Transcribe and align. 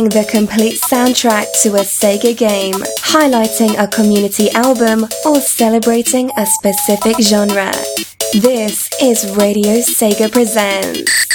Playing 0.00 0.24
the 0.24 0.30
complete 0.30 0.80
soundtrack 0.80 1.44
to 1.62 1.74
a 1.74 1.80
Sega 1.80 2.34
game, 2.34 2.72
highlighting 3.12 3.78
a 3.78 3.86
community 3.86 4.50
album, 4.52 5.06
or 5.26 5.34
celebrating 5.42 6.30
a 6.38 6.46
specific 6.46 7.20
genre. 7.20 7.70
This 8.32 8.88
is 9.02 9.36
Radio 9.36 9.74
Sega 9.80 10.32
Presents. 10.32 11.29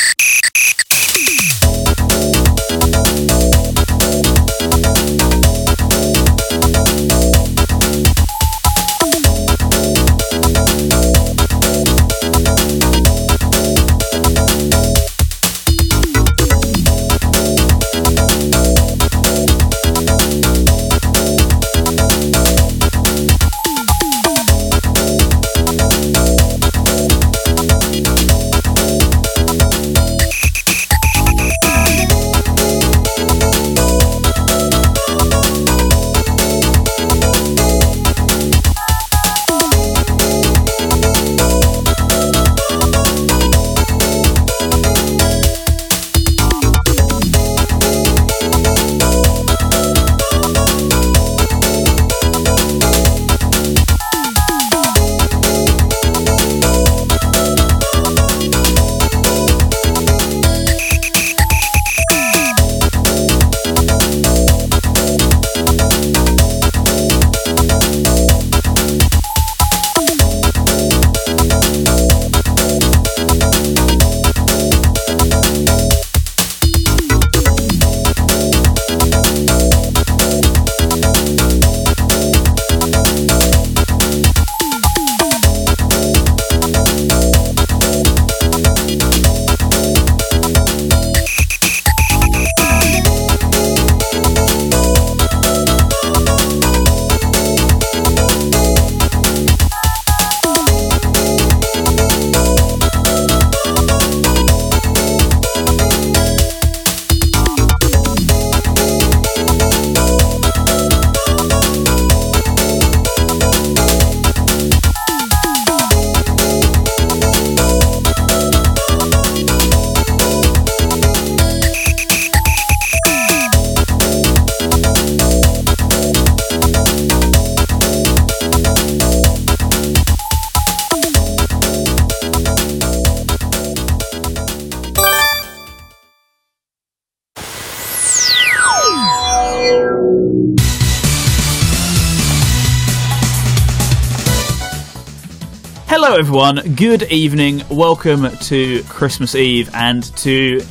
Everyone. 146.36 146.76
Good 146.76 147.04
evening. 147.04 147.64
Welcome 147.70 148.30
to 148.30 148.84
Christmas 148.90 149.36
Eve 149.36 149.70
and 149.74 150.04
to 150.18 150.62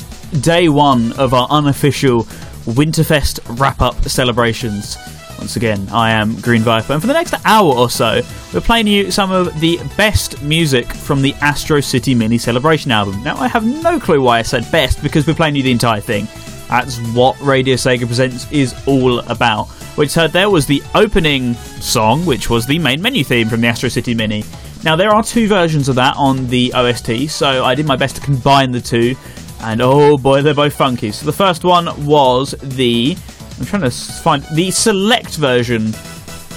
day 0.42 0.68
one 0.68 1.14
of 1.14 1.32
our 1.32 1.48
unofficial 1.48 2.24
Winterfest 2.64 3.40
wrap 3.58 3.80
up 3.80 3.94
celebrations. 4.04 4.98
Once 5.38 5.56
again, 5.56 5.88
I 5.90 6.10
am 6.10 6.38
Green 6.42 6.60
Viper, 6.60 6.92
and 6.92 7.00
for 7.00 7.06
the 7.06 7.14
next 7.14 7.32
hour 7.46 7.74
or 7.74 7.88
so, 7.88 8.20
we're 8.52 8.60
playing 8.60 8.88
you 8.88 9.10
some 9.10 9.30
of 9.30 9.58
the 9.58 9.80
best 9.96 10.42
music 10.42 10.84
from 10.84 11.22
the 11.22 11.32
Astro 11.40 11.80
City 11.80 12.14
Mini 12.14 12.36
Celebration 12.36 12.90
album. 12.90 13.22
Now, 13.22 13.36
I 13.36 13.48
have 13.48 13.64
no 13.64 13.98
clue 13.98 14.20
why 14.20 14.40
I 14.40 14.42
said 14.42 14.70
best 14.70 15.02
because 15.02 15.26
we're 15.26 15.32
playing 15.32 15.56
you 15.56 15.62
the 15.62 15.72
entire 15.72 16.02
thing. 16.02 16.28
That's 16.68 16.98
what 17.14 17.40
Radio 17.40 17.76
Sega 17.76 18.06
Presents 18.06 18.52
is 18.52 18.74
all 18.86 19.20
about. 19.20 19.68
Which 19.96 20.12
heard 20.12 20.32
there 20.32 20.50
was 20.50 20.66
the 20.66 20.82
opening 20.94 21.54
song, 21.54 22.26
which 22.26 22.50
was 22.50 22.66
the 22.66 22.78
main 22.78 23.00
menu 23.00 23.24
theme 23.24 23.48
from 23.48 23.62
the 23.62 23.68
Astro 23.68 23.88
City 23.88 24.14
Mini. 24.14 24.44
Now, 24.84 24.96
there 24.96 25.10
are 25.14 25.22
two 25.22 25.48
versions 25.48 25.88
of 25.88 25.94
that 25.94 26.14
on 26.18 26.46
the 26.48 26.70
OST, 26.74 27.30
so 27.30 27.64
I 27.64 27.74
did 27.74 27.86
my 27.86 27.96
best 27.96 28.16
to 28.16 28.22
combine 28.22 28.70
the 28.70 28.82
two, 28.82 29.16
and 29.62 29.80
oh 29.80 30.18
boy, 30.18 30.42
they're 30.42 30.52
both 30.52 30.74
funky. 30.74 31.10
So 31.10 31.24
the 31.24 31.32
first 31.32 31.64
one 31.64 32.04
was 32.04 32.50
the. 32.60 33.16
I'm 33.58 33.64
trying 33.64 33.80
to 33.80 33.90
find 33.90 34.44
the 34.52 34.70
select 34.70 35.36
version 35.36 35.94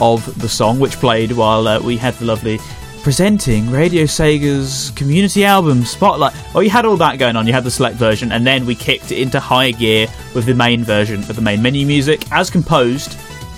of 0.01 0.39
the 0.41 0.49
song, 0.49 0.77
which 0.77 0.97
played 0.97 1.31
while 1.31 1.69
uh, 1.69 1.79
we 1.79 1.95
had 1.95 2.15
the 2.15 2.25
lovely 2.25 2.59
presenting 3.01 3.71
Radio 3.71 4.03
Sega's 4.03 4.91
community 4.97 5.45
album 5.45 5.85
Spotlight. 5.85 6.33
Oh, 6.53 6.59
you 6.59 6.69
had 6.69 6.83
all 6.83 6.97
that 6.97 7.19
going 7.19 7.37
on. 7.37 7.47
You 7.47 7.53
had 7.53 7.63
the 7.63 7.71
select 7.71 7.95
version, 7.95 8.33
and 8.33 8.45
then 8.45 8.65
we 8.65 8.75
kicked 8.75 9.13
it 9.13 9.19
into 9.19 9.39
high 9.39 9.71
gear 9.71 10.05
with 10.35 10.45
the 10.45 10.53
main 10.53 10.83
version 10.83 11.21
of 11.21 11.37
the 11.37 11.41
main 11.41 11.61
menu 11.61 11.85
music, 11.85 12.29
as 12.33 12.49
composed 12.49 13.17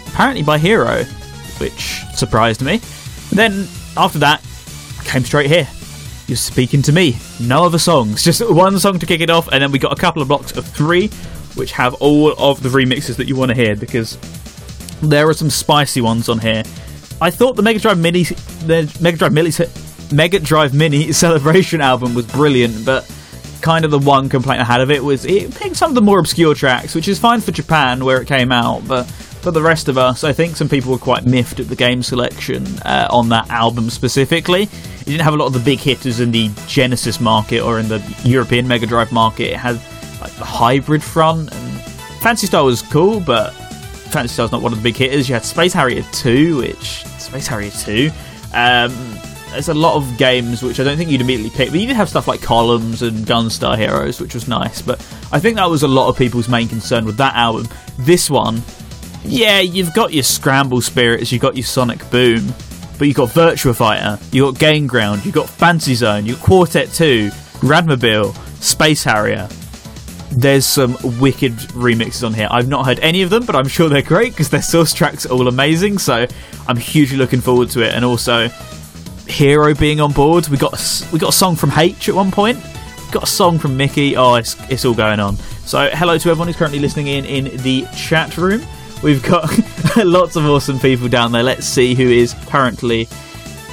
apparently 0.09 0.43
by 0.43 0.59
Hiro, 0.59 1.05
which 1.57 2.03
surprised 2.13 2.61
me. 2.61 2.79
Then 3.31 3.67
after 3.97 4.19
that, 4.19 4.43
came 5.09 5.25
straight 5.25 5.47
here. 5.47 5.67
You're 6.27 6.37
speaking 6.37 6.83
to 6.83 6.91
me. 6.91 7.17
No 7.39 7.63
other 7.63 7.79
songs, 7.79 8.23
just 8.23 8.47
one 8.47 8.77
song 8.77 8.99
to 8.99 9.05
kick 9.05 9.21
it 9.21 9.31
off, 9.31 9.47
and 9.51 9.61
then 9.63 9.71
we 9.71 9.79
got 9.79 9.91
a 9.91 9.99
couple 9.99 10.21
of 10.21 10.27
blocks 10.27 10.55
of 10.55 10.65
three, 10.65 11.07
which 11.55 11.71
have 11.71 11.95
all 11.95 12.33
of 12.37 12.61
the 12.61 12.69
remixes 12.69 13.15
that 13.15 13.27
you 13.27 13.35
want 13.35 13.49
to 13.49 13.55
hear 13.55 13.75
because 13.75 14.17
there 15.01 15.27
are 15.27 15.33
some 15.33 15.49
spicy 15.49 16.01
ones 16.01 16.29
on 16.29 16.37
here. 16.39 16.63
I 17.21 17.31
thought 17.31 17.55
the 17.55 17.63
Mega 17.63 17.79
Drive 17.79 17.97
Mini, 17.97 18.23
the 18.23 18.95
Mega 19.01 19.17
Drive 19.17 19.33
Mini, 19.33 19.51
Mega 20.13 20.39
Drive 20.39 20.73
Mini 20.73 21.11
Celebration 21.11 21.81
album 21.81 22.13
was 22.13 22.27
brilliant, 22.27 22.85
but 22.85 23.09
kind 23.61 23.83
of 23.83 23.91
the 23.91 23.99
one 23.99 24.29
complaint 24.29 24.61
I 24.61 24.63
had 24.63 24.79
of 24.79 24.89
it 24.89 25.03
was 25.03 25.25
it 25.25 25.53
picked 25.53 25.75
some 25.75 25.91
of 25.91 25.95
the 25.95 26.01
more 26.01 26.19
obscure 26.19 26.53
tracks, 26.53 26.93
which 26.93 27.07
is 27.07 27.17
fine 27.17 27.41
for 27.41 27.51
Japan 27.51 28.05
where 28.05 28.21
it 28.21 28.27
came 28.27 28.51
out, 28.51 28.87
but 28.87 29.07
for 29.49 29.53
the 29.53 29.61
rest 29.63 29.87
of 29.87 29.97
us, 29.97 30.23
I 30.23 30.31
think 30.31 30.55
some 30.55 30.69
people 30.69 30.91
were 30.91 30.99
quite 30.99 31.25
miffed 31.25 31.59
at 31.59 31.69
the 31.69 31.75
game 31.75 32.03
selection 32.03 32.67
uh, 32.85 33.07
on 33.09 33.29
that 33.29 33.49
album 33.49 33.89
specifically. 33.89 34.63
It 34.63 35.05
didn't 35.05 35.21
have 35.21 35.33
a 35.33 35.37
lot 35.37 35.47
of 35.47 35.53
the 35.53 35.59
big 35.59 35.79
hitters 35.79 36.19
in 36.19 36.29
the 36.29 36.51
Genesis 36.67 37.19
market 37.19 37.61
or 37.61 37.79
in 37.79 37.87
the 37.87 37.99
European 38.23 38.67
Mega 38.67 38.85
Drive 38.85 39.11
market. 39.11 39.51
It 39.51 39.57
had 39.57 39.81
like 40.21 40.31
the 40.33 40.45
hybrid 40.45 41.01
front, 41.01 41.51
and 41.51 41.81
Phantasy 42.21 42.45
Star 42.45 42.63
was 42.63 42.83
cool, 42.83 43.19
but 43.19 43.51
Phantasy 44.11 44.33
Star's 44.33 44.51
not 44.51 44.61
one 44.61 44.71
of 44.71 44.77
the 44.77 44.83
big 44.83 44.95
hitters. 44.95 45.27
You 45.27 45.33
had 45.33 45.43
Space 45.43 45.73
Harrier 45.73 46.03
2, 46.11 46.57
which 46.57 47.03
Space 47.17 47.47
Harrier 47.47 47.71
2. 47.71 48.11
Um, 48.53 48.93
there's 49.49 49.69
a 49.69 49.73
lot 49.73 49.95
of 49.95 50.15
games 50.19 50.61
which 50.61 50.79
I 50.79 50.83
don't 50.83 50.95
think 50.95 51.09
you'd 51.09 51.21
immediately 51.21 51.49
pick, 51.49 51.71
but 51.71 51.79
you 51.79 51.87
did 51.87 51.95
have 51.95 52.07
stuff 52.07 52.27
like 52.27 52.39
Columns 52.43 53.01
and 53.01 53.25
Gunstar 53.25 53.75
Heroes, 53.75 54.21
which 54.21 54.35
was 54.35 54.47
nice. 54.47 54.79
But 54.79 54.99
I 55.31 55.39
think 55.39 55.55
that 55.55 55.67
was 55.67 55.81
a 55.81 55.87
lot 55.87 56.07
of 56.07 56.15
people's 56.15 56.47
main 56.47 56.67
concern 56.67 57.03
with 57.03 57.17
that 57.17 57.33
album. 57.33 57.67
This 57.97 58.29
one, 58.29 58.61
yeah, 59.23 59.59
you've 59.59 59.93
got 59.93 60.13
your 60.13 60.23
Scramble 60.23 60.81
Spirits, 60.81 61.31
you've 61.31 61.41
got 61.41 61.55
your 61.55 61.65
Sonic 61.65 62.09
Boom, 62.09 62.53
but 62.97 63.07
you've 63.07 63.17
got 63.17 63.29
Virtua 63.29 63.75
Fighter, 63.75 64.19
you've 64.31 64.53
got 64.53 64.59
Gain 64.59 64.87
Ground, 64.87 65.25
you've 65.25 65.35
got 65.35 65.49
Fantasy 65.49 65.95
Zone, 65.95 66.25
you've 66.25 66.39
got 66.39 66.45
Quartet 66.45 66.91
2, 66.93 67.29
Radmobile, 67.59 68.35
Space 68.61 69.03
Harrier. 69.03 69.47
There's 70.31 70.65
some 70.65 70.95
wicked 71.19 71.53
remixes 71.73 72.25
on 72.25 72.33
here. 72.33 72.47
I've 72.51 72.67
not 72.67 72.85
heard 72.85 72.99
any 72.99 73.23
of 73.23 73.29
them, 73.29 73.45
but 73.45 73.55
I'm 73.55 73.67
sure 73.67 73.89
they're 73.89 74.01
great 74.03 74.33
because 74.33 74.49
their 74.49 74.61
source 74.61 74.93
tracks 74.93 75.25
are 75.25 75.33
all 75.33 75.47
amazing. 75.47 75.97
So 75.97 76.27
I'm 76.67 76.77
hugely 76.77 77.17
looking 77.17 77.41
forward 77.41 77.71
to 77.71 77.81
it. 77.81 77.95
And 77.95 78.05
also, 78.05 78.47
Hiro 79.29 79.73
being 79.73 80.01
on 80.01 80.11
board. 80.11 80.47
We 80.47 80.57
got 80.57 80.73
a, 80.73 81.11
we 81.11 81.19
got 81.19 81.29
a 81.29 81.37
song 81.37 81.55
from 81.55 81.71
H 81.71 82.09
at 82.09 82.15
one 82.15 82.31
point. 82.31 82.57
We 82.57 83.11
got 83.11 83.23
a 83.23 83.27
song 83.27 83.57
from 83.57 83.75
Mickey. 83.75 84.15
Oh, 84.15 84.35
it's 84.35 84.55
it's 84.69 84.85
all 84.85 84.93
going 84.93 85.19
on. 85.19 85.35
So, 85.65 85.89
hello 85.93 86.17
to 86.17 86.29
everyone 86.29 86.47
who's 86.47 86.57
currently 86.57 86.79
listening 86.79 87.07
in 87.07 87.25
in 87.25 87.57
the 87.63 87.87
chat 87.95 88.37
room. 88.37 88.61
We've 89.01 89.23
got 89.23 89.49
lots 89.97 90.35
of 90.35 90.45
awesome 90.45 90.77
people 90.79 91.07
down 91.07 91.31
there. 91.31 91.43
Let's 91.43 91.65
see 91.65 91.95
who 91.95 92.09
is 92.09 92.33
currently 92.47 93.07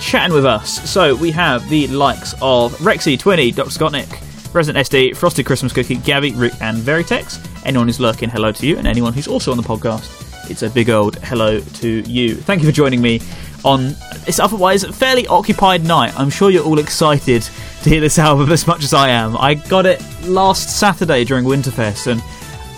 chatting 0.00 0.34
with 0.34 0.46
us. 0.46 0.88
So, 0.88 1.16
we 1.16 1.30
have 1.32 1.68
the 1.68 1.88
likes 1.88 2.34
of 2.40 2.72
Rexy, 2.78 3.18
Twinny, 3.18 3.54
Dr. 3.54 3.70
Scottnick, 3.70 4.54
Resident 4.54 4.86
SD, 4.88 5.16
Frosted 5.16 5.44
Christmas 5.44 5.72
Cookie, 5.72 5.96
Gabby, 5.96 6.32
Rick, 6.32 6.54
and 6.60 6.78
Veritex. 6.78 7.44
Anyone 7.66 7.88
who's 7.88 7.98
lurking, 7.98 8.28
hello 8.28 8.52
to 8.52 8.66
you, 8.66 8.78
and 8.78 8.86
anyone 8.86 9.12
who's 9.12 9.26
also 9.26 9.50
on 9.50 9.56
the 9.56 9.62
podcast, 9.62 10.50
it's 10.50 10.62
a 10.62 10.70
big 10.70 10.90
old 10.90 11.16
hello 11.16 11.58
to 11.60 11.88
you. 12.08 12.36
Thank 12.36 12.62
you 12.62 12.68
for 12.68 12.72
joining 12.72 13.02
me 13.02 13.20
on 13.64 13.96
this 14.24 14.38
otherwise 14.38 14.84
fairly 14.84 15.26
occupied 15.26 15.84
night. 15.84 16.16
I'm 16.18 16.30
sure 16.30 16.50
you're 16.50 16.64
all 16.64 16.78
excited 16.78 17.42
to 17.82 17.90
hear 17.90 18.00
this 18.00 18.18
album 18.18 18.52
as 18.52 18.66
much 18.66 18.84
as 18.84 18.94
I 18.94 19.08
am. 19.08 19.36
I 19.36 19.54
got 19.54 19.86
it 19.86 20.00
last 20.22 20.78
Saturday 20.78 21.24
during 21.24 21.44
Winterfest, 21.44 22.06
and 22.06 22.22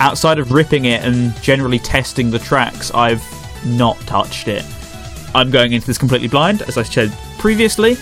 outside 0.00 0.38
of 0.38 0.52
ripping 0.52 0.86
it 0.86 1.04
and 1.04 1.34
generally 1.42 1.78
testing 1.78 2.30
the 2.30 2.38
tracks, 2.38 2.90
I've 2.92 3.24
not 3.66 3.98
touched 4.00 4.48
it. 4.48 4.64
I'm 5.34 5.50
going 5.50 5.72
into 5.72 5.86
this 5.86 5.98
completely 5.98 6.28
blind, 6.28 6.62
as 6.62 6.78
I 6.78 6.82
said 6.82 7.12
previously. 7.38 7.96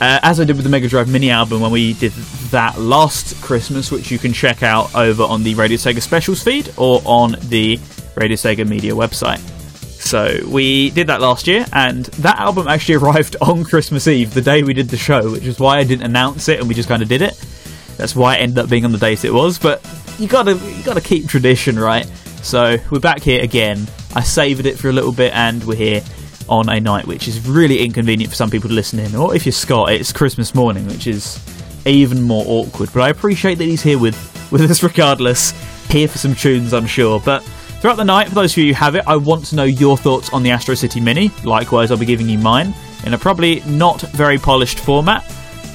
Uh, 0.00 0.20
as 0.22 0.38
I 0.38 0.44
did 0.44 0.54
with 0.54 0.64
the 0.64 0.70
Mega 0.70 0.88
Drive 0.88 1.08
mini 1.08 1.30
album 1.30 1.60
when 1.60 1.72
we 1.72 1.92
did 1.94 2.12
that 2.50 2.78
last 2.78 3.40
Christmas, 3.42 3.90
which 3.90 4.12
you 4.12 4.18
can 4.18 4.32
check 4.32 4.62
out 4.62 4.94
over 4.94 5.24
on 5.24 5.42
the 5.42 5.54
Radio 5.56 5.76
Sega 5.76 6.00
Specials 6.00 6.40
feed 6.42 6.72
or 6.76 7.02
on 7.04 7.34
the 7.48 7.80
Radio 8.14 8.36
Sega 8.36 8.66
Media 8.66 8.92
website. 8.92 9.40
So 10.00 10.38
we 10.48 10.90
did 10.90 11.08
that 11.08 11.20
last 11.20 11.48
year, 11.48 11.66
and 11.72 12.04
that 12.06 12.38
album 12.38 12.68
actually 12.68 12.94
arrived 13.04 13.36
on 13.40 13.64
Christmas 13.64 14.06
Eve, 14.06 14.32
the 14.32 14.40
day 14.40 14.62
we 14.62 14.72
did 14.72 14.88
the 14.88 14.96
show, 14.96 15.32
which 15.32 15.44
is 15.44 15.58
why 15.58 15.78
I 15.78 15.84
didn't 15.84 16.04
announce 16.04 16.48
it 16.48 16.60
and 16.60 16.68
we 16.68 16.74
just 16.74 16.88
kind 16.88 17.02
of 17.02 17.08
did 17.08 17.20
it. 17.20 17.34
That's 17.96 18.14
why 18.14 18.36
it 18.36 18.42
ended 18.42 18.58
up 18.58 18.70
being 18.70 18.84
on 18.84 18.92
the 18.92 18.98
date 18.98 19.24
it 19.24 19.34
was. 19.34 19.58
But 19.58 19.84
you 20.18 20.28
gotta 20.28 20.54
you 20.54 20.82
gotta 20.82 21.00
keep 21.00 21.28
tradition, 21.28 21.78
right? 21.78 22.06
So 22.42 22.76
we're 22.90 23.00
back 23.00 23.22
here 23.22 23.42
again. 23.42 23.86
I 24.14 24.22
savoured 24.22 24.66
it 24.66 24.78
for 24.78 24.88
a 24.88 24.92
little 24.92 25.12
bit, 25.12 25.32
and 25.34 25.62
we're 25.64 25.76
here 25.76 26.02
on 26.48 26.68
a 26.68 26.80
night 26.80 27.06
which 27.06 27.28
is 27.28 27.46
really 27.46 27.80
inconvenient 27.80 28.30
for 28.30 28.36
some 28.36 28.50
people 28.50 28.68
to 28.68 28.74
listen 28.74 28.98
in. 28.98 29.14
Or 29.14 29.34
if 29.34 29.44
you're 29.44 29.52
Scott, 29.52 29.92
it's 29.92 30.12
Christmas 30.12 30.54
morning, 30.54 30.86
which 30.86 31.06
is 31.06 31.38
even 31.86 32.22
more 32.22 32.44
awkward. 32.46 32.90
But 32.92 33.02
I 33.02 33.10
appreciate 33.10 33.56
that 33.56 33.64
he's 33.64 33.82
here 33.82 33.98
with 33.98 34.16
with 34.50 34.62
us 34.62 34.82
regardless. 34.82 35.52
Here 35.90 36.08
for 36.08 36.18
some 36.18 36.34
tunes, 36.34 36.74
I'm 36.74 36.86
sure. 36.86 37.18
But 37.20 37.42
Throughout 37.80 37.96
the 37.96 38.04
night, 38.04 38.28
for 38.28 38.34
those 38.34 38.54
of 38.54 38.58
you 38.58 38.74
who 38.74 38.78
have 38.78 38.96
it, 38.96 39.04
I 39.06 39.14
want 39.14 39.44
to 39.46 39.54
know 39.54 39.62
your 39.62 39.96
thoughts 39.96 40.30
on 40.32 40.42
the 40.42 40.50
Astro 40.50 40.74
City 40.74 40.98
Mini. 40.98 41.30
Likewise, 41.44 41.92
I'll 41.92 41.96
be 41.96 42.06
giving 42.06 42.28
you 42.28 42.36
mine 42.36 42.74
in 43.06 43.14
a 43.14 43.18
probably 43.18 43.60
not 43.66 44.00
very 44.00 44.36
polished 44.36 44.80
format, 44.80 45.24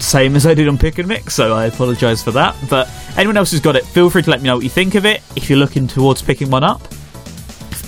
same 0.04 0.36
as 0.36 0.46
I 0.46 0.54
did 0.54 0.68
on 0.68 0.78
Pick 0.78 1.00
and 1.00 1.08
Mix, 1.08 1.34
so 1.34 1.54
I 1.54 1.66
apologise 1.66 2.22
for 2.22 2.32
that. 2.32 2.56
But 2.70 2.90
anyone 3.18 3.38
else 3.38 3.52
who's 3.52 3.60
got 3.60 3.76
it, 3.76 3.86
feel 3.86 4.10
free 4.10 4.22
to 4.22 4.30
let 4.30 4.42
me 4.42 4.48
know 4.48 4.56
what 4.56 4.64
you 4.64 4.70
think 4.70 4.96
of 4.96 5.06
it 5.06 5.22
if 5.36 5.50
you're 5.50 5.60
looking 5.60 5.88
towards 5.88 6.22
picking 6.22 6.50
one 6.50 6.64
up. 6.64 6.82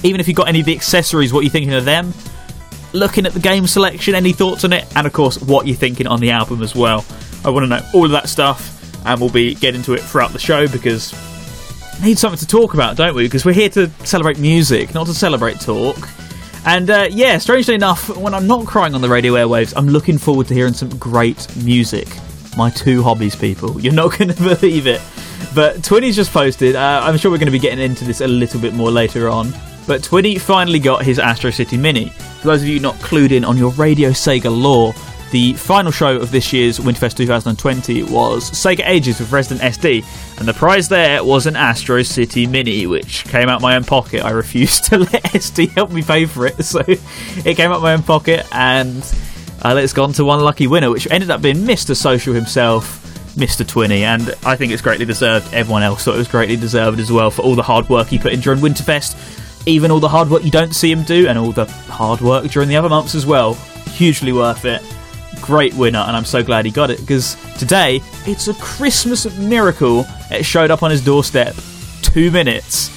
Even 0.04 0.20
if 0.20 0.28
you've 0.28 0.38
got 0.38 0.48
any 0.48 0.60
of 0.62 0.66
the 0.66 0.76
accessories, 0.76 1.34
what 1.34 1.42
you're 1.42 1.52
thinking 1.52 1.74
of 1.74 1.86
them. 1.86 2.14
Looking 2.94 3.26
at 3.26 3.34
the 3.34 3.40
game 3.40 3.68
selection, 3.68 4.16
any 4.16 4.32
thoughts 4.32 4.64
on 4.64 4.72
it, 4.72 4.86
and 4.96 5.06
of 5.06 5.14
course, 5.14 5.42
what 5.42 5.68
you're 5.68 5.76
thinking 5.76 6.08
on 6.08 6.20
the 6.20 6.32
album 6.32 6.62
as 6.62 6.76
well. 6.76 7.06
I 7.44 7.50
want 7.50 7.64
to 7.64 7.68
know 7.68 7.82
all 7.94 8.06
of 8.06 8.12
that 8.12 8.30
stuff, 8.30 9.06
and 9.06 9.20
we'll 9.20 9.30
be 9.30 9.56
getting 9.56 9.82
to 9.84 9.94
it 9.94 10.02
throughout 10.02 10.32
the 10.32 10.40
show 10.40 10.68
because 10.68 11.14
need 12.04 12.18
something 12.18 12.40
to 12.40 12.48
talk 12.48 12.74
about, 12.74 12.98
don't 12.98 13.16
we? 13.16 13.24
Because 13.24 13.46
we're 13.46 13.54
here 13.54 13.70
to 13.70 13.90
celebrate 14.06 14.40
music, 14.40 14.94
not 14.94 15.08
to 15.08 15.14
celebrate 15.14 15.60
talk. 15.60 15.98
And 16.66 16.90
uh, 16.90 17.08
yeah, 17.12 17.38
strangely 17.38 17.76
enough, 17.76 18.16
when 18.18 18.34
I'm 18.34 18.48
not 18.48 18.66
crying 18.66 18.96
on 18.96 19.02
the 19.02 19.10
radio 19.10 19.34
airwaves, 19.34 19.74
I'm 19.78 19.88
looking 19.88 20.18
forward 20.18 20.48
to 20.48 20.54
hearing 20.56 20.74
some 20.74 20.90
great 20.98 21.48
music. 21.58 22.08
My 22.58 22.72
two 22.72 23.04
hobbies, 23.04 23.36
people. 23.36 23.80
You're 23.82 23.94
not 23.94 24.18
going 24.18 24.30
to 24.34 24.36
believe 24.36 24.88
it. 24.88 25.02
But 25.54 25.78
Twinny's 25.78 26.16
just 26.16 26.32
posted. 26.32 26.76
Uh, 26.76 27.02
I'm 27.04 27.18
sure 27.18 27.30
we're 27.30 27.38
going 27.38 27.48
to 27.48 27.52
be 27.52 27.60
getting 27.60 27.80
into 27.80 28.04
this 28.04 28.22
a 28.22 28.28
little 28.28 28.60
bit 28.60 28.74
more 28.74 28.90
later 28.90 29.30
on. 29.30 29.52
But 29.86 30.02
Twinny 30.02 30.42
finally 30.42 30.80
got 30.80 31.06
his 31.06 31.20
Astro 31.20 31.52
City 31.52 31.78
Mini. 31.78 32.10
For 32.42 32.48
those 32.48 32.64
of 32.64 32.68
you 32.68 32.80
not 32.80 32.96
clued 32.96 33.32
in 33.32 33.46
on 33.46 33.58
your 33.58 33.72
Radio 33.74 34.10
Sega 34.10 34.50
lore, 34.50 34.94
the 35.36 35.52
final 35.56 35.92
show 35.92 36.16
of 36.16 36.32
this 36.32 36.54
year's 36.54 36.80
Winterfest 36.80 37.18
2020 37.18 38.04
was 38.04 38.50
Sega 38.52 38.88
Ages 38.88 39.20
with 39.20 39.34
Resident 39.34 39.76
SD, 39.76 40.06
and 40.40 40.48
the 40.48 40.54
prize 40.54 40.88
there 40.88 41.22
was 41.26 41.46
an 41.46 41.58
Astro 41.58 42.04
City 42.04 42.48
Mini, 42.48 42.88
which 42.88 43.26
came 43.26 43.50
out 43.50 43.60
my 43.60 43.76
own 43.76 43.84
pocket. 43.84 44.24
I 44.24 44.30
refused 44.44 44.86
to 44.86 45.00
let 45.00 45.24
SD 45.24 45.72
help 45.72 45.92
me 45.92 46.04
pay 46.04 46.26
for 46.26 46.46
it, 46.46 46.64
so 46.64 46.80
it 46.88 47.58
came 47.58 47.70
out 47.70 47.82
my 47.82 47.92
own 47.92 48.04
pocket, 48.04 48.48
and 48.54 49.04
uh, 49.62 49.76
it's 49.76 49.92
gone 49.92 50.14
to 50.14 50.24
one 50.24 50.40
lucky 50.40 50.68
winner, 50.68 50.90
which 50.90 51.06
ended 51.12 51.30
up 51.30 51.42
being 51.42 51.58
Mr. 51.58 51.98
Social 51.98 52.34
himself. 52.34 53.02
Mr. 53.36 53.66
Twinny, 53.66 54.04
and 54.04 54.34
I 54.46 54.56
think 54.56 54.72
it's 54.72 54.82
greatly 54.82 55.04
deserved. 55.04 55.54
Everyone 55.54 55.84
else 55.84 56.06
thought 56.06 56.16
it 56.16 56.20
was 56.20 56.30
greatly 56.30 56.56
deserved 56.56 57.02
as 57.02 57.12
well 57.12 57.30
for 57.30 57.42
all 57.42 57.56
the 57.56 57.64
hard 57.64 57.90
work 57.90 58.08
he 58.08 58.18
put 58.18 58.32
in 58.32 58.40
during 58.40 58.62
Winterfest, 58.62 59.68
even 59.68 59.92
all 59.92 60.00
the 60.00 60.08
hard 60.08 60.30
work 60.30 60.46
you 60.46 60.52
don't 60.52 60.74
see 60.74 60.90
him 60.90 61.04
do, 61.04 61.28
and 61.28 61.38
all 61.38 61.52
the 61.52 61.66
hard 61.66 62.22
work 62.22 62.50
during 62.50 62.70
the 62.70 62.78
other 62.78 62.88
months 62.88 63.14
as 63.14 63.26
well. 63.26 63.56
Hugely 63.88 64.32
worth 64.32 64.64
it 64.64 64.82
great 65.42 65.74
winner, 65.74 66.00
and 66.00 66.16
I'm 66.16 66.26
so 66.26 66.44
glad 66.44 66.66
he 66.66 66.72
got 66.72 66.90
it 66.90 67.00
because 67.00 67.36
today 67.58 68.02
it's 68.26 68.48
a 68.48 68.54
Christmas 68.56 69.26
miracle. 69.38 70.06
It 70.32 70.44
showed 70.44 70.72
up 70.72 70.84
on 70.84 70.92
his 70.92 71.04
doorstep 71.04 71.56
two 72.02 72.32
minutes. 72.32 72.90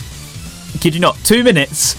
Kid 0.80 0.94
you 0.94 1.00
not, 1.00 1.16
two 1.24 1.42
minutes 1.42 1.94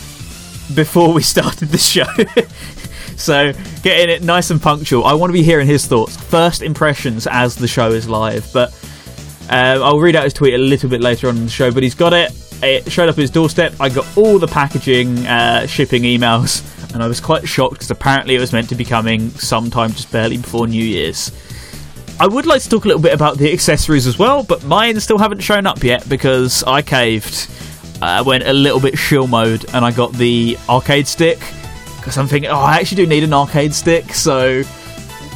before 0.74 1.14
we 1.14 1.22
started 1.36 1.70
the 1.70 1.78
show. 1.78 2.06
so 3.16 3.52
getting 3.84 4.10
it 4.10 4.24
nice 4.24 4.52
and 4.52 4.62
punctual. 4.62 5.04
I 5.06 5.14
want 5.14 5.30
to 5.30 5.34
be 5.34 5.44
hearing 5.44 5.68
his 5.68 5.86
thoughts, 5.86 6.16
first 6.16 6.62
impressions 6.62 7.28
as 7.28 7.56
the 7.56 7.68
show 7.68 7.90
is 7.92 8.08
live. 8.08 8.50
But 8.54 8.74
um, 9.50 9.84
I'll 9.84 10.00
read 10.00 10.16
out 10.16 10.24
his 10.24 10.34
tweet 10.34 10.54
a 10.54 10.58
little 10.58 10.90
bit 10.90 11.02
later 11.02 11.28
on 11.28 11.38
in 11.38 11.46
the 11.46 11.52
show. 11.52 11.72
But 11.72 11.84
he's 11.84 11.96
got 11.96 12.14
it. 12.14 12.32
It 12.62 12.92
showed 12.92 13.10
up 13.10 13.16
his 13.16 13.32
doorstep. 13.32 13.74
I 13.80 13.90
got 13.90 14.06
all 14.18 14.38
the 14.38 14.48
packaging, 14.48 15.26
uh, 15.26 15.66
shipping 15.66 16.04
emails 16.04 16.64
and 16.94 17.04
I 17.04 17.08
was 17.08 17.20
quite 17.20 17.48
shocked 17.48 17.74
because 17.74 17.92
apparently 17.92 18.36
it 18.36 18.40
was 18.40 18.54
meant 18.54 18.70
to 18.70 18.76
be 18.76 18.86
coming 18.86 19.30
sometime 19.32 19.92
just 19.92 20.12
barely 20.12 20.38
before 20.38 20.68
New 20.68 20.84
Year's. 20.84 21.32
I 22.20 22.28
would 22.28 22.46
like 22.46 22.62
to 22.64 22.70
talk 22.70 22.84
a 22.86 22.88
little 22.88 23.02
bit 23.02 23.14
about 23.14 23.38
the 23.38 23.52
accessories 23.54 24.06
as 24.06 24.20
well, 24.20 24.44
but 24.44 24.64
mine 24.66 25.00
still 25.00 25.18
haven't 25.18 25.40
shown 25.40 25.66
up 25.66 25.84
yet 25.84 26.08
because 26.10 26.64
I 26.64 26.82
caved. 26.82 27.50
I 28.02 28.22
went 28.22 28.44
a 28.44 28.54
little 28.54 28.80
bit 28.80 28.98
shill 28.98 29.28
mode 29.28 29.66
and 29.74 29.86
I 29.86 29.92
got 29.92 30.14
the 30.14 30.58
arcade 30.68 31.08
stick 31.08 31.40
because 31.98 32.18
I'm 32.18 32.28
thinking, 32.28 32.50
oh, 32.50 32.60
I 32.60 32.78
actually 32.78 33.04
do 33.04 33.10
need 33.10 33.24
an 33.24 33.34
arcade 33.34 33.74
stick, 33.74 34.14
so 34.14 34.64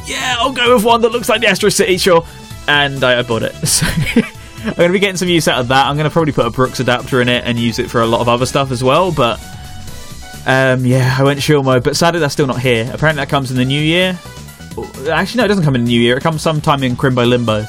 yeah, 0.06 0.36
I'll 0.38 0.52
go 0.52 0.74
with 0.74 0.84
one 0.84 1.00
that 1.02 1.12
looks 1.12 1.28
like 1.28 1.40
the 1.40 1.46
Astro 1.46 1.70
City, 1.70 1.96
sure. 1.96 2.26
And 2.68 3.02
I, 3.02 3.20
I 3.20 3.22
bought 3.22 3.42
it. 3.42 3.54
So 4.64 4.70
I'm 4.70 4.76
going 4.76 4.88
to 4.88 4.92
be 4.94 4.98
getting 4.98 5.18
some 5.18 5.28
use 5.28 5.46
out 5.46 5.60
of 5.60 5.68
that. 5.68 5.86
I'm 5.86 5.94
going 5.94 6.08
to 6.08 6.10
probably 6.10 6.32
put 6.32 6.46
a 6.46 6.50
Brooks 6.50 6.80
adapter 6.80 7.20
in 7.20 7.28
it 7.28 7.44
and 7.44 7.58
use 7.58 7.78
it 7.78 7.90
for 7.90 8.00
a 8.00 8.06
lot 8.06 8.22
of 8.22 8.30
other 8.30 8.46
stuff 8.46 8.70
as 8.70 8.82
well, 8.82 9.12
but 9.12 9.38
um, 10.46 10.84
yeah, 10.84 11.16
I 11.18 11.22
went 11.22 11.42
shill 11.42 11.62
mode, 11.62 11.84
but 11.84 11.96
sadly 11.96 12.20
that's 12.20 12.32
still 12.32 12.46
not 12.46 12.60
here. 12.60 12.90
Apparently 12.92 13.22
that 13.22 13.28
comes 13.28 13.50
in 13.50 13.56
the 13.56 13.64
new 13.64 13.80
year. 13.80 14.18
Actually, 15.10 15.38
no, 15.38 15.44
it 15.44 15.48
doesn't 15.48 15.64
come 15.64 15.74
in 15.74 15.84
the 15.84 15.90
new 15.90 16.00
year. 16.00 16.16
It 16.16 16.22
comes 16.22 16.42
sometime 16.42 16.82
in 16.82 16.96
Crimbo 16.96 17.28
Limbo. 17.28 17.62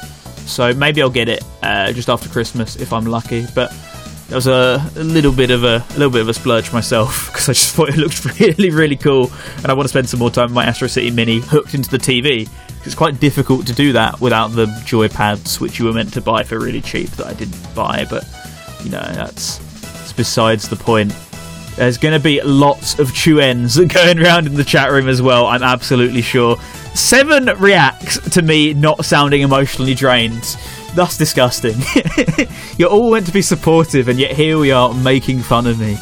So 0.46 0.72
maybe 0.74 1.02
I'll 1.02 1.10
get 1.10 1.28
it 1.28 1.44
uh, 1.62 1.92
just 1.92 2.08
after 2.08 2.28
Christmas 2.28 2.76
if 2.76 2.92
I'm 2.92 3.06
lucky. 3.06 3.46
But 3.54 3.70
that 4.28 4.34
was 4.34 4.46
a, 4.46 4.84
a, 4.96 5.04
little 5.04 5.32
bit 5.32 5.50
of 5.50 5.62
a, 5.64 5.84
a, 5.88 5.92
little 5.92 6.10
bit 6.10 6.20
of 6.20 6.28
a 6.28 6.34
splurge 6.34 6.72
myself 6.72 7.26
because 7.32 7.48
I 7.48 7.52
just 7.52 7.74
thought 7.74 7.90
it 7.90 7.96
looked 7.96 8.24
really 8.40 8.70
really 8.70 8.96
cool, 8.96 9.30
and 9.58 9.66
I 9.66 9.72
want 9.72 9.84
to 9.84 9.88
spend 9.88 10.08
some 10.08 10.20
more 10.20 10.30
time 10.30 10.46
with 10.46 10.54
my 10.54 10.64
Astro 10.64 10.88
City 10.88 11.10
Mini 11.10 11.40
hooked 11.40 11.74
into 11.74 11.90
the 11.90 11.98
TV. 11.98 12.48
It's 12.84 12.94
quite 12.94 13.18
difficult 13.18 13.66
to 13.66 13.72
do 13.72 13.92
that 13.92 14.20
without 14.20 14.48
the 14.48 14.66
Joypads, 14.66 15.60
which 15.60 15.78
you 15.78 15.86
were 15.86 15.92
meant 15.92 16.12
to 16.14 16.20
buy 16.20 16.44
for 16.44 16.58
really 16.58 16.80
cheap 16.80 17.10
that 17.10 17.26
I 17.26 17.34
didn't 17.34 17.74
buy. 17.74 18.06
But 18.08 18.24
you 18.84 18.90
know 18.90 19.00
that's 19.00 19.60
besides 20.12 20.68
the 20.68 20.76
point. 20.76 21.12
There's 21.76 21.98
going 21.98 22.14
to 22.14 22.20
be 22.20 22.40
lots 22.40 22.98
of 22.98 23.14
chew 23.14 23.38
ends 23.38 23.78
going 23.94 24.18
around 24.18 24.46
in 24.46 24.54
the 24.54 24.64
chat 24.64 24.90
room 24.90 25.08
as 25.08 25.20
well, 25.20 25.46
I'm 25.46 25.62
absolutely 25.62 26.22
sure. 26.22 26.56
Seven 26.94 27.46
reacts 27.58 28.18
to 28.30 28.42
me 28.42 28.72
not 28.72 29.04
sounding 29.04 29.42
emotionally 29.42 29.94
drained. 29.94 30.56
That's 30.94 31.18
disgusting. 31.18 31.76
You're 32.78 32.88
all 32.88 33.12
meant 33.12 33.26
to 33.26 33.32
be 33.32 33.42
supportive, 33.42 34.08
and 34.08 34.18
yet 34.18 34.32
here 34.32 34.58
we 34.58 34.72
are 34.72 34.94
making 34.94 35.40
fun 35.40 35.66
of 35.66 35.78
me 35.78 35.98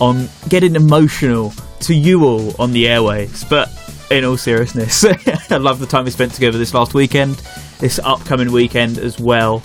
on 0.00 0.28
getting 0.50 0.76
emotional 0.76 1.54
to 1.80 1.94
you 1.94 2.24
all 2.24 2.60
on 2.60 2.72
the 2.72 2.84
airwaves. 2.84 3.48
But 3.48 3.70
in 4.10 4.24
all 4.26 4.36
seriousness, 4.36 5.04
I 5.50 5.56
love 5.56 5.78
the 5.78 5.86
time 5.86 6.04
we 6.04 6.10
spent 6.10 6.34
together 6.34 6.58
this 6.58 6.74
last 6.74 6.92
weekend, 6.92 7.36
this 7.78 7.98
upcoming 7.98 8.52
weekend 8.52 8.98
as 8.98 9.18
well 9.18 9.62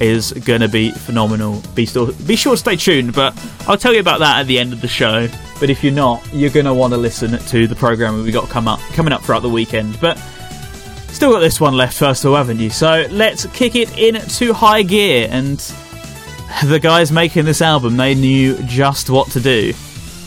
is 0.00 0.32
going 0.32 0.60
to 0.60 0.68
be 0.68 0.90
phenomenal. 0.90 1.62
Be 1.74 1.86
still, 1.86 2.12
be 2.12 2.36
sure 2.36 2.54
to 2.54 2.56
stay 2.56 2.76
tuned, 2.76 3.14
but 3.14 3.36
I'll 3.66 3.78
tell 3.78 3.92
you 3.92 4.00
about 4.00 4.20
that 4.20 4.40
at 4.40 4.46
the 4.46 4.58
end 4.58 4.72
of 4.72 4.80
the 4.80 4.88
show. 4.88 5.28
But 5.60 5.70
if 5.70 5.82
you're 5.82 5.92
not, 5.92 6.26
you're 6.32 6.50
going 6.50 6.66
to 6.66 6.74
want 6.74 6.92
to 6.92 6.96
listen 6.96 7.36
to 7.38 7.66
the 7.66 7.74
program 7.74 8.22
we 8.22 8.30
got 8.30 8.48
come 8.48 8.68
up 8.68 8.80
coming 8.92 9.12
up 9.12 9.22
throughout 9.22 9.42
the 9.42 9.48
weekend. 9.48 10.00
But 10.00 10.18
still 11.08 11.32
got 11.32 11.40
this 11.40 11.60
one 11.60 11.74
left 11.76 11.98
first 11.98 12.24
of 12.24 12.30
all, 12.30 12.36
haven't 12.36 12.58
you? 12.58 12.70
So 12.70 13.06
let's 13.10 13.46
kick 13.46 13.74
it 13.74 13.96
into 13.98 14.52
high 14.52 14.82
gear. 14.82 15.28
And 15.30 15.58
the 16.64 16.78
guys 16.80 17.10
making 17.10 17.44
this 17.44 17.60
album, 17.60 17.96
they 17.96 18.14
knew 18.14 18.56
just 18.64 19.10
what 19.10 19.30
to 19.32 19.40
do 19.40 19.72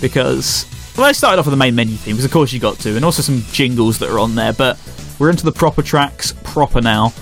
because 0.02 0.66
well, 0.98 1.08
they 1.08 1.14
started 1.14 1.40
off 1.40 1.46
with 1.46 1.54
the 1.54 1.58
main 1.58 1.76
menu 1.76 1.96
theme, 1.96 2.16
because 2.16 2.26
of 2.26 2.32
course 2.32 2.52
you 2.52 2.60
got 2.60 2.78
to, 2.80 2.96
and 2.96 3.06
also 3.06 3.22
some 3.22 3.42
jingles 3.52 4.00
that 4.00 4.10
are 4.10 4.20
on 4.20 4.36
there. 4.36 4.52
But 4.52 4.78
we're 5.20 5.30
into 5.30 5.46
the 5.46 5.52
proper 5.52 5.82
tracks 5.82 6.34
proper 6.44 6.82
now 6.82 7.14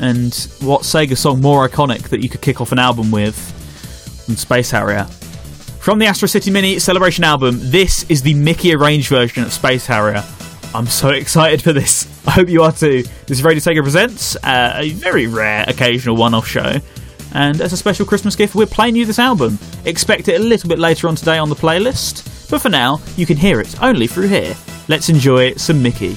and 0.00 0.34
what 0.60 0.82
Sega 0.82 1.16
song 1.16 1.40
more 1.40 1.68
iconic 1.68 2.08
that 2.08 2.22
you 2.22 2.28
could 2.28 2.40
kick 2.40 2.60
off 2.60 2.72
an 2.72 2.78
album 2.78 3.10
with 3.10 3.36
and 4.28 4.38
Space 4.38 4.70
Harrier. 4.70 5.04
From 5.80 5.98
the 5.98 6.06
Astro 6.06 6.26
City 6.26 6.50
Mini 6.50 6.78
Celebration 6.78 7.24
album, 7.24 7.56
this 7.58 8.08
is 8.10 8.22
the 8.22 8.34
Mickey 8.34 8.74
arranged 8.74 9.08
version 9.08 9.42
of 9.42 9.52
Space 9.52 9.86
Harrier. 9.86 10.24
I'm 10.74 10.86
so 10.86 11.08
excited 11.10 11.62
for 11.62 11.72
this. 11.72 12.06
I 12.26 12.32
hope 12.32 12.48
you 12.48 12.62
are 12.62 12.72
too. 12.72 13.02
This 13.26 13.38
is 13.38 13.42
Radio 13.42 13.60
Sega 13.60 13.82
Presents, 13.82 14.36
uh, 14.36 14.74
a 14.76 14.90
very 14.90 15.26
rare 15.26 15.64
occasional 15.68 16.16
one 16.16 16.34
off 16.34 16.46
show. 16.46 16.76
And 17.32 17.60
as 17.60 17.72
a 17.72 17.76
special 17.76 18.06
Christmas 18.06 18.34
gift, 18.34 18.54
we're 18.54 18.66
playing 18.66 18.96
you 18.96 19.04
this 19.04 19.18
album. 19.18 19.58
Expect 19.84 20.28
it 20.28 20.40
a 20.40 20.42
little 20.42 20.68
bit 20.68 20.78
later 20.78 21.08
on 21.08 21.14
today 21.14 21.38
on 21.38 21.48
the 21.48 21.54
playlist, 21.54 22.50
but 22.50 22.60
for 22.60 22.68
now, 22.68 23.00
you 23.16 23.26
can 23.26 23.36
hear 23.36 23.60
it 23.60 23.80
only 23.82 24.06
through 24.06 24.28
here. 24.28 24.56
Let's 24.88 25.08
enjoy 25.08 25.54
some 25.54 25.82
Mickey. 25.82 26.16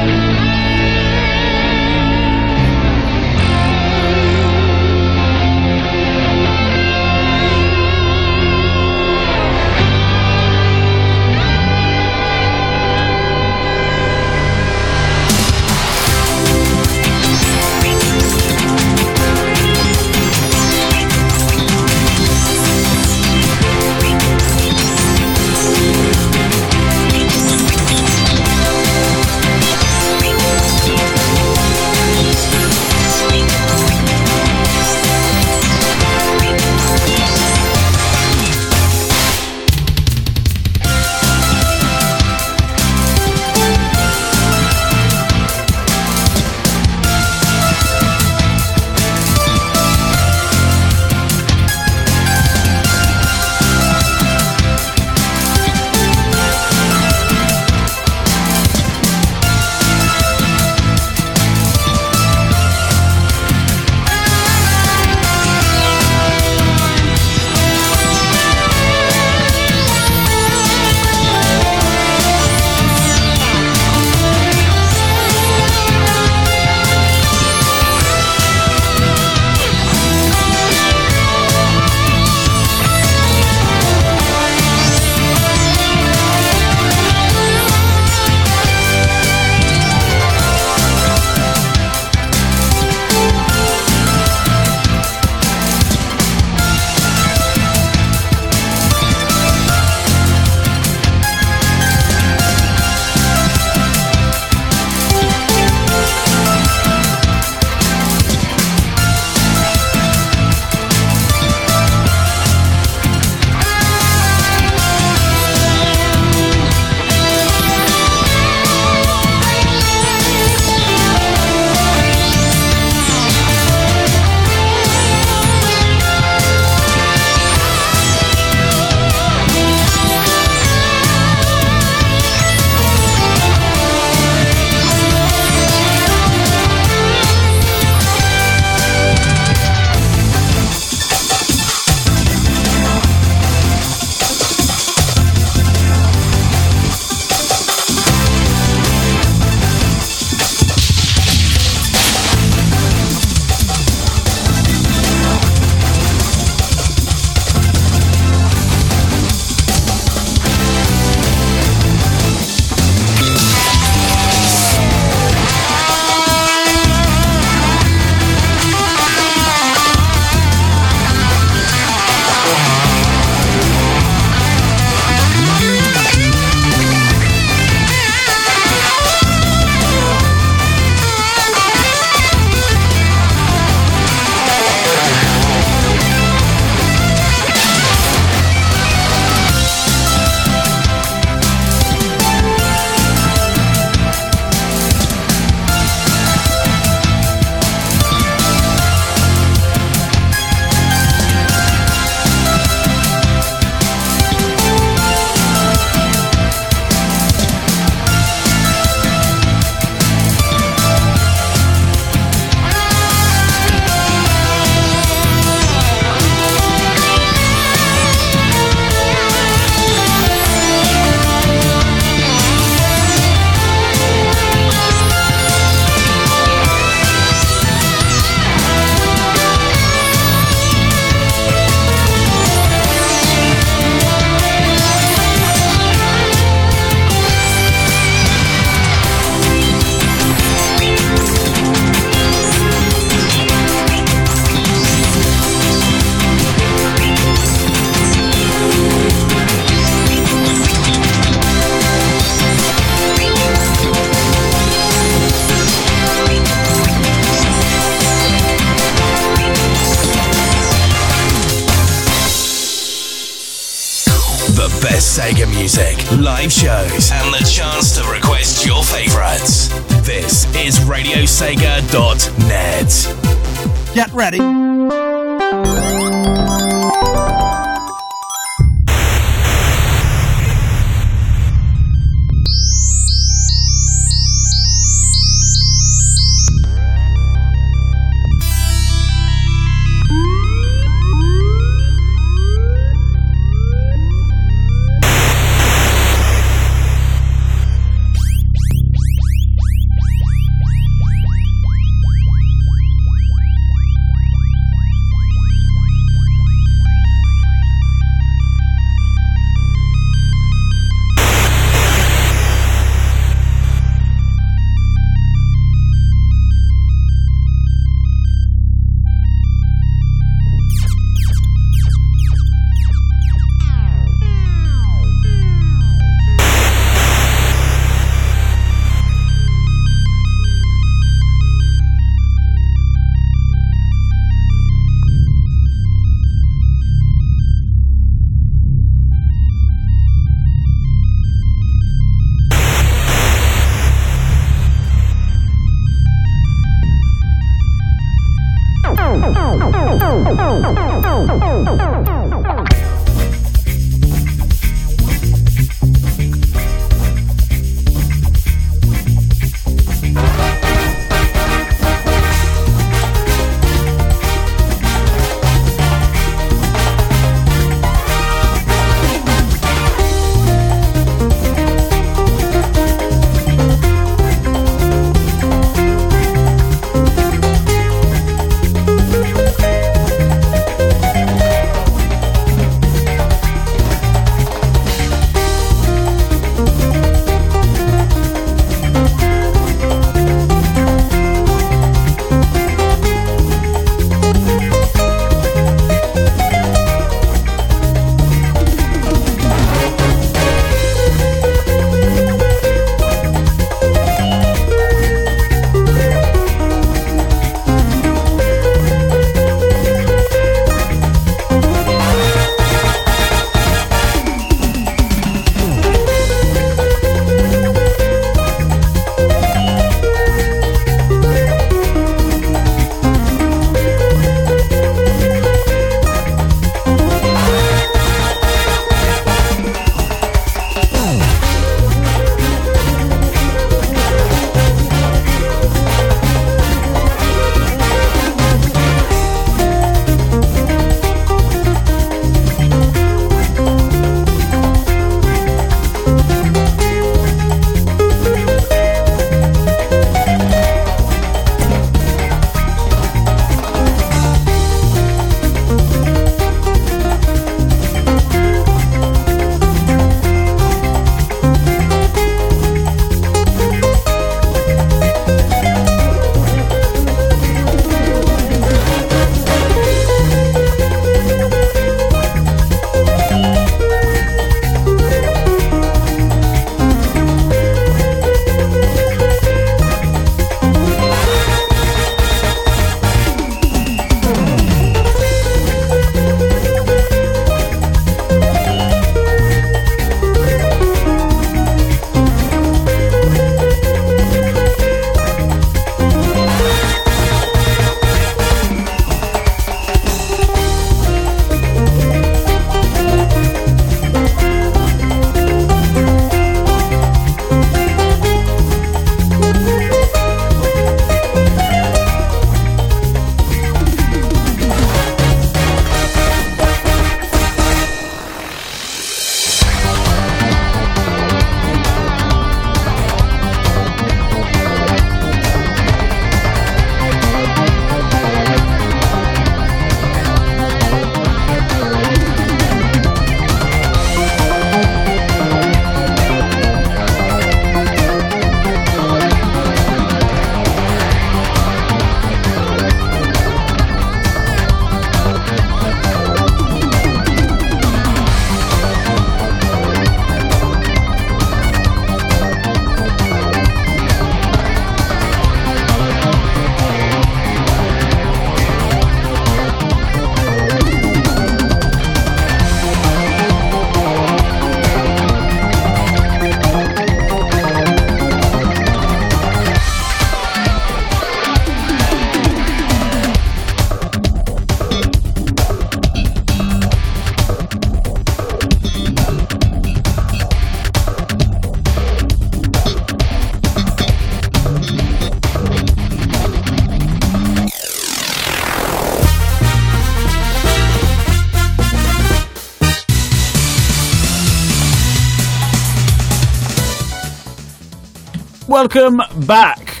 Welcome 598.86 599.20
back. 599.46 600.00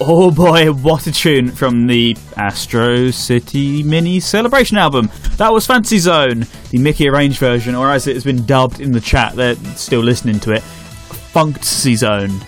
Oh 0.00 0.32
boy, 0.32 0.72
what 0.72 1.06
a 1.06 1.12
tune 1.12 1.48
from 1.48 1.86
the 1.86 2.16
Astro 2.36 3.12
City 3.12 3.84
Mini 3.84 4.18
Celebration 4.18 4.76
album. 4.76 5.12
That 5.36 5.52
was 5.52 5.64
Fantasy 5.64 5.98
Zone, 5.98 6.44
the 6.70 6.78
Mickey 6.78 7.08
arranged 7.08 7.38
version, 7.38 7.76
or 7.76 7.88
as 7.92 8.08
it 8.08 8.14
has 8.14 8.24
been 8.24 8.44
dubbed 8.44 8.80
in 8.80 8.90
the 8.90 9.00
chat, 9.00 9.36
they're 9.36 9.54
still 9.76 10.00
listening 10.00 10.40
to 10.40 10.50
it, 10.54 10.62
Fantasy 10.64 11.94
Zone. 11.94 12.40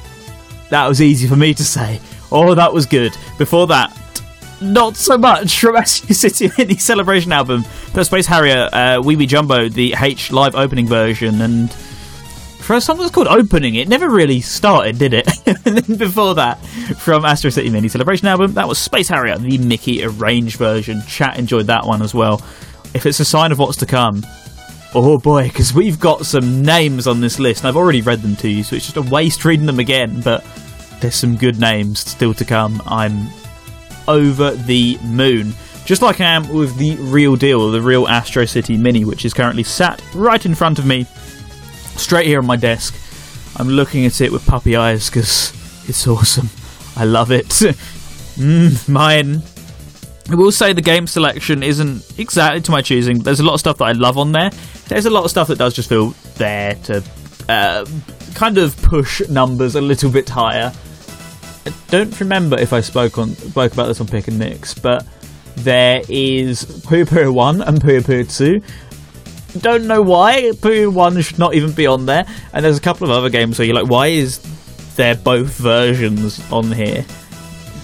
That 0.70 0.88
was 0.88 1.00
easy 1.00 1.28
for 1.28 1.36
me 1.36 1.54
to 1.54 1.64
say. 1.64 2.00
Oh, 2.32 2.56
that 2.56 2.72
was 2.72 2.84
good. 2.84 3.16
Before 3.38 3.68
that, 3.68 3.96
not 4.60 4.96
so 4.96 5.16
much 5.16 5.60
from 5.60 5.76
Astro 5.76 6.12
City 6.12 6.50
Mini 6.58 6.76
Celebration 6.76 7.30
album. 7.30 7.64
The 7.92 8.04
Space 8.04 8.26
Harrier, 8.26 8.68
uh, 8.72 9.00
Wee 9.00 9.14
Wee 9.14 9.26
Jumbo, 9.26 9.68
the 9.68 9.94
H 9.96 10.32
live 10.32 10.56
opening 10.56 10.88
version, 10.88 11.40
and 11.40 11.70
a 12.74 12.81
song 12.81 12.98
that's 12.98 13.11
called 13.11 13.28
Opening, 13.28 13.76
it 13.76 13.88
never 13.88 14.11
really 14.11 14.40
started, 14.40 14.98
did 14.98 15.14
it? 15.14 15.28
and 15.46 15.78
then 15.78 15.96
before 15.96 16.35
that, 16.35 16.57
from 16.98 17.24
Astro 17.24 17.50
City 17.50 17.70
Mini 17.70 17.88
Celebration 17.88 18.28
album, 18.28 18.54
that 18.54 18.68
was 18.68 18.78
Space 18.78 19.09
Harrier, 19.09 19.38
the 19.38 19.59
Mickey 19.59 20.04
arranged 20.04 20.57
version. 20.59 21.02
Chat 21.07 21.38
enjoyed 21.38 21.68
that 21.68 21.87
one 21.87 22.02
as 22.02 22.14
well. 22.14 22.42
If 22.94 23.07
it's 23.07 23.20
a 23.20 23.24
sign 23.24 23.52
of 23.52 23.59
what's 23.59 23.78
to 23.78 23.87
come, 23.87 24.24
oh 24.94 25.18
boy, 25.18 25.44
because 25.48 25.72
we've 25.72 25.98
got 25.98 26.26
some 26.26 26.62
names 26.62 27.07
on 27.07 27.20
this 27.20 27.38
list, 27.38 27.62
and 27.62 27.68
I've 27.68 27.76
already 27.76 28.02
read 28.02 28.20
them 28.20 28.37
to 28.37 28.48
you, 28.48 28.62
so 28.62 28.76
it's 28.76 28.92
just 28.92 28.96
a 28.96 29.02
waste 29.02 29.44
reading 29.44 29.66
them 29.66 29.78
again, 29.78 30.20
but 30.20 30.44
there's 31.00 31.14
some 31.14 31.37
good 31.37 31.59
names 31.59 32.00
still 32.00 32.35
to 32.35 32.44
come. 32.44 32.83
I'm 32.87 33.28
over 34.09 34.50
the 34.50 34.98
moon. 35.04 35.54
Just 35.85 36.02
like 36.02 36.20
I 36.20 36.24
am 36.24 36.52
with 36.52 36.76
the 36.76 36.96
real 36.96 37.37
deal, 37.37 37.70
the 37.70 37.81
real 37.81 38.07
Astro 38.09 38.44
City 38.44 38.76
Mini, 38.76 39.04
which 39.04 39.24
is 39.24 39.33
currently 39.33 39.62
sat 39.62 40.02
right 40.14 40.44
in 40.44 40.54
front 40.54 40.78
of 40.78 40.85
me 40.85 41.07
straight 41.98 42.26
here 42.26 42.38
on 42.38 42.46
my 42.46 42.56
desk. 42.56 42.94
I'm 43.56 43.68
looking 43.68 44.06
at 44.06 44.20
it 44.20 44.30
with 44.30 44.46
puppy 44.46 44.76
eyes 44.76 45.11
because 45.11 45.52
it's 45.88 46.06
awesome. 46.06 46.48
I 46.96 47.04
love 47.04 47.30
it. 47.30 47.46
mm, 48.37 48.88
mine. 48.88 49.42
I 50.30 50.34
will 50.34 50.52
say 50.52 50.72
the 50.72 50.82
game 50.82 51.06
selection 51.06 51.62
isn't 51.62 52.18
exactly 52.18 52.61
to 52.61 52.70
my 52.70 52.82
choosing. 52.82 53.20
There's 53.20 53.40
a 53.40 53.44
lot 53.44 53.54
of 53.54 53.61
stuff 53.61 53.78
that 53.78 53.87
I 53.87 53.92
love 53.92 54.18
on 54.18 54.32
there. 54.32 54.50
There's 54.88 55.06
a 55.06 55.11
lot 55.11 55.24
of 55.24 55.30
stuff 55.30 55.48
that 55.48 55.58
does 55.58 55.74
just 55.74 55.88
feel 55.88 56.11
there 56.37 56.74
to 56.84 57.02
uh, 57.48 57.87
kind 58.34 58.58
of 58.58 58.80
push 58.82 59.26
numbers 59.28 59.74
a 59.74 59.80
little 59.80 60.11
bit 60.11 60.28
higher. 60.28 60.72
I 61.66 61.72
don't 61.88 62.18
remember 62.20 62.58
if 62.58 62.72
I 62.72 62.80
spoke 62.80 63.18
on 63.18 63.34
spoke 63.34 63.72
about 63.72 63.87
this 63.87 64.00
on 64.00 64.06
Pick 64.06 64.28
and 64.28 64.38
Mix, 64.38 64.74
but 64.74 65.06
there 65.56 66.02
is 66.08 66.64
Puyo 66.64 67.04
Puyo 67.04 67.32
1 67.32 67.62
and 67.62 67.80
Puyo 67.80 68.00
Puyo 68.00 68.37
2 68.37 68.62
don't 69.59 69.87
know 69.87 70.03
why 70.03 70.51
Puyo 70.55 70.92
1 70.92 71.21
should 71.23 71.38
not 71.38 71.55
even 71.55 71.73
be 71.73 71.87
on 71.87 72.07
there. 72.07 72.27
And 72.53 72.64
there's 72.64 72.79
a 72.79 72.81
couple 72.81 73.11
of 73.11 73.16
other 73.16 73.31
games 73.31 73.59
where 73.59 73.66
you're 73.66 73.75
like, 73.75 73.90
why 73.90 74.09
is 74.09 74.38
there 74.97 75.14
both 75.14 75.51
versions 75.51 76.40
on 76.53 76.73
here 76.73 77.03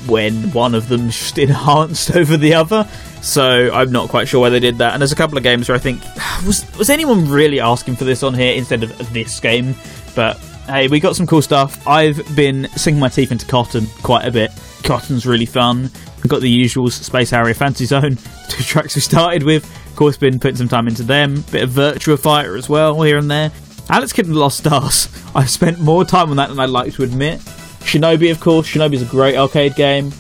when 0.06 0.34
one 0.52 0.74
of 0.74 0.88
them's 0.88 1.16
just 1.16 1.38
enhanced 1.38 2.16
over 2.16 2.36
the 2.36 2.54
other? 2.54 2.88
So 3.22 3.70
I'm 3.72 3.90
not 3.90 4.10
quite 4.10 4.28
sure 4.28 4.40
why 4.40 4.50
they 4.50 4.60
did 4.60 4.78
that. 4.78 4.92
And 4.92 5.00
there's 5.00 5.12
a 5.12 5.16
couple 5.16 5.38
of 5.38 5.44
games 5.44 5.68
where 5.68 5.76
I 5.76 5.78
think 5.78 6.02
was 6.46 6.64
was 6.78 6.90
anyone 6.90 7.28
really 7.28 7.60
asking 7.60 7.96
for 7.96 8.04
this 8.04 8.22
on 8.22 8.34
here 8.34 8.54
instead 8.54 8.82
of 8.82 9.12
this 9.12 9.40
game? 9.40 9.74
But 10.14 10.36
hey, 10.66 10.88
we 10.88 11.00
got 11.00 11.16
some 11.16 11.26
cool 11.26 11.42
stuff. 11.42 11.86
I've 11.86 12.22
been 12.36 12.68
sinking 12.76 13.00
my 13.00 13.08
teeth 13.08 13.32
into 13.32 13.46
Cotton 13.46 13.86
quite 14.02 14.26
a 14.26 14.30
bit. 14.30 14.50
Cotton's 14.82 15.26
really 15.26 15.46
fun. 15.46 15.90
We've 16.18 16.28
got 16.28 16.40
the 16.40 16.64
usuals 16.64 16.92
Space 16.92 17.30
Harrier 17.30 17.54
Fantasy 17.54 17.86
Zone, 17.86 18.16
two 18.48 18.62
tracks 18.62 18.94
we 18.94 19.00
started 19.00 19.42
with. 19.42 19.64
Course, 19.96 20.16
been 20.16 20.40
putting 20.40 20.56
some 20.56 20.68
time 20.68 20.88
into 20.88 21.02
them. 21.02 21.44
Bit 21.50 21.62
of 21.62 21.70
Virtua 21.70 22.18
Fighter 22.18 22.56
as 22.56 22.68
well, 22.68 23.00
here 23.02 23.16
and 23.16 23.30
there. 23.30 23.52
Alex 23.88 24.12
Kidd 24.12 24.26
and 24.26 24.36
Lost 24.36 24.58
Stars. 24.58 25.08
I've 25.34 25.50
spent 25.50 25.78
more 25.78 26.04
time 26.04 26.30
on 26.30 26.36
that 26.36 26.48
than 26.48 26.58
I'd 26.58 26.70
like 26.70 26.94
to 26.94 27.02
admit. 27.02 27.40
Shinobi, 27.80 28.30
of 28.30 28.40
course. 28.40 28.66
Shinobi's 28.66 29.02
a 29.02 29.06
great 29.06 29.36
arcade 29.36 29.76
game. 29.76 30.12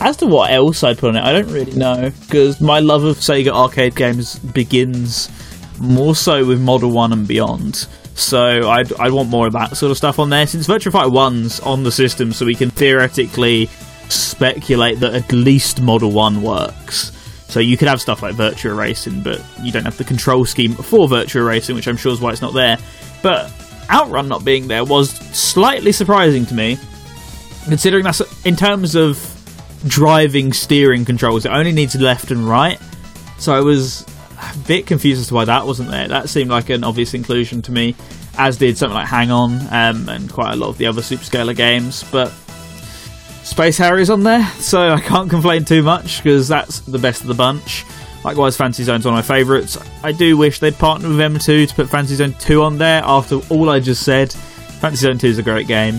As 0.00 0.16
to 0.18 0.26
what 0.26 0.50
else 0.50 0.82
I'd 0.82 0.98
put 0.98 1.10
on 1.10 1.16
it, 1.16 1.22
I 1.22 1.32
don't 1.32 1.52
really 1.52 1.72
know. 1.72 2.10
Because 2.20 2.60
my 2.60 2.80
love 2.80 3.04
of 3.04 3.16
Sega 3.16 3.52
arcade 3.52 3.94
games 3.94 4.38
begins 4.38 5.30
more 5.78 6.14
so 6.14 6.44
with 6.44 6.60
Model 6.60 6.90
1 6.90 7.12
and 7.12 7.26
beyond. 7.26 7.86
So 8.16 8.68
I'd, 8.68 8.92
I'd 8.94 9.12
want 9.12 9.28
more 9.28 9.46
of 9.46 9.52
that 9.54 9.76
sort 9.76 9.90
of 9.90 9.96
stuff 9.96 10.18
on 10.18 10.30
there. 10.30 10.46
Since 10.46 10.66
Virtua 10.66 10.92
Fighter 10.92 11.10
1's 11.10 11.60
on 11.60 11.82
the 11.84 11.92
system, 11.92 12.32
so 12.32 12.44
we 12.44 12.54
can 12.54 12.70
theoretically 12.70 13.66
speculate 14.08 15.00
that 15.00 15.14
at 15.14 15.32
least 15.32 15.80
Model 15.80 16.10
1 16.10 16.42
works. 16.42 17.12
So 17.48 17.60
you 17.60 17.76
could 17.76 17.88
have 17.88 18.00
stuff 18.00 18.22
like 18.22 18.34
Virtua 18.34 18.76
Racing, 18.76 19.22
but 19.22 19.40
you 19.62 19.70
don't 19.70 19.84
have 19.84 19.96
the 19.96 20.04
control 20.04 20.44
scheme 20.44 20.72
for 20.72 21.06
Virtua 21.06 21.46
Racing, 21.46 21.76
which 21.76 21.86
I'm 21.86 21.96
sure 21.96 22.12
is 22.12 22.20
why 22.20 22.32
it's 22.32 22.42
not 22.42 22.54
there. 22.54 22.78
But 23.22 23.52
Outrun 23.90 24.28
not 24.28 24.44
being 24.44 24.66
there 24.66 24.84
was 24.84 25.10
slightly 25.10 25.92
surprising 25.92 26.46
to 26.46 26.54
me, 26.54 26.78
considering 27.64 28.04
that's 28.04 28.22
in 28.44 28.56
terms 28.56 28.94
of 28.94 29.18
driving 29.86 30.52
steering 30.52 31.04
controls, 31.04 31.44
it 31.44 31.50
only 31.50 31.72
needs 31.72 31.94
left 31.94 32.30
and 32.30 32.48
right. 32.48 32.80
So 33.38 33.52
I 33.52 33.60
was 33.60 34.04
a 34.38 34.58
bit 34.66 34.86
confused 34.86 35.20
as 35.20 35.28
to 35.28 35.34
why 35.34 35.44
that 35.44 35.66
wasn't 35.66 35.90
there. 35.90 36.08
That 36.08 36.28
seemed 36.28 36.50
like 36.50 36.70
an 36.70 36.84
obvious 36.84 37.14
inclusion 37.14 37.62
to 37.62 37.72
me, 37.72 37.94
as 38.38 38.56
did 38.56 38.78
something 38.78 38.94
like 38.94 39.08
Hang 39.08 39.30
On 39.30 39.60
um, 39.70 40.08
and 40.08 40.32
quite 40.32 40.52
a 40.52 40.56
lot 40.56 40.68
of 40.68 40.78
the 40.78 40.86
other 40.86 41.02
Super 41.02 41.24
Scaler 41.24 41.54
games. 41.54 42.04
But 42.10 42.32
Space 43.44 43.76
Harrier's 43.76 44.10
on 44.10 44.22
there, 44.22 44.44
so 44.58 44.90
I 44.90 45.00
can't 45.00 45.28
complain 45.28 45.64
too 45.64 45.82
much 45.82 46.22
because 46.22 46.48
that's 46.48 46.80
the 46.80 46.98
best 46.98 47.20
of 47.20 47.28
the 47.28 47.34
bunch. 47.34 47.84
Likewise, 48.24 48.56
Fantasy 48.56 48.84
Zone's 48.84 49.04
one 49.04 49.14
of 49.14 49.18
my 49.18 49.36
favourites. 49.36 49.76
I 50.02 50.12
do 50.12 50.38
wish 50.38 50.58
they'd 50.58 50.74
partnered 50.74 51.10
with 51.10 51.20
M2 51.20 51.68
to 51.68 51.74
put 51.74 51.90
Fantasy 51.90 52.14
Zone 52.14 52.34
2 52.38 52.62
on 52.62 52.78
there 52.78 53.02
after 53.04 53.40
all 53.50 53.68
I 53.68 53.80
just 53.80 54.02
said. 54.02 54.32
Fantasy 54.32 55.02
Zone 55.02 55.18
2 55.18 55.26
is 55.26 55.38
a 55.38 55.42
great 55.42 55.66
game. 55.66 55.96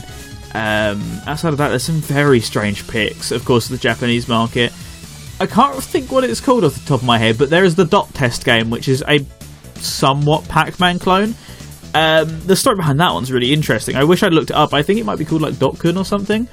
Um, 0.56 1.04
outside 1.28 1.50
of 1.50 1.58
that, 1.58 1.70
there's 1.70 1.84
some 1.84 1.96
very 2.02 2.40
strange 2.40 2.88
picks. 2.88 3.32
Of 3.32 3.46
course, 3.46 3.68
the 3.68 3.78
Japanese 3.78 4.28
market. 4.28 4.74
I 5.40 5.46
can't 5.46 5.76
think 5.84 6.12
what 6.12 6.24
it's 6.24 6.42
called 6.42 6.64
off 6.64 6.74
the 6.74 6.88
top 6.88 7.02
of 7.02 7.06
my 7.06 7.20
head, 7.20 7.38
but 7.38 7.52
there 7.52 7.64
is 7.64 7.76
the 7.76 7.86
Dot 7.86 8.12
Test 8.16 8.44
game, 8.44 8.72
which 8.72 8.88
is 8.88 9.04
a 9.08 9.24
somewhat 9.76 10.48
Pac 10.48 10.80
Man 10.80 10.98
clone. 10.98 11.36
Um, 11.94 12.42
the 12.48 12.56
story 12.56 12.76
behind 12.76 13.00
that 13.00 13.14
one's 13.14 13.32
really 13.32 13.54
interesting. 13.54 13.96
I 13.96 14.04
wish 14.04 14.24
I'd 14.24 14.34
looked 14.34 14.50
it 14.50 14.56
up. 14.56 14.74
I 14.74 14.82
think 14.82 15.00
it 15.00 15.06
might 15.06 15.20
be 15.20 15.26
called 15.26 15.42
like 15.42 15.54
Dotkun 15.56 15.98
or 15.98 16.06
something. 16.06 16.48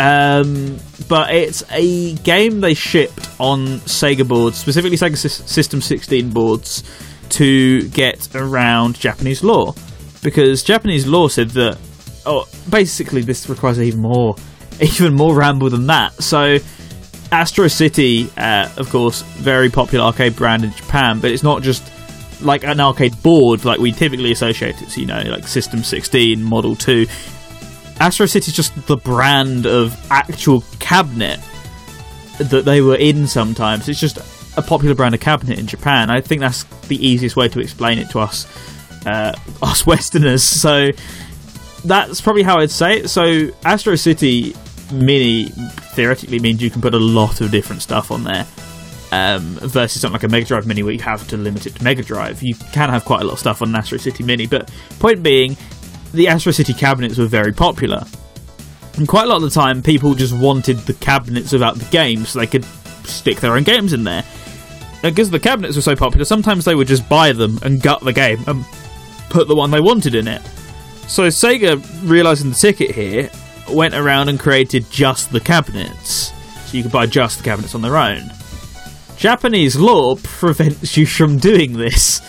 Um, 0.00 0.78
but 1.08 1.34
it's 1.34 1.62
a 1.70 2.14
game 2.14 2.60
they 2.60 2.72
shipped 2.72 3.28
on 3.38 3.80
Sega 3.80 4.26
boards, 4.26 4.56
specifically 4.56 4.96
Sega 4.96 5.18
System 5.18 5.82
16 5.82 6.30
boards, 6.30 6.82
to 7.30 7.86
get 7.90 8.34
around 8.34 8.98
Japanese 8.98 9.44
law. 9.44 9.74
Because 10.22 10.62
Japanese 10.62 11.06
law 11.06 11.28
said 11.28 11.50
that, 11.50 11.76
oh, 12.24 12.48
basically 12.70 13.20
this 13.20 13.46
requires 13.50 13.78
even 13.78 14.00
more, 14.00 14.36
even 14.80 15.14
more 15.14 15.34
ramble 15.36 15.68
than 15.68 15.86
that. 15.88 16.14
So, 16.14 16.56
Astro 17.30 17.68
City, 17.68 18.30
uh, 18.38 18.70
of 18.78 18.88
course, 18.88 19.20
very 19.20 19.68
popular 19.68 20.06
arcade 20.06 20.34
brand 20.34 20.64
in 20.64 20.72
Japan, 20.72 21.20
but 21.20 21.30
it's 21.30 21.42
not 21.42 21.62
just 21.62 21.92
like 22.40 22.64
an 22.64 22.80
arcade 22.80 23.22
board 23.22 23.66
like 23.66 23.78
we 23.78 23.92
typically 23.92 24.32
associate 24.32 24.80
it. 24.80 24.88
So, 24.88 25.02
you 25.02 25.06
know, 25.06 25.20
like 25.26 25.46
System 25.46 25.82
16, 25.82 26.42
Model 26.42 26.74
2. 26.74 27.06
Astro 28.00 28.24
City 28.24 28.48
is 28.48 28.56
just 28.56 28.86
the 28.86 28.96
brand 28.96 29.66
of 29.66 29.94
actual 30.10 30.64
cabinet 30.78 31.38
that 32.38 32.64
they 32.64 32.80
were 32.80 32.96
in 32.96 33.26
sometimes. 33.26 33.88
It's 33.88 34.00
just 34.00 34.18
a 34.56 34.62
popular 34.62 34.94
brand 34.94 35.14
of 35.14 35.20
cabinet 35.20 35.58
in 35.58 35.66
Japan. 35.66 36.08
I 36.08 36.22
think 36.22 36.40
that's 36.40 36.64
the 36.88 36.96
easiest 37.06 37.36
way 37.36 37.48
to 37.48 37.60
explain 37.60 37.98
it 37.98 38.08
to 38.10 38.20
us, 38.20 38.46
uh, 39.06 39.36
us 39.62 39.86
Westerners. 39.86 40.42
So 40.42 40.90
that's 41.84 42.22
probably 42.22 42.42
how 42.42 42.58
I'd 42.58 42.70
say 42.70 43.00
it. 43.00 43.10
So 43.10 43.50
Astro 43.64 43.96
City 43.96 44.54
Mini 44.92 45.50
theoretically 45.94 46.38
means 46.38 46.62
you 46.62 46.70
can 46.70 46.80
put 46.80 46.94
a 46.94 46.98
lot 46.98 47.42
of 47.42 47.50
different 47.50 47.82
stuff 47.82 48.10
on 48.10 48.24
there. 48.24 48.46
Um, 49.12 49.58
versus 49.62 50.00
something 50.00 50.12
like 50.12 50.22
a 50.22 50.28
Mega 50.28 50.46
Drive 50.46 50.68
Mini 50.68 50.84
where 50.84 50.92
you 50.92 51.00
have 51.00 51.26
to 51.28 51.36
limit 51.36 51.66
it 51.66 51.74
to 51.74 51.82
Mega 51.82 52.02
Drive. 52.02 52.44
You 52.44 52.54
can 52.54 52.90
have 52.90 53.04
quite 53.04 53.22
a 53.22 53.24
lot 53.24 53.32
of 53.32 53.38
stuff 53.40 53.60
on 53.60 53.74
Astro 53.74 53.98
City 53.98 54.22
Mini, 54.22 54.46
but 54.46 54.70
point 55.00 55.20
being, 55.20 55.56
the 56.12 56.28
Astro 56.28 56.52
City 56.52 56.72
cabinets 56.72 57.18
were 57.18 57.26
very 57.26 57.52
popular. 57.52 58.04
And 58.96 59.06
quite 59.06 59.24
a 59.24 59.28
lot 59.28 59.36
of 59.36 59.42
the 59.42 59.50
time, 59.50 59.82
people 59.82 60.14
just 60.14 60.34
wanted 60.36 60.78
the 60.78 60.94
cabinets 60.94 61.52
without 61.52 61.76
the 61.76 61.84
games 61.86 62.30
so 62.30 62.38
they 62.38 62.46
could 62.46 62.64
stick 63.04 63.40
their 63.40 63.54
own 63.56 63.62
games 63.62 63.92
in 63.92 64.04
there. 64.04 64.24
And 65.02 65.14
because 65.14 65.30
the 65.30 65.40
cabinets 65.40 65.76
were 65.76 65.82
so 65.82 65.96
popular, 65.96 66.24
sometimes 66.24 66.64
they 66.64 66.74
would 66.74 66.88
just 66.88 67.08
buy 67.08 67.32
them 67.32 67.58
and 67.62 67.80
gut 67.80 68.02
the 68.02 68.12
game 68.12 68.42
and 68.46 68.64
put 69.30 69.48
the 69.48 69.54
one 69.54 69.70
they 69.70 69.80
wanted 69.80 70.14
in 70.14 70.28
it. 70.28 70.42
So 71.06 71.26
Sega, 71.28 71.82
realising 72.08 72.50
the 72.50 72.56
ticket 72.56 72.94
here, 72.94 73.30
went 73.68 73.94
around 73.94 74.28
and 74.28 74.38
created 74.38 74.90
just 74.90 75.32
the 75.32 75.40
cabinets. 75.40 76.32
So 76.66 76.76
you 76.76 76.82
could 76.82 76.92
buy 76.92 77.06
just 77.06 77.38
the 77.38 77.44
cabinets 77.44 77.74
on 77.74 77.82
their 77.82 77.96
own. 77.96 78.30
Japanese 79.16 79.76
law 79.76 80.16
prevents 80.22 80.96
you 80.96 81.06
from 81.06 81.38
doing 81.38 81.72
this. 81.72 82.20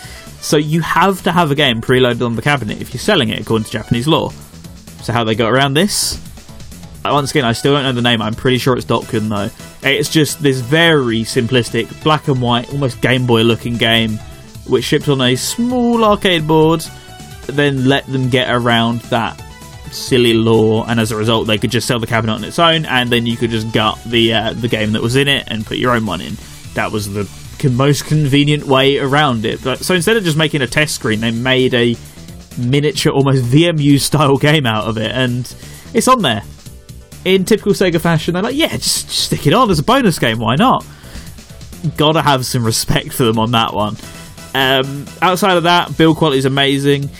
So 0.42 0.56
you 0.56 0.80
have 0.82 1.22
to 1.22 1.32
have 1.32 1.52
a 1.52 1.54
game 1.54 1.80
preloaded 1.80 2.26
on 2.26 2.34
the 2.34 2.42
cabinet 2.42 2.80
if 2.80 2.92
you're 2.92 3.00
selling 3.00 3.28
it 3.28 3.40
according 3.40 3.64
to 3.64 3.70
Japanese 3.70 4.08
law. 4.08 4.30
So 5.02 5.12
how 5.12 5.22
they 5.24 5.36
got 5.36 5.52
around 5.52 5.74
this? 5.74 6.20
Uh, 7.04 7.10
once 7.12 7.30
again, 7.30 7.44
I 7.44 7.52
still 7.52 7.74
don't 7.74 7.84
know 7.84 7.92
the 7.92 8.02
name. 8.02 8.20
I'm 8.20 8.34
pretty 8.34 8.58
sure 8.58 8.76
it's 8.76 8.84
Dotkun 8.84 9.28
though. 9.28 9.50
It's 9.88 10.08
just 10.08 10.42
this 10.42 10.60
very 10.60 11.20
simplistic 11.20 12.02
black 12.02 12.26
and 12.28 12.42
white, 12.42 12.70
almost 12.72 13.00
Game 13.00 13.24
Boy 13.24 13.42
looking 13.42 13.76
game, 13.76 14.18
which 14.66 14.84
shipped 14.84 15.08
on 15.08 15.20
a 15.20 15.36
small 15.36 16.04
arcade 16.04 16.46
board. 16.46 16.84
Then 17.46 17.86
let 17.88 18.06
them 18.06 18.28
get 18.28 18.50
around 18.50 19.00
that 19.02 19.40
silly 19.92 20.34
law, 20.34 20.84
and 20.86 20.98
as 20.98 21.12
a 21.12 21.16
result, 21.16 21.46
they 21.46 21.58
could 21.58 21.70
just 21.70 21.86
sell 21.86 21.98
the 21.98 22.06
cabinet 22.06 22.32
on 22.32 22.44
its 22.44 22.58
own, 22.58 22.84
and 22.84 23.10
then 23.10 23.26
you 23.26 23.36
could 23.36 23.50
just 23.50 23.72
gut 23.72 23.98
the 24.06 24.34
uh, 24.34 24.52
the 24.54 24.68
game 24.68 24.92
that 24.92 25.02
was 25.02 25.16
in 25.16 25.28
it 25.28 25.44
and 25.48 25.64
put 25.64 25.78
your 25.78 25.92
own 25.92 26.04
one 26.06 26.20
in. 26.20 26.36
That 26.74 26.90
was 26.92 27.12
the 27.12 27.28
most 27.70 28.06
convenient 28.06 28.64
way 28.64 28.98
around 28.98 29.44
it. 29.44 29.62
But 29.62 29.78
so 29.78 29.94
instead 29.94 30.16
of 30.16 30.24
just 30.24 30.36
making 30.36 30.62
a 30.62 30.66
test 30.66 30.94
screen, 30.94 31.20
they 31.20 31.30
made 31.30 31.74
a 31.74 31.96
miniature, 32.58 33.12
almost 33.12 33.44
VMU 33.44 34.00
style 34.00 34.36
game 34.36 34.66
out 34.66 34.84
of 34.84 34.98
it, 34.98 35.10
and 35.10 35.40
it's 35.94 36.08
on 36.08 36.22
there. 36.22 36.42
In 37.24 37.44
typical 37.44 37.72
Sega 37.72 38.00
fashion, 38.00 38.34
they're 38.34 38.42
like, 38.42 38.56
yeah, 38.56 38.68
just, 38.68 39.06
just 39.06 39.26
stick 39.26 39.46
it 39.46 39.52
on 39.52 39.70
as 39.70 39.78
a 39.78 39.82
bonus 39.82 40.18
game. 40.18 40.38
Why 40.38 40.56
not? 40.56 40.84
Gotta 41.96 42.22
have 42.22 42.44
some 42.44 42.64
respect 42.64 43.12
for 43.12 43.24
them 43.24 43.38
on 43.38 43.52
that 43.52 43.72
one. 43.72 43.96
Um, 44.54 45.06
outside 45.22 45.56
of 45.56 45.62
that, 45.62 45.96
build 45.96 46.16
quality 46.16 46.38
is 46.38 46.44
amazing. 46.44 47.10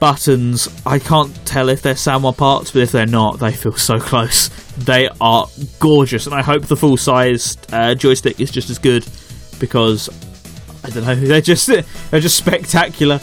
Buttons, 0.00 0.68
I 0.84 0.98
can't 0.98 1.34
tell 1.46 1.68
if 1.68 1.82
they're 1.82 1.94
Sanwa 1.94 2.36
parts, 2.36 2.70
but 2.70 2.82
if 2.82 2.92
they're 2.92 3.06
not, 3.06 3.38
they 3.38 3.52
feel 3.52 3.76
so 3.76 3.98
close. 3.98 4.48
They 4.76 5.08
are 5.20 5.46
gorgeous, 5.78 6.26
and 6.26 6.34
I 6.34 6.42
hope 6.42 6.66
the 6.66 6.76
full 6.76 6.96
sized 6.96 7.72
uh, 7.72 7.94
joystick 7.94 8.40
is 8.40 8.50
just 8.50 8.68
as 8.68 8.78
good 8.78 9.06
because 9.58 10.08
I 10.84 10.90
don't 10.90 11.04
know, 11.04 11.14
they're 11.28 11.40
just 11.40 11.66
they're 11.66 12.20
just 12.20 12.36
spectacular. 12.36 13.20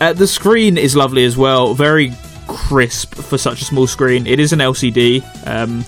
Uh, 0.00 0.12
the 0.12 0.26
screen 0.26 0.78
is 0.78 0.96
lovely 0.96 1.24
as 1.24 1.36
well, 1.36 1.74
very 1.74 2.12
crisp 2.48 3.14
for 3.14 3.38
such 3.38 3.62
a 3.62 3.64
small 3.64 3.86
screen. 3.86 4.26
It 4.26 4.40
is 4.40 4.52
an 4.52 4.58
LCD. 4.58 5.22
Um, 5.46 5.84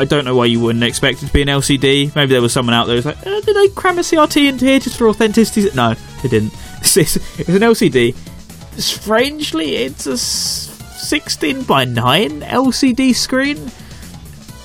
I 0.00 0.04
don't 0.04 0.24
know 0.24 0.36
why 0.36 0.44
you 0.44 0.60
wouldn't 0.60 0.84
expect 0.84 1.22
it 1.22 1.26
to 1.26 1.32
be 1.32 1.42
an 1.42 1.48
LCD. 1.48 2.14
Maybe 2.14 2.32
there 2.32 2.42
was 2.42 2.52
someone 2.52 2.74
out 2.74 2.86
there 2.86 2.96
who's 2.96 3.04
like, 3.04 3.18
uh, 3.26 3.40
did 3.40 3.56
they 3.56 3.68
cram 3.68 3.98
a 3.98 4.02
CRT 4.02 4.48
into 4.48 4.64
here 4.64 4.78
just 4.78 4.96
for 4.96 5.08
authenticity? 5.08 5.68
No, 5.74 5.94
they 6.22 6.28
didn't. 6.28 6.52
It's, 6.80 6.96
it's, 6.96 7.16
it's 7.40 7.48
an 7.48 7.56
LCD. 7.62 8.14
Strangely, 8.80 9.74
it's 9.74 10.06
a 10.06 10.16
16 10.16 11.64
by 11.64 11.84
9 11.84 12.42
LCD 12.42 13.16
screen, 13.16 13.58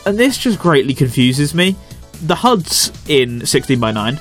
and 0.05 0.15
this 0.15 0.37
just 0.37 0.59
greatly 0.59 0.93
confuses 0.93 1.55
me. 1.55 1.75
The 2.21 2.35
HUD's 2.35 2.91
in 3.09 3.47
16 3.47 3.79
by 3.79 3.91
9, 3.91 4.19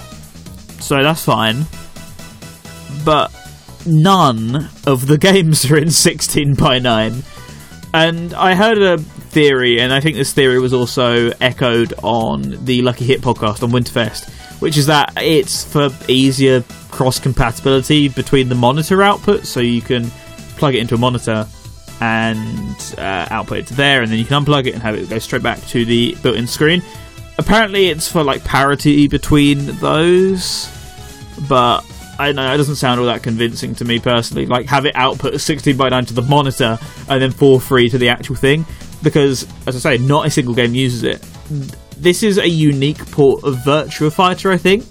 so 0.83 1.03
that's 1.03 1.25
fine. 1.25 1.65
But 3.05 3.33
none 3.87 4.69
of 4.87 5.07
the 5.07 5.19
games 5.19 5.71
are 5.71 5.79
in 5.79 5.91
16 5.91 6.55
by 6.55 6.79
9. 6.79 7.23
And 7.95 8.35
I 8.35 8.55
heard 8.55 8.79
a 8.79 8.99
theory, 8.99 9.81
and 9.81 9.93
I 9.93 10.01
think 10.01 10.17
this 10.17 10.33
theory 10.33 10.59
was 10.59 10.73
also 10.73 11.31
echoed 11.41 11.95
on 12.03 12.65
the 12.65 12.83
Lucky 12.83 13.05
Hit 13.05 13.21
podcast 13.21 13.63
on 13.63 13.71
Winterfest, 13.71 14.31
which 14.61 14.77
is 14.77 14.87
that 14.87 15.13
it's 15.17 15.65
for 15.65 15.91
easier 16.09 16.65
cross 16.91 17.19
compatibility 17.19 18.09
between 18.09 18.49
the 18.49 18.55
monitor 18.55 18.99
outputs, 18.99 19.47
so 19.47 19.61
you 19.61 19.83
can 19.83 20.11
plug 20.57 20.75
it 20.75 20.81
into 20.81 20.95
a 20.95 20.99
monitor 20.99 21.47
and 22.01 22.95
uh, 22.99 23.27
output 23.31 23.59
it 23.59 23.67
to 23.69 23.75
there, 23.75 24.03
and 24.03 24.11
then 24.11 24.19
you 24.19 24.25
can 24.25 24.43
unplug 24.43 24.67
it 24.67 24.75
and 24.75 24.83
have 24.83 24.95
it 24.95 25.09
go 25.09 25.19
straight 25.19 25.43
back 25.43 25.61
to 25.67 25.85
the 25.85 26.17
built 26.23 26.37
in 26.37 26.47
screen. 26.47 26.83
Apparently, 27.45 27.89
it's 27.89 28.07
for 28.07 28.23
like 28.23 28.45
parity 28.45 29.09
between 29.09 29.67
those, 29.79 30.71
but 31.49 31.85
I 32.19 32.31
know 32.31 32.55
it 32.55 32.57
doesn't 32.57 32.77
sound 32.77 33.01
all 33.01 33.07
that 33.07 33.25
convincing 33.25 33.75
to 33.75 33.85
me 33.85 33.99
personally. 33.99 34.47
Like 34.47 34.67
have 34.67 34.87
it 34.87 34.95
output 34.95 35.39
16 35.41 35.77
by 35.77 35.89
9 35.89 36.07
to 36.07 36.15
the 36.15 36.23
monitor 36.23 36.79
and 37.09 37.21
then 37.21 37.33
4 37.33 37.61
free 37.61 37.91
to 37.91 37.99
the 37.99 38.09
actual 38.11 38.37
thing, 38.37 38.65
because 39.03 39.47
as 39.67 39.75
I 39.75 39.97
say, 39.97 39.99
not 40.03 40.25
a 40.25 40.31
single 40.31 40.55
game 40.55 40.73
uses 40.75 41.03
it. 41.03 41.21
This 41.99 42.23
is 42.23 42.39
a 42.39 42.49
unique 42.49 43.11
port 43.11 43.43
of 43.43 43.57
Virtua 43.57 44.13
Fighter, 44.13 44.53
I 44.53 44.57
think. 44.57 44.85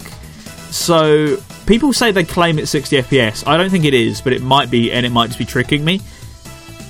So 0.72 1.38
people 1.66 1.94
say 1.94 2.12
they 2.12 2.26
claim 2.26 2.60
it's 2.60 2.70
60 2.72 2.98
FPS. 2.98 3.48
I 3.48 3.56
don't 3.56 3.70
think 3.70 3.86
it 3.86 3.94
is, 3.94 4.20
but 4.20 4.34
it 4.34 4.42
might 4.42 4.70
be, 4.70 4.92
and 4.92 5.06
it 5.06 5.12
might 5.12 5.28
just 5.28 5.40
be 5.40 5.46
tricking 5.46 5.86
me. 5.86 6.02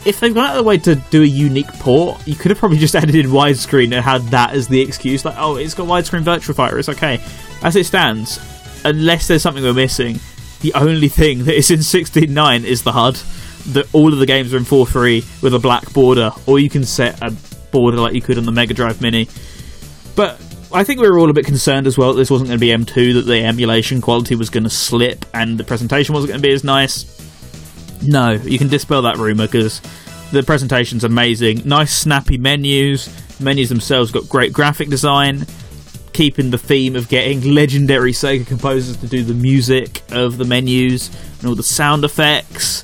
If 0.04 0.20
they've 0.20 0.34
gone 0.34 0.46
out 0.46 0.58
of 0.58 0.64
the 0.64 0.68
way 0.68 0.78
to 0.80 0.96
do 0.96 1.22
a 1.22 1.26
unique 1.26 1.72
port, 1.74 2.26
you 2.28 2.36
could 2.36 2.50
have 2.50 2.58
probably 2.58 2.80
just 2.80 2.96
added 3.02 3.16
in 3.16 3.28
widescreen 3.28 3.94
and 3.94 4.04
had 4.04 4.24
that 4.30 4.54
as 4.54 4.68
the 4.68 4.82
excuse. 4.82 5.24
Like, 5.24 5.36
oh, 5.38 5.58
it's 5.58 5.74
got 5.74 5.88
widescreen 5.88 6.24
Virtua 6.24 6.56
Fighter, 6.56 6.80
it's 6.80 6.90
okay. 6.90 7.22
As 7.62 7.76
it 7.76 7.86
stands, 7.86 8.40
unless 8.84 9.28
there's 9.28 9.42
something 9.42 9.64
we're 9.64 9.74
missing, 9.74 10.20
the 10.62 10.74
only 10.74 11.08
thing 11.08 11.46
that 11.46 11.56
is 11.56 11.70
in 11.72 11.80
16.9 11.80 12.64
is 12.64 12.84
the 12.84 12.92
HUD. 12.92 13.16
The, 13.74 13.88
all 13.94 14.12
of 14.12 14.18
the 14.18 14.26
games 14.26 14.54
are 14.54 14.58
in 14.58 14.64
4.3 14.64 15.44
with 15.44 15.54
a 15.54 15.60
black 15.60 15.92
border, 15.94 16.32
or 16.48 16.58
you 16.58 16.70
can 16.70 16.84
set 16.84 17.22
a 17.22 17.32
border 17.72 17.98
like 17.98 18.14
you 18.14 18.22
could 18.22 18.40
on 18.40 18.46
the 18.46 18.52
Mega 18.52 18.74
Drive 18.74 19.02
Mini. 19.02 19.28
But 20.16 20.42
I 20.74 20.84
think 20.84 21.00
we 21.00 21.10
were 21.10 21.20
all 21.20 21.30
a 21.30 21.34
bit 21.34 21.46
concerned 21.46 21.86
as 21.86 21.98
well 21.98 22.14
that 22.14 22.18
this 22.18 22.32
wasn't 22.32 22.50
going 22.50 22.60
to 22.60 22.66
be 22.66 22.72
M2, 22.72 23.14
that 23.16 23.26
the 23.26 23.44
emulation 23.44 24.02
quality 24.02 24.36
was 24.36 24.50
going 24.50 24.64
to 24.64 24.70
slip 24.70 25.26
and 25.34 25.58
the 25.58 25.64
presentation 25.64 26.14
wasn't 26.14 26.30
going 26.30 26.42
to 26.42 26.48
be 26.48 26.54
as 26.54 26.64
nice. 26.64 27.06
No, 28.04 28.32
you 28.32 28.58
can 28.58 28.68
dispel 28.68 29.04
that 29.04 29.18
rumour 29.18 29.48
because 29.48 29.82
the 30.32 30.44
presentation's 30.44 31.04
amazing. 31.04 31.62
Nice, 31.66 31.96
snappy 31.96 32.38
menus. 32.38 33.10
Menus 33.40 33.70
themselves 33.70 34.12
got 34.12 34.30
great 34.30 34.54
graphic 34.54 34.90
design, 34.90 35.46
keeping 36.14 36.52
the 36.52 36.58
theme 36.58 36.96
of 36.96 37.10
getting 37.10 37.54
legendary 37.54 38.12
Sega 38.12 38.46
composers 38.46 38.98
to 38.98 39.08
do 39.08 39.24
the 39.24 39.34
music 39.34 40.02
of 40.12 40.38
the 40.38 40.46
menus 40.46 41.10
and 41.40 41.48
all 41.48 41.56
the 41.56 41.64
sound 41.64 42.04
effects. 42.04 42.84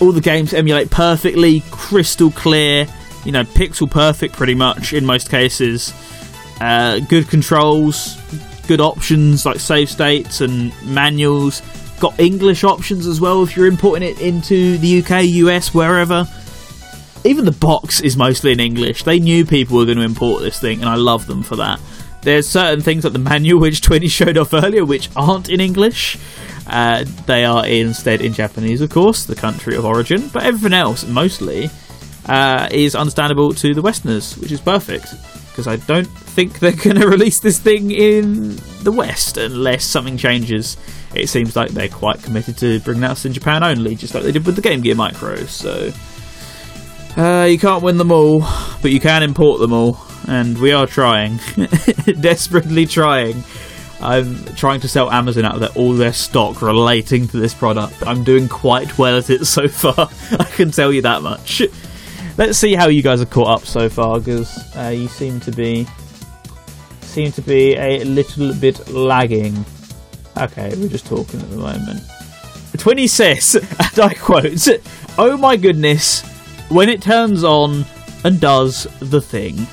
All 0.00 0.12
the 0.12 0.20
games 0.20 0.54
emulate 0.54 0.90
perfectly, 0.90 1.62
crystal 1.70 2.30
clear, 2.30 2.86
you 3.24 3.32
know, 3.32 3.42
pixel 3.44 3.90
perfect 3.90 4.34
pretty 4.34 4.54
much 4.54 4.92
in 4.92 5.04
most 5.04 5.28
cases. 5.30 5.92
Uh, 6.60 7.00
good 7.00 7.28
controls, 7.28 8.16
good 8.66 8.80
options 8.80 9.44
like 9.44 9.58
save 9.58 9.90
states 9.90 10.40
and 10.40 10.72
manuals. 10.84 11.62
Got 12.00 12.18
English 12.20 12.62
options 12.64 13.06
as 13.06 13.20
well 13.20 13.42
if 13.42 13.56
you're 13.56 13.66
importing 13.66 14.08
it 14.08 14.20
into 14.20 14.78
the 14.78 15.02
UK, 15.02 15.24
US, 15.24 15.74
wherever. 15.74 16.26
Even 17.24 17.44
the 17.44 17.52
box 17.52 18.00
is 18.00 18.16
mostly 18.16 18.52
in 18.52 18.60
English. 18.60 19.02
They 19.02 19.18
knew 19.18 19.44
people 19.44 19.76
were 19.76 19.84
going 19.84 19.98
to 19.98 20.04
import 20.04 20.42
this 20.42 20.60
thing, 20.60 20.80
and 20.80 20.88
I 20.88 20.94
love 20.94 21.26
them 21.26 21.42
for 21.42 21.56
that. 21.56 21.80
There's 22.22 22.48
certain 22.48 22.80
things 22.80 23.04
like 23.04 23.12
the 23.12 23.18
manual, 23.18 23.60
which 23.62 23.80
Twinny 23.80 24.10
showed 24.10 24.38
off 24.38 24.54
earlier, 24.54 24.84
which 24.84 25.10
aren't 25.16 25.48
in 25.48 25.60
English. 25.60 26.16
Uh, 26.66 27.04
they 27.26 27.44
are 27.44 27.66
instead 27.66 28.20
in 28.20 28.32
Japanese, 28.32 28.80
of 28.80 28.90
course, 28.90 29.24
the 29.24 29.34
country 29.34 29.74
of 29.74 29.84
origin. 29.84 30.28
But 30.28 30.44
everything 30.44 30.74
else, 30.74 31.06
mostly, 31.06 31.70
uh, 32.26 32.68
is 32.70 32.94
understandable 32.94 33.52
to 33.54 33.74
the 33.74 33.82
Westerners, 33.82 34.36
which 34.38 34.52
is 34.52 34.60
perfect. 34.60 35.14
Because 35.58 35.66
I 35.66 35.84
don't 35.88 36.06
think 36.06 36.60
they're 36.60 36.70
going 36.84 37.00
to 37.00 37.08
release 37.08 37.40
this 37.40 37.58
thing 37.58 37.90
in 37.90 38.54
the 38.84 38.92
West 38.92 39.36
unless 39.36 39.84
something 39.84 40.16
changes. 40.16 40.76
It 41.16 41.28
seems 41.28 41.56
like 41.56 41.70
they're 41.70 41.88
quite 41.88 42.22
committed 42.22 42.56
to 42.58 42.78
bringing 42.78 43.02
us 43.02 43.24
in 43.24 43.32
Japan 43.32 43.64
only, 43.64 43.96
just 43.96 44.14
like 44.14 44.22
they 44.22 44.30
did 44.30 44.46
with 44.46 44.54
the 44.54 44.62
Game 44.62 44.82
Gear 44.82 44.94
Micro. 44.94 45.34
So 45.46 45.90
uh, 47.16 47.46
you 47.50 47.58
can't 47.58 47.82
win 47.82 47.98
them 47.98 48.12
all, 48.12 48.42
but 48.82 48.92
you 48.92 49.00
can 49.00 49.24
import 49.24 49.58
them 49.58 49.72
all, 49.72 49.98
and 50.28 50.56
we 50.58 50.70
are 50.70 50.86
trying, 50.86 51.40
desperately 52.20 52.86
trying. 52.86 53.42
I'm 54.00 54.44
trying 54.54 54.78
to 54.82 54.88
sell 54.88 55.10
Amazon 55.10 55.44
out 55.44 55.54
of 55.54 55.60
their, 55.60 55.70
all 55.70 55.94
their 55.94 56.12
stock 56.12 56.62
relating 56.62 57.26
to 57.26 57.36
this 57.40 57.52
product. 57.52 57.96
I'm 58.06 58.22
doing 58.22 58.48
quite 58.48 58.96
well 58.96 59.18
at 59.18 59.28
it 59.28 59.44
so 59.44 59.66
far. 59.66 60.08
I 60.38 60.44
can 60.44 60.70
tell 60.70 60.92
you 60.92 61.02
that 61.02 61.22
much. 61.22 61.62
Let's 62.38 62.56
see 62.56 62.76
how 62.76 62.86
you 62.86 63.02
guys 63.02 63.20
are 63.20 63.26
caught 63.26 63.48
up 63.48 63.66
so 63.66 63.88
far, 63.88 64.20
because 64.20 64.76
uh, 64.76 64.94
you 64.94 65.08
seem 65.08 65.40
to 65.40 65.50
be 65.50 65.88
seem 67.00 67.32
to 67.32 67.42
be 67.42 67.74
a 67.74 68.04
little 68.04 68.54
bit 68.54 68.88
lagging. 68.88 69.64
Okay, 70.36 70.72
we're 70.76 70.88
just 70.88 71.04
talking 71.04 71.40
at 71.40 71.50
the 71.50 71.56
moment. 71.56 72.00
Twinny 72.76 73.08
says, 73.08 73.56
and 73.56 73.98
I 73.98 74.14
quote, 74.14 74.68
"Oh 75.18 75.36
my 75.36 75.56
goodness, 75.56 76.22
when 76.68 76.88
it 76.88 77.02
turns 77.02 77.42
on 77.42 77.84
and 78.22 78.40
does 78.40 78.86
the 79.00 79.20
thing." 79.20 79.66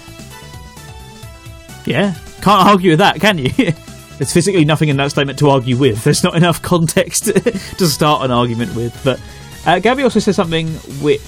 Yeah, 1.85 2.15
can't 2.41 2.67
argue 2.67 2.91
with 2.91 2.99
that, 2.99 3.21
can 3.21 3.37
you? 3.37 3.49
There's 4.17 4.33
physically 4.33 4.65
nothing 4.65 4.89
in 4.89 4.97
that 4.97 5.11
statement 5.11 5.37
to 5.37 5.51
argue 5.51 5.77
with. 5.77 6.03
There's 6.03 6.23
not 6.23 6.35
enough 6.35 6.63
context 6.63 7.25
to 7.77 7.85
start 7.85 8.23
an 8.23 8.31
argument 8.31 8.75
with. 8.75 8.99
But 9.03 9.21
uh, 9.67 9.77
Gabby 9.77 10.01
also 10.01 10.19
says 10.19 10.35
something 10.35 10.67
which 11.03 11.21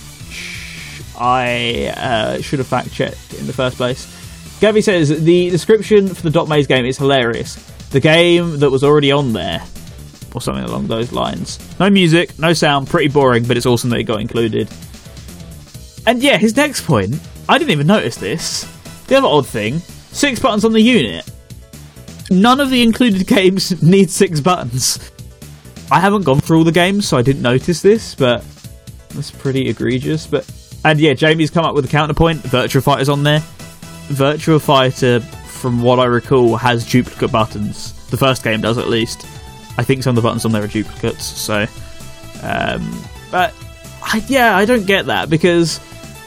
I 1.17 1.93
uh, 1.95 2.41
should 2.41 2.59
have 2.59 2.67
fact 2.67 2.93
checked 2.93 3.33
in 3.33 3.47
the 3.47 3.53
first 3.53 3.77
place. 3.77 4.13
Gabby 4.59 4.81
says 4.81 5.23
the 5.23 5.49
description 5.49 6.07
for 6.07 6.21
the 6.21 6.29
Dot 6.29 6.47
Maze 6.47 6.67
game 6.67 6.85
is 6.85 6.97
hilarious. 6.97 7.55
The 7.89 7.99
game 7.99 8.59
that 8.59 8.69
was 8.69 8.83
already 8.83 9.11
on 9.11 9.33
there, 9.33 9.63
or 10.33 10.41
something 10.41 10.63
along 10.63 10.87
those 10.87 11.11
lines. 11.11 11.59
No 11.79 11.89
music, 11.89 12.37
no 12.39 12.53
sound, 12.53 12.87
pretty 12.87 13.07
boring, 13.07 13.45
but 13.47 13.57
it's 13.57 13.65
awesome 13.65 13.89
that 13.91 13.99
it 13.99 14.03
got 14.03 14.19
included. 14.19 14.69
And 16.05 16.21
yeah, 16.21 16.37
his 16.37 16.55
next 16.55 16.85
point, 16.85 17.19
I 17.47 17.57
didn't 17.57 17.71
even 17.71 17.87
notice 17.87 18.15
this. 18.15 18.63
The 19.07 19.17
other 19.17 19.27
odd 19.27 19.47
thing 19.47 19.79
six 20.11 20.39
buttons 20.39 20.65
on 20.65 20.73
the 20.73 20.81
unit. 20.81 21.29
None 22.29 22.59
of 22.59 22.69
the 22.69 22.81
included 22.81 23.27
games 23.27 23.81
need 23.83 24.09
six 24.09 24.39
buttons. 24.39 25.11
I 25.91 25.99
haven't 25.99 26.23
gone 26.23 26.39
through 26.39 26.57
all 26.57 26.63
the 26.63 26.71
games, 26.71 27.07
so 27.07 27.17
I 27.17 27.21
didn't 27.21 27.41
notice 27.43 27.81
this, 27.81 28.15
but 28.15 28.43
that's 29.09 29.31
pretty 29.31 29.69
egregious. 29.69 30.27
But 30.27 30.49
and 30.87 31.01
yeah, 31.01 31.13
Jamie's 31.13 31.51
come 31.51 31.65
up 31.65 31.75
with 31.75 31.83
a 31.83 31.89
counterpoint. 31.89 32.39
Virtua 32.43 32.81
Fighter's 32.81 33.09
on 33.09 33.21
there. 33.23 33.39
Virtua 34.07 34.61
Fighter, 34.61 35.19
from 35.19 35.81
what 35.81 35.99
I 35.99 36.05
recall, 36.05 36.55
has 36.55 36.89
duplicate 36.89 37.29
buttons. 37.29 37.91
The 38.07 38.15
first 38.15 38.41
game 38.41 38.61
does 38.61 38.77
at 38.77 38.87
least. 38.87 39.25
I 39.77 39.83
think 39.83 40.01
some 40.01 40.11
of 40.11 40.15
the 40.15 40.21
buttons 40.21 40.45
on 40.45 40.53
there 40.53 40.63
are 40.63 40.67
duplicates. 40.67 41.25
So, 41.25 41.65
um, 42.41 43.03
but 43.29 43.53
I, 44.01 44.23
yeah, 44.29 44.55
I 44.55 44.63
don't 44.63 44.85
get 44.87 45.07
that 45.07 45.29
because 45.29 45.79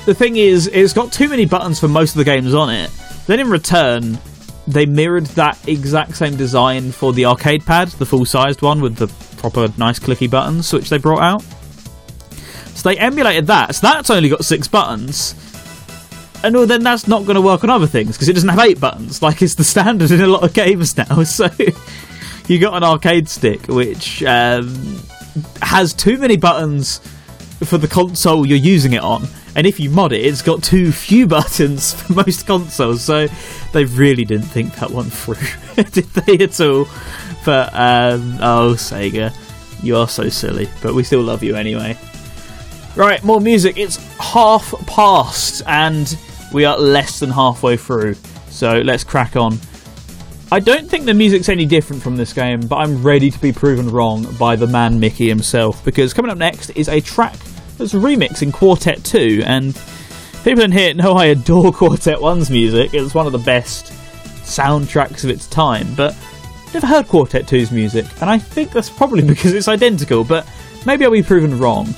the 0.04 0.14
thing 0.14 0.36
is, 0.36 0.66
it's 0.66 0.92
got 0.92 1.10
too 1.10 1.30
many 1.30 1.46
buttons 1.46 1.80
for 1.80 1.88
most 1.88 2.10
of 2.10 2.18
the 2.18 2.24
games 2.24 2.52
on 2.52 2.68
it. 2.68 2.90
Then 3.26 3.40
in 3.40 3.48
return, 3.48 4.18
they 4.66 4.84
mirrored 4.84 5.24
that 5.26 5.58
exact 5.66 6.16
same 6.16 6.36
design 6.36 6.92
for 6.92 7.14
the 7.14 7.24
arcade 7.24 7.64
pad, 7.64 7.88
the 7.88 8.04
full 8.04 8.26
sized 8.26 8.60
one 8.60 8.82
with 8.82 8.96
the 8.96 9.06
proper 9.40 9.68
nice 9.78 9.98
clicky 9.98 10.30
buttons, 10.30 10.70
which 10.70 10.90
they 10.90 10.98
brought 10.98 11.22
out. 11.22 11.42
So 12.74 12.88
they 12.88 12.98
emulated 12.98 13.46
that. 13.48 13.74
So 13.74 13.86
that's 13.86 14.10
only 14.10 14.28
got 14.28 14.44
six 14.44 14.68
buttons. 14.68 15.34
And 16.42 16.54
well, 16.54 16.66
then 16.66 16.82
that's 16.82 17.06
not 17.06 17.24
going 17.24 17.34
to 17.34 17.42
work 17.42 17.64
on 17.64 17.70
other 17.70 17.86
things 17.86 18.12
because 18.12 18.28
it 18.28 18.32
doesn't 18.32 18.48
have 18.48 18.60
eight 18.60 18.80
buttons, 18.80 19.22
like 19.22 19.42
it's 19.42 19.54
the 19.54 19.64
standard 19.64 20.10
in 20.10 20.20
a 20.20 20.26
lot 20.26 20.42
of 20.42 20.54
games 20.54 20.96
now. 20.96 21.22
So 21.24 21.48
you 22.48 22.58
got 22.58 22.74
an 22.74 22.82
arcade 22.82 23.28
stick 23.28 23.68
which 23.68 24.24
um, 24.24 25.00
has 25.62 25.94
too 25.94 26.18
many 26.18 26.36
buttons 26.36 26.98
for 27.64 27.78
the 27.78 27.86
console 27.86 28.46
you're 28.46 28.58
using 28.58 28.94
it 28.94 29.02
on. 29.02 29.28
And 29.54 29.66
if 29.66 29.78
you 29.78 29.90
mod 29.90 30.12
it, 30.12 30.24
it's 30.24 30.42
got 30.42 30.62
too 30.62 30.92
few 30.92 31.26
buttons 31.28 31.94
for 31.94 32.14
most 32.14 32.46
consoles. 32.46 33.02
So 33.02 33.28
they 33.72 33.84
really 33.84 34.24
didn't 34.24 34.46
think 34.46 34.74
that 34.76 34.90
one 34.90 35.10
through, 35.10 35.84
did 35.90 36.06
they 36.06 36.42
at 36.44 36.60
all? 36.60 36.88
But 37.44 37.72
um, 37.74 38.38
oh, 38.40 38.74
Sega, 38.76 39.34
you 39.82 39.96
are 39.96 40.08
so 40.08 40.28
silly. 40.28 40.68
But 40.82 40.94
we 40.94 41.02
still 41.04 41.22
love 41.22 41.42
you 41.42 41.56
anyway. 41.56 41.98
Right, 42.96 43.22
more 43.22 43.40
music. 43.40 43.78
It's 43.78 43.96
half 44.18 44.74
past, 44.86 45.62
and 45.66 46.16
we 46.52 46.64
are 46.64 46.76
less 46.76 47.20
than 47.20 47.30
halfway 47.30 47.76
through. 47.76 48.14
So 48.48 48.80
let's 48.80 49.04
crack 49.04 49.36
on. 49.36 49.58
I 50.50 50.58
don't 50.58 50.90
think 50.90 51.04
the 51.04 51.14
music's 51.14 51.48
any 51.48 51.64
different 51.64 52.02
from 52.02 52.16
this 52.16 52.32
game, 52.32 52.60
but 52.60 52.76
I'm 52.76 53.00
ready 53.02 53.30
to 53.30 53.38
be 53.38 53.52
proven 53.52 53.88
wrong 53.88 54.26
by 54.38 54.56
the 54.56 54.66
man 54.66 54.98
Mickey 54.98 55.28
himself. 55.28 55.84
Because 55.84 56.12
coming 56.12 56.32
up 56.32 56.38
next 56.38 56.70
is 56.70 56.88
a 56.88 57.00
track 57.00 57.36
that's 57.78 57.94
a 57.94 57.98
remix 57.98 58.42
in 58.42 58.50
Quartet 58.50 59.04
2, 59.04 59.44
and 59.46 59.80
people 60.42 60.64
in 60.64 60.72
here 60.72 60.92
know 60.92 61.12
I 61.12 61.26
adore 61.26 61.72
Quartet 61.72 62.18
1's 62.18 62.50
music. 62.50 62.92
It's 62.92 63.14
one 63.14 63.26
of 63.26 63.32
the 63.32 63.38
best 63.38 63.92
soundtracks 64.42 65.22
of 65.22 65.30
its 65.30 65.46
time, 65.46 65.94
but 65.94 66.16
never 66.74 66.88
heard 66.88 67.06
Quartet 67.06 67.46
2's 67.46 67.70
music, 67.70 68.06
and 68.20 68.28
I 68.28 68.38
think 68.38 68.72
that's 68.72 68.90
probably 68.90 69.22
because 69.26 69.54
it's 69.54 69.68
identical, 69.68 70.24
but 70.24 70.44
maybe 70.84 71.04
I'll 71.04 71.12
be 71.12 71.22
proven 71.22 71.56
wrong. 71.56 71.94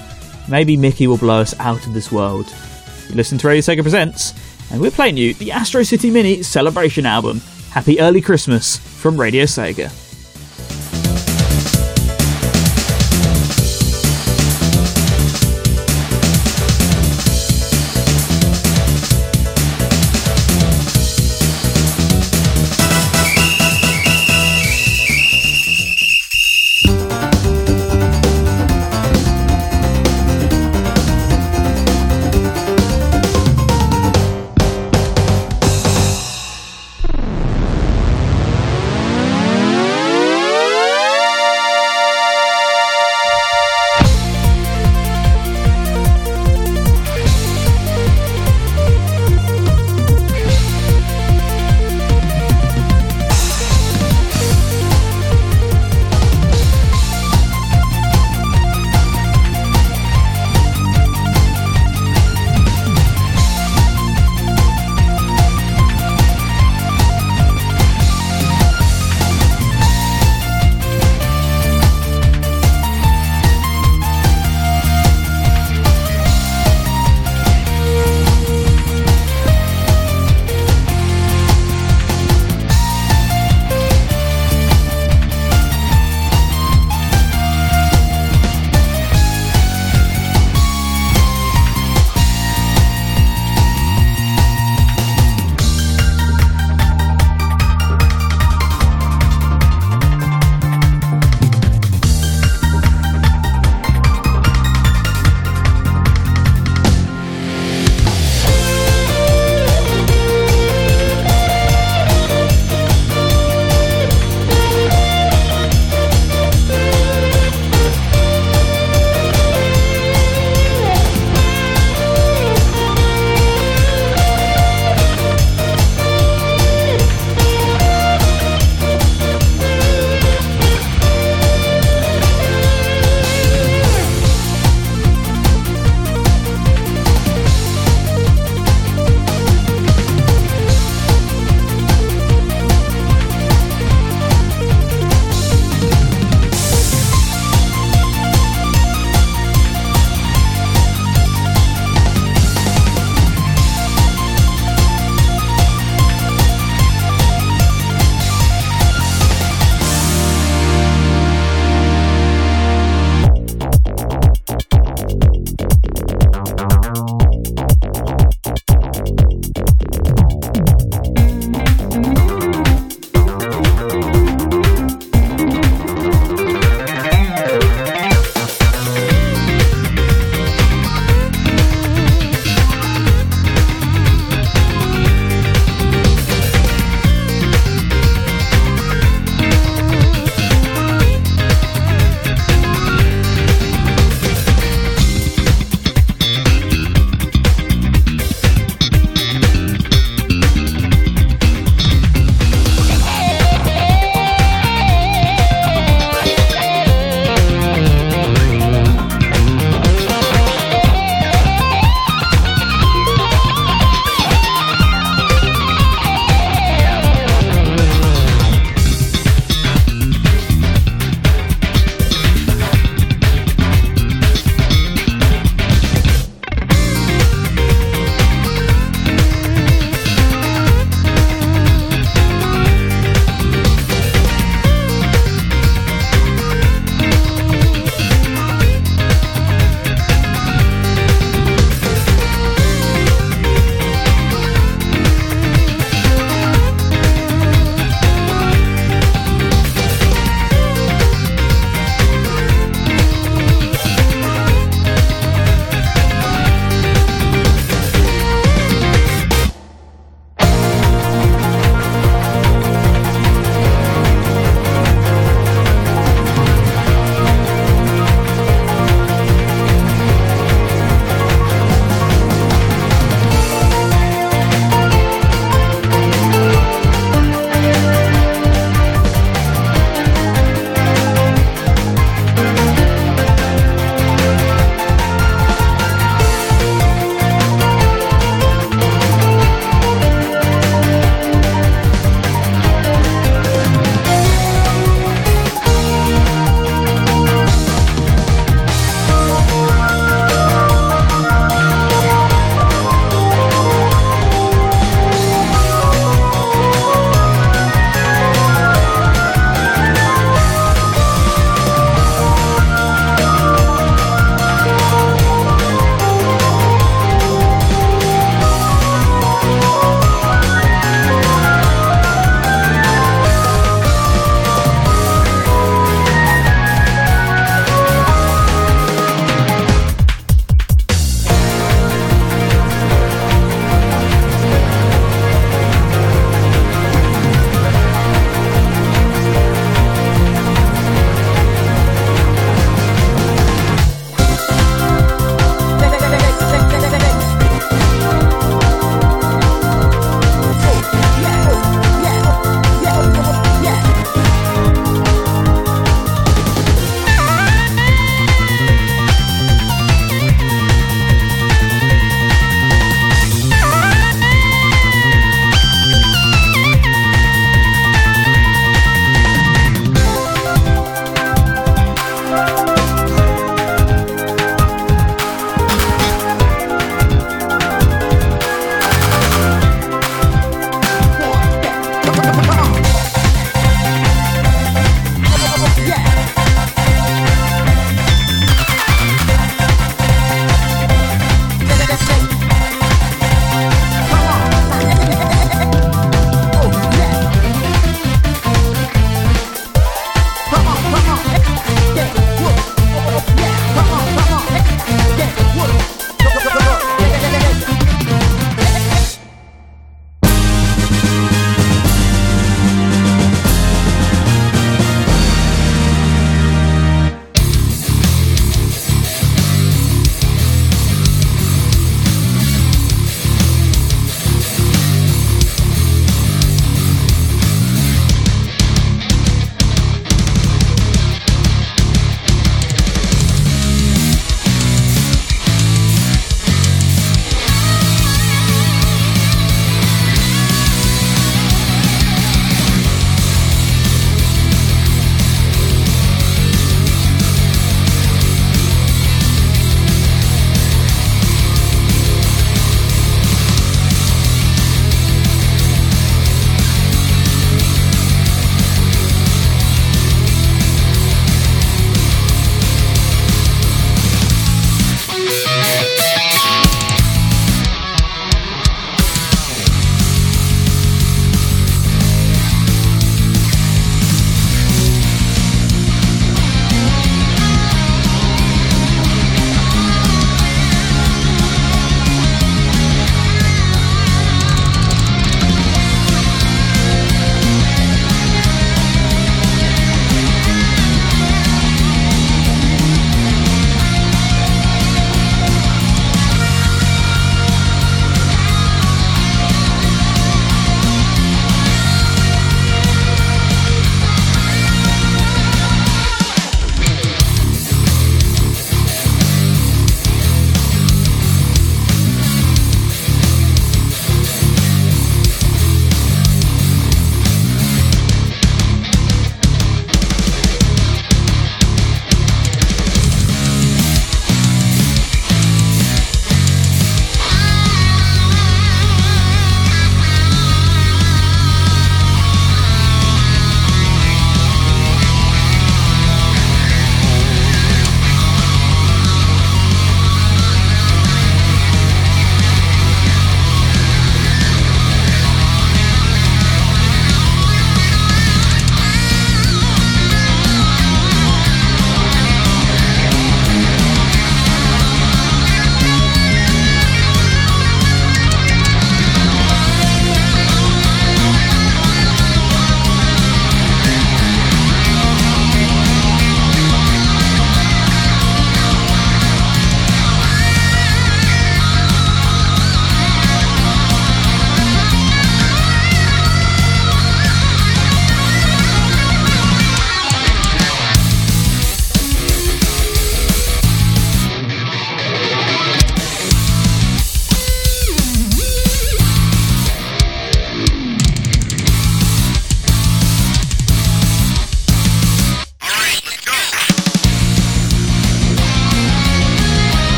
Maybe 0.52 0.76
Mickey 0.76 1.06
will 1.06 1.16
blow 1.16 1.40
us 1.40 1.58
out 1.60 1.86
of 1.86 1.94
this 1.94 2.12
world. 2.12 2.54
Listen 3.14 3.38
to 3.38 3.48
Radio 3.48 3.62
Sega 3.62 3.80
Presents, 3.80 4.34
and 4.70 4.82
we're 4.82 4.90
playing 4.90 5.16
you 5.16 5.32
the 5.32 5.50
Astro 5.50 5.82
City 5.82 6.10
Mini 6.10 6.42
Celebration 6.42 7.06
album. 7.06 7.40
Happy 7.70 7.98
early 7.98 8.20
Christmas 8.20 8.76
from 8.76 9.18
Radio 9.18 9.44
Sega. 9.44 10.11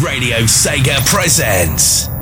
Radio 0.00 0.46
Sega 0.46 1.04
Presents. 1.04 2.17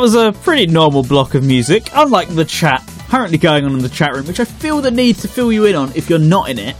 That 0.00 0.04
was 0.04 0.14
a 0.14 0.32
pretty 0.32 0.66
normal 0.66 1.02
block 1.02 1.34
of 1.34 1.44
music, 1.44 1.90
unlike 1.92 2.26
the 2.34 2.44
chat 2.44 2.82
currently 3.10 3.36
going 3.36 3.66
on 3.66 3.72
in 3.72 3.80
the 3.80 3.88
chat 3.90 4.14
room, 4.14 4.26
which 4.26 4.40
I 4.40 4.46
feel 4.46 4.80
the 4.80 4.90
need 4.90 5.16
to 5.16 5.28
fill 5.28 5.52
you 5.52 5.66
in 5.66 5.76
on 5.76 5.92
if 5.94 6.08
you're 6.08 6.18
not 6.18 6.48
in 6.48 6.58
it. 6.58 6.74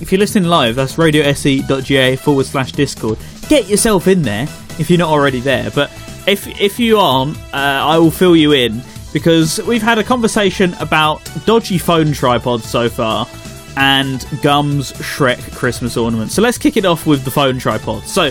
If 0.00 0.10
you're 0.10 0.18
listening 0.18 0.48
live, 0.48 0.74
that's 0.74 0.94
radiose.ga 0.96 2.16
forward 2.16 2.46
slash 2.46 2.72
discord. 2.72 3.18
Get 3.50 3.68
yourself 3.68 4.08
in 4.08 4.22
there 4.22 4.44
if 4.78 4.88
you're 4.88 4.98
not 4.98 5.10
already 5.10 5.40
there. 5.40 5.70
But 5.70 5.90
if 6.26 6.46
if 6.58 6.78
you 6.78 6.96
aren't, 6.96 7.36
uh, 7.52 7.58
I 7.92 7.98
will 7.98 8.10
fill 8.10 8.34
you 8.34 8.52
in. 8.52 8.82
because 9.12 9.60
we've 9.66 9.82
had 9.82 9.98
a 9.98 10.04
conversation 10.04 10.74
about 10.80 11.20
dodgy 11.44 11.78
phone 11.78 12.12
tripods 12.12 12.64
so 12.64 12.88
far 12.88 13.28
and 13.76 14.26
Gum's 14.42 14.92
Shrek 14.92 15.54
Christmas 15.54 15.96
ornament. 15.96 16.30
So 16.30 16.42
let's 16.42 16.58
kick 16.58 16.76
it 16.76 16.84
off 16.84 17.06
with 17.06 17.24
the 17.24 17.30
phone 17.30 17.58
tripod. 17.58 18.04
So 18.04 18.30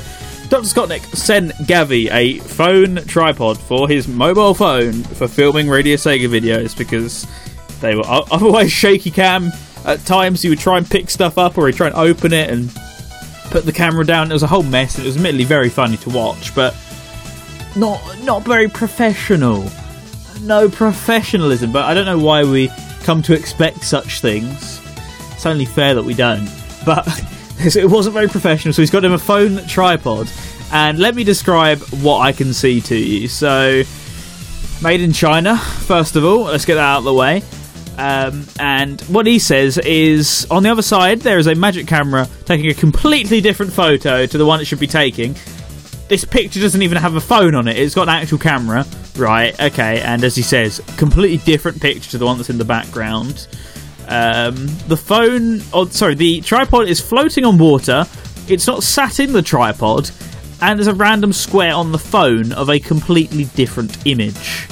Dr. 0.51 0.63
Scottnik 0.63 1.05
sent 1.15 1.53
Gavi 1.59 2.11
a 2.11 2.39
phone 2.39 2.97
tripod 3.05 3.57
for 3.57 3.87
his 3.87 4.09
mobile 4.09 4.53
phone 4.53 5.01
for 5.01 5.25
filming 5.25 5.69
Radio 5.69 5.95
Sega 5.95 6.27
videos 6.27 6.77
because 6.77 7.25
they 7.79 7.95
were 7.95 8.03
otherwise 8.05 8.69
shaky 8.69 9.11
cam. 9.11 9.53
At 9.85 10.05
times, 10.05 10.41
he 10.41 10.49
would 10.49 10.59
try 10.59 10.77
and 10.77 10.85
pick 10.85 11.09
stuff 11.09 11.37
up 11.37 11.57
or 11.57 11.67
he'd 11.67 11.77
try 11.77 11.87
and 11.87 11.95
open 11.95 12.33
it 12.33 12.49
and 12.49 12.69
put 13.45 13.63
the 13.63 13.71
camera 13.71 14.05
down. 14.05 14.29
It 14.29 14.33
was 14.33 14.43
a 14.43 14.47
whole 14.47 14.61
mess. 14.61 14.99
It 14.99 15.05
was 15.05 15.15
admittedly 15.15 15.45
very 15.45 15.69
funny 15.69 15.95
to 15.95 16.09
watch, 16.09 16.53
but 16.53 16.75
not 17.77 18.01
not 18.23 18.43
very 18.43 18.67
professional. 18.67 19.65
No 20.41 20.67
professionalism. 20.67 21.71
But 21.71 21.85
I 21.85 21.93
don't 21.93 22.05
know 22.05 22.19
why 22.19 22.43
we 22.43 22.69
come 23.03 23.21
to 23.21 23.33
expect 23.33 23.85
such 23.85 24.19
things. 24.19 24.81
It's 25.31 25.45
only 25.45 25.63
fair 25.63 25.95
that 25.95 26.03
we 26.03 26.13
don't. 26.13 26.49
But 26.85 27.07
it 27.75 27.89
wasn't 27.89 28.13
very 28.13 28.27
professional. 28.27 28.73
So 28.73 28.81
he's 28.81 28.89
got 28.89 29.03
him 29.03 29.13
a 29.13 29.19
phone 29.19 29.65
tripod, 29.67 30.29
and 30.71 30.97
let 30.97 31.15
me 31.15 31.23
describe 31.23 31.79
what 32.01 32.19
I 32.19 32.31
can 32.31 32.53
see 32.53 32.81
to 32.81 32.95
you. 32.95 33.27
So, 33.27 33.83
made 34.81 35.01
in 35.01 35.13
China. 35.13 35.57
First 35.57 36.15
of 36.15 36.25
all, 36.25 36.43
let's 36.43 36.65
get 36.65 36.75
that 36.75 36.83
out 36.83 36.99
of 36.99 37.03
the 37.03 37.13
way. 37.13 37.43
Um, 37.97 38.47
and 38.59 38.99
what 39.01 39.27
he 39.27 39.37
says 39.37 39.77
is 39.77 40.47
on 40.49 40.63
the 40.63 40.71
other 40.71 40.81
side, 40.81 41.19
there 41.19 41.37
is 41.37 41.45
a 41.45 41.53
magic 41.53 41.85
camera 41.85 42.27
taking 42.45 42.71
a 42.71 42.73
completely 42.73 43.41
different 43.41 43.73
photo 43.73 44.25
to 44.25 44.37
the 44.37 44.45
one 44.45 44.59
it 44.59 44.65
should 44.65 44.79
be 44.79 44.87
taking. 44.87 45.35
This 46.07 46.25
picture 46.25 46.59
doesn't 46.59 46.81
even 46.81 46.97
have 46.97 47.15
a 47.15 47.21
phone 47.21 47.53
on 47.53 47.67
it, 47.67 47.77
it's 47.77 47.93
got 47.93 48.03
an 48.03 48.15
actual 48.15 48.39
camera. 48.39 48.85
Right, 49.17 49.59
okay, 49.61 50.01
and 50.01 50.23
as 50.23 50.35
he 50.35 50.41
says, 50.41 50.81
completely 50.97 51.37
different 51.37 51.79
picture 51.81 52.09
to 52.11 52.17
the 52.17 52.25
one 52.25 52.37
that's 52.37 52.49
in 52.49 52.57
the 52.57 52.65
background. 52.65 53.47
Um, 54.11 54.67
the 54.89 54.97
phone, 54.97 55.61
oh, 55.71 55.87
sorry, 55.87 56.15
the 56.15 56.41
tripod 56.41 56.89
is 56.89 56.99
floating 56.99 57.45
on 57.45 57.57
water. 57.57 58.05
It's 58.49 58.67
not 58.67 58.83
sat 58.83 59.21
in 59.21 59.31
the 59.31 59.41
tripod, 59.41 60.11
and 60.61 60.77
there's 60.77 60.87
a 60.87 60.93
random 60.93 61.31
square 61.31 61.73
on 61.73 61.93
the 61.93 61.97
phone 61.97 62.51
of 62.51 62.69
a 62.69 62.77
completely 62.77 63.45
different 63.55 64.05
image. 64.05 64.67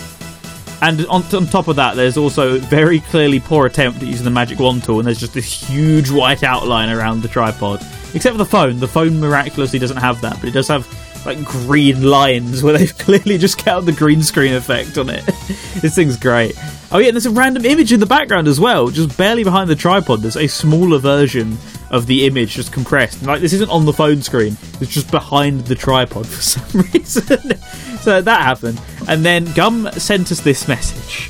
And 0.82 1.06
on, 1.08 1.24
on 1.34 1.46
top 1.46 1.70
of 1.70 1.78
that, 1.78 1.96
there's 1.96 2.18
also 2.18 2.58
very 2.58 3.00
clearly 3.00 3.40
poor 3.40 3.66
attempt 3.66 4.02
at 4.02 4.08
using 4.08 4.26
the 4.26 4.32
magic 4.32 4.60
wand 4.60 4.84
tool, 4.84 5.00
and 5.00 5.08
there's 5.08 5.20
just 5.20 5.34
this 5.34 5.70
huge 5.70 6.12
white 6.12 6.44
outline 6.44 6.90
around 6.90 7.22
the 7.22 7.30
tripod. 7.30 7.82
Except 8.14 8.34
for 8.34 8.38
the 8.38 8.46
phone. 8.46 8.80
The 8.80 8.88
phone 8.88 9.20
miraculously 9.20 9.80
doesn't 9.80 9.98
have 9.98 10.20
that, 10.22 10.38
but 10.40 10.50
it 10.50 10.52
does 10.52 10.68
have 10.68 10.86
like 11.26 11.44
green 11.44 12.04
lines 12.04 12.64
where 12.64 12.78
they've 12.78 12.98
clearly 12.98 13.38
just 13.38 13.58
kept 13.58 13.86
the 13.86 13.92
green 13.92 14.24
screen 14.24 14.54
effect 14.54 14.98
on 14.98 15.10
it. 15.10 15.26
this 15.82 15.96
thing's 15.96 16.18
great. 16.18 16.56
Oh 16.92 16.98
yeah, 16.98 17.08
and 17.08 17.16
there's 17.16 17.26
a 17.26 17.32
random 17.32 17.66
image 17.66 17.94
in 17.94 18.00
the 18.00 18.06
background 18.06 18.48
as 18.48 18.60
well, 18.60 18.88
just 18.88 19.16
barely 19.18 19.44
behind 19.44 19.70
the 19.70 19.76
tripod. 19.76 20.22
There's 20.22 20.38
a 20.38 20.48
smaller 20.48 20.98
version 20.98 21.58
of 21.92 22.08
the 22.08 22.26
image 22.26 22.54
just 22.54 22.72
compressed. 22.72 23.24
Like 23.24 23.42
this 23.42 23.54
isn't 23.54 23.70
on 23.70 23.86
the 23.86 23.94
phone 23.94 24.22
screen; 24.22 24.58
it's 24.82 24.92
just 24.94 25.12
behind 25.12 25.62
the 25.66 25.76
tripod 25.76 26.28
for 26.28 26.42
some 26.42 26.82
reason. 26.94 27.58
so 28.00 28.22
that 28.22 28.42
happened, 28.42 28.82
and 29.08 29.24
then 29.24 29.46
Gum 29.54 29.90
sent 29.94 30.32
us 30.32 30.40
this 30.40 30.68
message. 30.68 31.30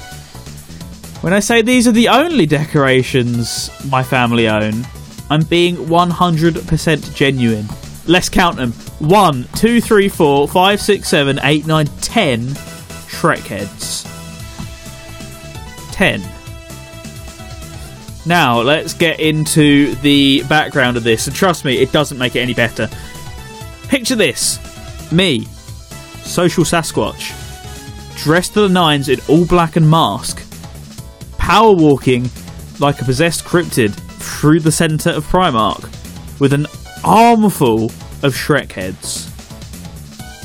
When 1.21 1.33
I 1.33 1.41
say 1.41 1.61
these 1.61 1.85
are 1.85 1.91
the 1.91 2.07
only 2.07 2.45
decorations 2.45 3.69
my 3.89 4.03
family 4.03 4.47
own, 4.47 4.87
I'm 5.29 5.43
being 5.43 5.75
100% 5.75 7.13
genuine. 7.13 7.67
Let's 8.09 8.27
count 8.27 8.57
them. 8.57 8.71
1, 8.71 9.47
2, 9.55 9.79
3, 9.79 10.09
4, 10.09 10.47
5, 10.47 10.81
6, 10.81 11.07
7, 11.07 11.39
8, 11.43 11.67
9, 11.67 11.85
10 11.85 12.41
Shrek 13.05 13.45
heads. 13.45 14.03
10. 15.93 16.19
Now, 18.25 18.61
let's 18.61 18.95
get 18.95 19.19
into 19.19 19.93
the 19.97 20.41
background 20.49 20.97
of 20.97 21.03
this. 21.03 21.27
And 21.27 21.35
trust 21.35 21.65
me, 21.65 21.77
it 21.77 21.91
doesn't 21.91 22.17
make 22.17 22.35
it 22.35 22.39
any 22.39 22.55
better. 22.55 22.89
Picture 23.89 24.15
this 24.15 24.57
me, 25.11 25.45
social 26.23 26.63
Sasquatch, 26.63 27.35
dressed 28.23 28.55
to 28.55 28.61
the 28.61 28.69
nines 28.69 29.09
in 29.09 29.19
all 29.27 29.45
black 29.45 29.75
and 29.75 29.87
mask, 29.87 30.41
power 31.37 31.73
walking 31.73 32.27
like 32.79 33.01
a 33.01 33.05
possessed 33.05 33.45
cryptid 33.45 33.93
through 33.93 34.61
the 34.61 34.71
centre 34.71 35.11
of 35.11 35.25
Primark 35.25 35.83
with 36.39 36.53
an 36.53 36.65
armful 37.03 37.85
of 38.23 38.33
Shrek 38.33 38.71
heads. 38.71 39.25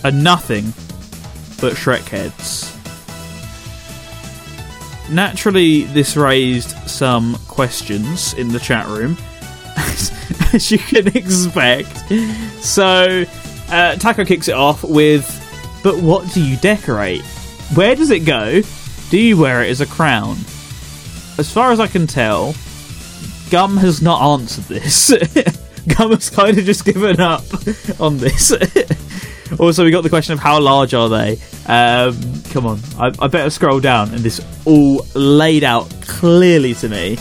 And 0.05 0.23
nothing 0.23 0.65
but 1.61 1.75
Shrek 1.75 2.07
heads. 2.09 2.71
Naturally, 5.11 5.85
this 5.85 6.17
raised 6.17 6.71
some 6.89 7.37
questions 7.49 8.35
in 8.35 8.49
the 8.49 8.59
chat 8.59 8.87
room, 8.87 9.17
as 10.55 10.71
you 10.71 10.79
can 10.79 11.09
expect. 11.09 12.05
So, 12.63 13.25
uh, 13.71 13.97
Taco 13.97 14.25
kicks 14.25 14.49
it 14.49 14.55
off 14.55 14.83
with, 14.83 15.25
But 15.83 16.01
what 16.01 16.33
do 16.33 16.43
you 16.43 16.57
decorate? 16.57 17.23
Where 17.75 17.95
does 17.95 18.11
it 18.11 18.21
go? 18.21 18.63
Do 19.11 19.19
you 19.19 19.37
wear 19.37 19.63
it 19.63 19.71
as 19.71 19.81
a 19.81 19.87
crown? 19.87 20.37
As 21.39 21.51
far 21.53 21.73
as 21.73 21.81
I 21.81 21.87
can 21.87 22.07
tell, 22.07 22.55
Gum 23.51 23.77
has 23.77 24.01
not 24.01 24.23
answered 24.23 24.65
this. 24.65 25.13
Gum 25.97 26.11
has 26.11 26.31
kind 26.31 26.57
of 26.57 26.65
just 26.65 26.85
given 26.85 27.21
up 27.21 27.45
on 28.01 28.17
this. 28.19 28.53
also, 29.59 29.85
we 29.85 29.91
got 29.91 30.03
the 30.03 30.09
question 30.09 30.33
of 30.33 30.39
how 30.39 30.61
large 30.61 30.95
are 30.95 31.09
they? 31.09 31.39
Um, 31.67 32.43
come 32.51 32.67
on, 32.67 32.81
I, 32.99 33.13
I, 33.19 33.29
better 33.29 33.51
scroll 33.51 33.81
down 33.81 34.11
and 34.11 34.21
this 34.21 34.41
all 34.65 35.07
laid 35.15 35.65
out 35.65 35.91
clearly 36.03 36.75
to 36.75 36.89
me. 36.89 37.19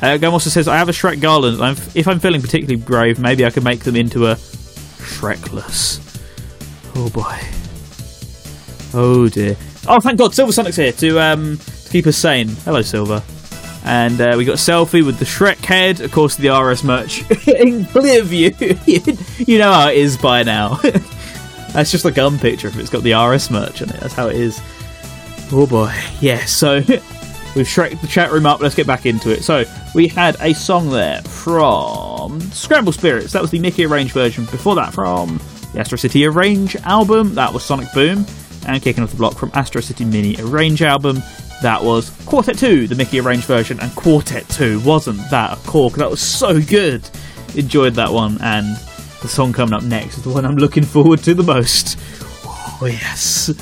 Uh, 0.00 0.18
also 0.24 0.50
says, 0.50 0.66
I 0.66 0.76
have 0.78 0.88
a 0.88 0.92
Shrek 0.92 1.20
garland. 1.20 1.62
I'm, 1.62 1.76
if 1.94 2.08
I'm 2.08 2.18
feeling 2.18 2.40
particularly 2.40 2.82
brave, 2.82 3.20
maybe 3.20 3.44
I 3.44 3.50
could 3.50 3.64
make 3.64 3.80
them 3.80 3.94
into 3.94 4.26
a 4.26 4.34
Shrekless. 4.34 6.00
Oh 6.96 7.08
boy. 7.10 7.38
Oh 8.94 9.28
dear. 9.28 9.56
Oh, 9.86 10.00
thank 10.00 10.18
God, 10.18 10.34
Silver 10.34 10.52
Sonic's 10.52 10.76
here 10.76 10.92
to, 10.92 11.20
um, 11.20 11.56
to 11.56 11.90
keep 11.90 12.06
us 12.06 12.16
sane. 12.16 12.48
Hello, 12.64 12.82
Silver. 12.82 13.22
And 13.84 14.20
uh, 14.20 14.34
we 14.36 14.44
got 14.44 14.56
selfie 14.56 15.04
with 15.04 15.18
the 15.18 15.24
Shrek 15.24 15.64
head, 15.64 16.00
of 16.00 16.12
course, 16.12 16.36
the 16.36 16.50
RS 16.50 16.84
merch 16.84 17.28
in 17.48 17.84
clear 17.86 18.22
view. 18.22 18.54
you 19.38 19.58
know 19.58 19.72
how 19.72 19.88
it 19.88 19.96
is 19.96 20.16
by 20.16 20.42
now. 20.42 20.76
That's 21.72 21.90
just 21.90 22.04
a 22.04 22.10
Gum 22.10 22.38
picture 22.38 22.68
if 22.68 22.78
it's 22.78 22.90
got 22.90 23.02
the 23.02 23.14
RS 23.14 23.50
merch 23.50 23.82
on 23.82 23.90
it. 23.90 23.98
That's 23.98 24.14
how 24.14 24.28
it 24.28 24.36
is. 24.36 24.60
Oh 25.50 25.66
boy. 25.66 25.92
Yeah, 26.20 26.44
so 26.44 26.76
we've 27.56 27.66
shreked 27.66 28.00
the 28.00 28.06
chat 28.06 28.30
room 28.30 28.46
up. 28.46 28.60
Let's 28.60 28.74
get 28.74 28.86
back 28.86 29.04
into 29.04 29.30
it. 29.30 29.42
So 29.42 29.64
we 29.94 30.06
had 30.06 30.36
a 30.40 30.52
song 30.54 30.90
there 30.90 31.20
from 31.22 32.40
Scramble 32.52 32.92
Spirits. 32.92 33.32
That 33.32 33.42
was 33.42 33.50
the 33.50 33.58
Mickey 33.58 33.84
Arrange 33.84 34.12
version. 34.12 34.44
Before 34.44 34.74
that, 34.76 34.94
from 34.94 35.40
the 35.72 35.80
Astro 35.80 35.96
City 35.96 36.24
Arrange 36.26 36.76
album. 36.76 37.34
That 37.34 37.52
was 37.52 37.64
Sonic 37.64 37.92
Boom. 37.92 38.26
And 38.66 38.80
kicking 38.80 39.02
off 39.02 39.10
the 39.10 39.16
block 39.16 39.34
from 39.34 39.50
Astro 39.54 39.80
City 39.80 40.04
Mini 40.04 40.36
Arrange 40.40 40.82
album. 40.82 41.22
That 41.62 41.84
was 41.84 42.10
Quartet 42.26 42.58
2, 42.58 42.88
the 42.88 42.96
Mickey 42.96 43.20
arranged 43.20 43.46
version, 43.46 43.78
and 43.80 43.94
Quartet 43.94 44.48
2 44.48 44.80
wasn't 44.80 45.18
that 45.30 45.56
a 45.56 45.60
cork. 45.68 45.94
That 45.94 46.10
was 46.10 46.20
so 46.20 46.60
good. 46.60 47.08
Enjoyed 47.54 47.94
that 47.94 48.12
one, 48.12 48.36
and 48.42 48.76
the 49.20 49.28
song 49.28 49.52
coming 49.52 49.72
up 49.72 49.84
next 49.84 50.18
is 50.18 50.24
the 50.24 50.30
one 50.30 50.44
I'm 50.44 50.56
looking 50.56 50.82
forward 50.82 51.20
to 51.20 51.34
the 51.34 51.44
most. 51.44 51.96
Oh, 52.44 52.86
yes. 52.86 53.52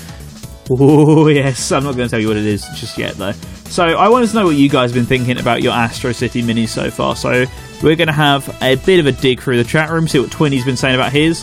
Oh, 0.70 1.28
yes. 1.28 1.70
I'm 1.72 1.84
not 1.84 1.94
going 1.94 2.08
to 2.08 2.10
tell 2.10 2.20
you 2.20 2.28
what 2.28 2.38
it 2.38 2.46
is 2.46 2.64
just 2.74 2.96
yet, 2.96 3.16
though. 3.16 3.32
So, 3.66 3.84
I 3.84 4.08
wanted 4.08 4.30
to 4.30 4.34
know 4.36 4.46
what 4.46 4.56
you 4.56 4.70
guys 4.70 4.90
have 4.90 4.96
been 4.96 5.04
thinking 5.04 5.38
about 5.38 5.62
your 5.62 5.74
Astro 5.74 6.12
City 6.12 6.42
minis 6.42 6.70
so 6.70 6.90
far. 6.90 7.14
So, 7.16 7.44
we're 7.82 7.96
going 7.96 8.06
to 8.06 8.14
have 8.14 8.48
a 8.62 8.76
bit 8.76 8.98
of 8.98 9.06
a 9.06 9.12
dig 9.12 9.42
through 9.42 9.58
the 9.58 9.64
chat 9.64 9.90
room, 9.90 10.08
see 10.08 10.20
what 10.20 10.30
Twinny's 10.30 10.64
been 10.64 10.76
saying 10.76 10.94
about 10.94 11.12
his. 11.12 11.42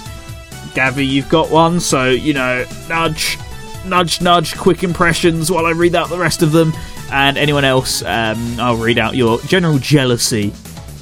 Gavi, 0.74 1.08
you've 1.08 1.30
got 1.30 1.52
one, 1.52 1.80
so, 1.80 2.10
you 2.10 2.34
know, 2.34 2.66
nudge, 2.90 3.38
nudge, 3.86 4.22
nudge, 4.22 4.56
quick 4.58 4.84
impressions 4.84 5.52
while 5.52 5.66
I 5.66 5.72
read 5.72 5.96
out 5.96 6.10
the 6.10 6.18
rest 6.18 6.42
of 6.42 6.52
them. 6.52 6.74
And 7.12 7.38
anyone 7.38 7.64
else, 7.64 8.02
um, 8.04 8.60
I'll 8.60 8.76
read 8.78 8.98
out 8.98 9.16
your 9.16 9.40
general 9.42 9.78
jealousy 9.80 10.54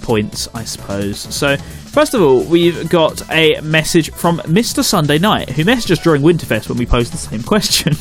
points, 0.02 0.48
I 0.54 0.64
suppose. 0.64 1.20
So, 1.20 1.58
first 1.58 2.14
of 2.14 2.22
all, 2.22 2.44
we've 2.44 2.88
got 2.90 3.28
a 3.32 3.60
message 3.62 4.12
from 4.12 4.38
Mr. 4.40 4.84
Sunday 4.84 5.18
Night, 5.18 5.50
who 5.50 5.64
messaged 5.64 5.92
us 5.92 6.00
during 6.00 6.22
Winterfest 6.22 6.70
when 6.70 6.78
we 6.78 6.86
posed 6.86 7.12
the 7.12 7.18
same 7.18 7.42
question. 7.54 7.94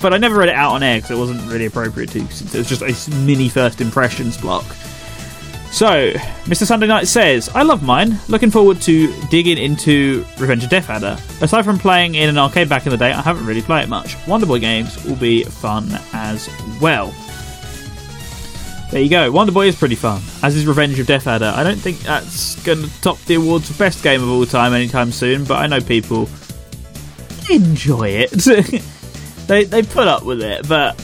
but 0.00 0.14
I 0.14 0.18
never 0.18 0.36
read 0.36 0.48
it 0.48 0.54
out 0.54 0.72
on 0.72 0.82
air 0.82 0.96
because 0.96 1.10
it 1.10 1.18
wasn't 1.18 1.50
really 1.50 1.66
appropriate 1.66 2.10
to, 2.10 2.20
since 2.28 2.54
it 2.54 2.58
was 2.58 2.68
just 2.68 3.08
a 3.08 3.16
mini 3.16 3.48
first 3.48 3.80
impressions 3.80 4.38
block. 4.38 4.64
So, 5.74 6.12
Mr. 6.44 6.64
Sunday 6.64 6.86
Night 6.86 7.08
says, 7.08 7.48
I 7.48 7.64
love 7.64 7.82
mine. 7.82 8.16
Looking 8.28 8.52
forward 8.52 8.80
to 8.82 9.12
digging 9.28 9.58
into 9.58 10.24
Revenge 10.38 10.62
of 10.62 10.70
Death 10.70 10.88
Adder. 10.88 11.18
Aside 11.40 11.64
from 11.64 11.80
playing 11.80 12.14
in 12.14 12.28
an 12.28 12.38
arcade 12.38 12.68
back 12.68 12.86
in 12.86 12.90
the 12.90 12.96
day, 12.96 13.10
I 13.10 13.20
haven't 13.20 13.44
really 13.44 13.60
played 13.60 13.82
it 13.82 13.88
much. 13.88 14.14
Wonderboy 14.18 14.60
games 14.60 15.04
will 15.04 15.16
be 15.16 15.42
fun 15.42 15.88
as 16.12 16.48
well. 16.80 17.12
There 18.92 19.02
you 19.02 19.10
go. 19.10 19.32
Wonderboy 19.32 19.66
is 19.66 19.74
pretty 19.74 19.96
fun, 19.96 20.22
as 20.44 20.54
is 20.54 20.64
Revenge 20.64 20.96
of 21.00 21.08
Death 21.08 21.26
Adder. 21.26 21.52
I 21.56 21.64
don't 21.64 21.80
think 21.80 21.98
that's 22.02 22.62
going 22.62 22.80
to 22.80 23.00
top 23.00 23.18
the 23.22 23.34
awards 23.34 23.68
for 23.68 23.76
best 23.76 24.00
game 24.04 24.22
of 24.22 24.30
all 24.30 24.46
time 24.46 24.74
anytime 24.74 25.10
soon, 25.10 25.42
but 25.42 25.58
I 25.58 25.66
know 25.66 25.80
people 25.80 26.28
enjoy 27.50 28.10
it. 28.10 28.30
they 29.48 29.64
they 29.64 29.82
put 29.82 30.06
up 30.06 30.22
with 30.22 30.40
it, 30.40 30.68
but 30.68 30.94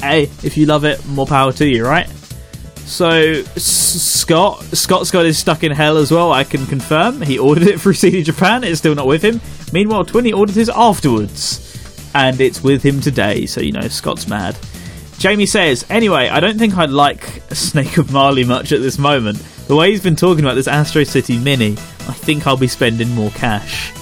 hey, 0.00 0.24
if 0.42 0.56
you 0.56 0.66
love 0.66 0.84
it, 0.84 1.06
more 1.06 1.24
power 1.24 1.52
to 1.52 1.64
you, 1.64 1.86
right? 1.86 2.08
So 2.88 3.10
S- 3.10 3.62
Scott, 3.62 4.62
Scott's 4.72 5.10
got 5.10 5.26
his 5.26 5.38
stuck 5.38 5.62
in 5.62 5.72
hell 5.72 5.98
as 5.98 6.10
well. 6.10 6.32
I 6.32 6.42
can 6.42 6.66
confirm 6.66 7.20
he 7.20 7.38
ordered 7.38 7.68
it 7.68 7.80
through 7.80 7.92
CD 7.94 8.22
Japan. 8.22 8.64
It's 8.64 8.78
still 8.78 8.94
not 8.94 9.06
with 9.06 9.22
him. 9.22 9.40
Meanwhile, 9.72 10.06
Twinny 10.06 10.34
ordered 10.34 10.54
his 10.54 10.70
afterwards, 10.70 12.10
and 12.14 12.40
it's 12.40 12.62
with 12.62 12.82
him 12.82 13.00
today. 13.00 13.44
So 13.44 13.60
you 13.60 13.72
know 13.72 13.86
Scott's 13.88 14.26
mad. 14.26 14.58
Jamie 15.18 15.46
says, 15.46 15.84
anyway, 15.90 16.28
I 16.28 16.40
don't 16.40 16.58
think 16.58 16.76
I'd 16.76 16.90
like 16.90 17.24
Snake 17.50 17.98
of 17.98 18.10
Mali 18.10 18.44
much 18.44 18.72
at 18.72 18.80
this 18.80 18.98
moment. 18.98 19.38
The 19.66 19.76
way 19.76 19.90
he's 19.90 20.02
been 20.02 20.16
talking 20.16 20.44
about 20.44 20.54
this 20.54 20.68
Astro 20.68 21.04
City 21.04 21.38
Mini, 21.38 21.72
I 21.72 22.12
think 22.14 22.46
I'll 22.46 22.56
be 22.56 22.68
spending 22.68 23.14
more 23.14 23.30
cash. 23.32 23.92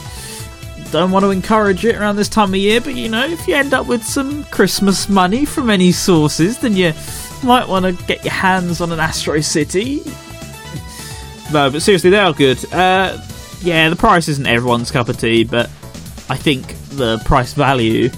Don't 0.92 1.10
want 1.10 1.24
to 1.24 1.30
encourage 1.30 1.84
it 1.84 1.96
around 1.96 2.16
this 2.16 2.28
time 2.28 2.50
of 2.50 2.56
year, 2.56 2.80
but 2.80 2.94
you 2.94 3.08
know, 3.08 3.24
if 3.26 3.48
you 3.48 3.56
end 3.56 3.74
up 3.74 3.86
with 3.86 4.04
some 4.04 4.44
Christmas 4.44 5.08
money 5.08 5.44
from 5.44 5.70
any 5.70 5.90
sources, 5.90 6.58
then 6.58 6.76
you 6.76 6.92
might 7.44 7.68
want 7.68 7.84
to 7.84 8.04
get 8.06 8.24
your 8.24 8.32
hands 8.32 8.80
on 8.80 8.92
an 8.92 9.00
Astro 9.00 9.40
City. 9.40 10.02
No, 11.52 11.70
but 11.70 11.80
seriously, 11.80 12.10
they 12.10 12.18
are 12.18 12.32
good. 12.32 12.62
Uh, 12.72 13.18
yeah, 13.62 13.88
the 13.88 13.96
price 13.96 14.28
isn't 14.28 14.46
everyone's 14.46 14.90
cup 14.90 15.08
of 15.08 15.18
tea, 15.18 15.44
but 15.44 15.66
I 16.28 16.36
think 16.36 16.66
the 16.90 17.18
price 17.24 17.52
value 17.52 18.10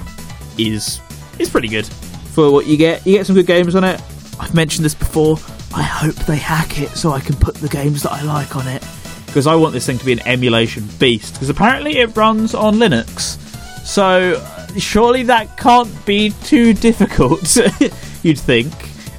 is 0.56 1.00
is 1.38 1.48
pretty 1.48 1.68
good 1.68 1.86
for 1.86 2.50
what 2.50 2.66
you 2.66 2.76
get. 2.76 3.06
You 3.06 3.14
get 3.18 3.26
some 3.26 3.34
good 3.36 3.46
games 3.46 3.74
on 3.74 3.84
it. 3.84 4.00
I've 4.40 4.54
mentioned 4.54 4.84
this 4.84 4.94
before. 4.94 5.36
I 5.74 5.82
hope 5.82 6.14
they 6.26 6.36
hack 6.36 6.80
it 6.80 6.90
so 6.90 7.12
I 7.12 7.20
can 7.20 7.36
put 7.36 7.54
the 7.56 7.68
games 7.68 8.02
that 8.02 8.12
I 8.12 8.22
like 8.22 8.56
on 8.56 8.66
it. 8.66 8.82
Because 9.26 9.46
I 9.46 9.54
want 9.54 9.74
this 9.74 9.84
thing 9.84 9.98
to 9.98 10.04
be 10.04 10.12
an 10.12 10.26
emulation 10.26 10.88
beast. 10.98 11.34
Because 11.34 11.50
apparently 11.50 11.98
it 11.98 12.16
runs 12.16 12.54
on 12.54 12.76
Linux. 12.76 13.36
So 13.84 14.42
surely 14.78 15.24
that 15.24 15.56
can't 15.58 16.06
be 16.06 16.30
too 16.44 16.72
difficult, 16.72 17.56
you'd 18.22 18.38
think. 18.38 18.72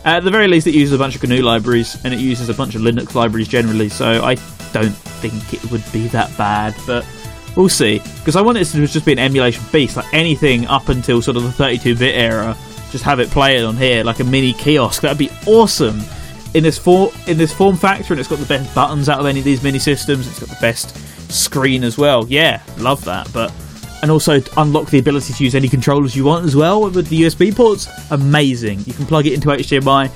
At 0.05 0.23
the 0.23 0.31
very 0.31 0.47
least, 0.47 0.67
it 0.67 0.73
uses 0.73 0.93
a 0.93 0.97
bunch 0.97 1.15
of 1.15 1.23
GNU 1.23 1.41
libraries 1.41 1.97
and 2.03 2.13
it 2.13 2.19
uses 2.19 2.49
a 2.49 2.53
bunch 2.53 2.75
of 2.75 2.81
Linux 2.81 3.15
libraries 3.15 3.47
generally. 3.47 3.89
So 3.89 4.23
I 4.23 4.35
don't 4.71 4.95
think 5.21 5.53
it 5.53 5.71
would 5.71 5.83
be 5.91 6.07
that 6.09 6.35
bad. 6.37 6.75
But 6.87 7.05
we'll 7.55 7.69
see. 7.69 7.99
Because 8.19 8.35
I 8.35 8.41
want 8.41 8.57
it 8.57 8.65
to 8.65 8.87
just 8.87 9.05
be 9.05 9.11
an 9.11 9.19
emulation 9.19 9.63
beast. 9.71 9.97
Like 9.97 10.13
anything 10.13 10.67
up 10.67 10.89
until 10.89 11.21
sort 11.21 11.37
of 11.37 11.43
the 11.43 11.51
32 11.51 11.95
bit 11.95 12.15
era 12.15 12.55
just 12.91 13.03
have 13.03 13.19
it 13.19 13.29
play 13.29 13.57
it 13.57 13.63
on 13.63 13.77
here 13.77 14.03
like 14.03 14.19
a 14.19 14.23
mini 14.23 14.53
kiosk. 14.53 15.01
That'd 15.01 15.17
be 15.17 15.29
awesome 15.45 16.01
in 16.53 16.63
this 16.63 16.77
form 16.77 17.11
in 17.27 17.37
this 17.37 17.53
form 17.53 17.75
factor, 17.75 18.13
and 18.13 18.19
it's 18.19 18.29
got 18.29 18.39
the 18.39 18.45
best 18.45 18.73
buttons 18.73 19.09
out 19.09 19.19
of 19.19 19.25
any 19.25 19.39
of 19.39 19.45
these 19.45 19.63
mini 19.63 19.79
systems. 19.79 20.27
It's 20.27 20.39
got 20.39 20.49
the 20.49 20.61
best 20.61 20.97
screen 21.31 21.83
as 21.83 21.97
well. 21.97 22.25
Yeah, 22.27 22.61
love 22.77 23.03
that. 23.05 23.31
But 23.31 23.53
and 24.01 24.11
also 24.11 24.41
unlock 24.57 24.89
the 24.89 24.99
ability 24.99 25.33
to 25.33 25.43
use 25.43 25.55
any 25.55 25.67
controllers 25.67 26.15
you 26.15 26.23
want 26.23 26.45
as 26.45 26.55
well 26.55 26.81
with 26.89 27.07
the 27.07 27.21
USB 27.23 27.55
ports. 27.55 27.87
Amazing. 28.11 28.79
You 28.85 28.93
can 28.93 29.05
plug 29.05 29.25
it 29.25 29.33
into 29.33 29.49
HDMI. 29.49 30.09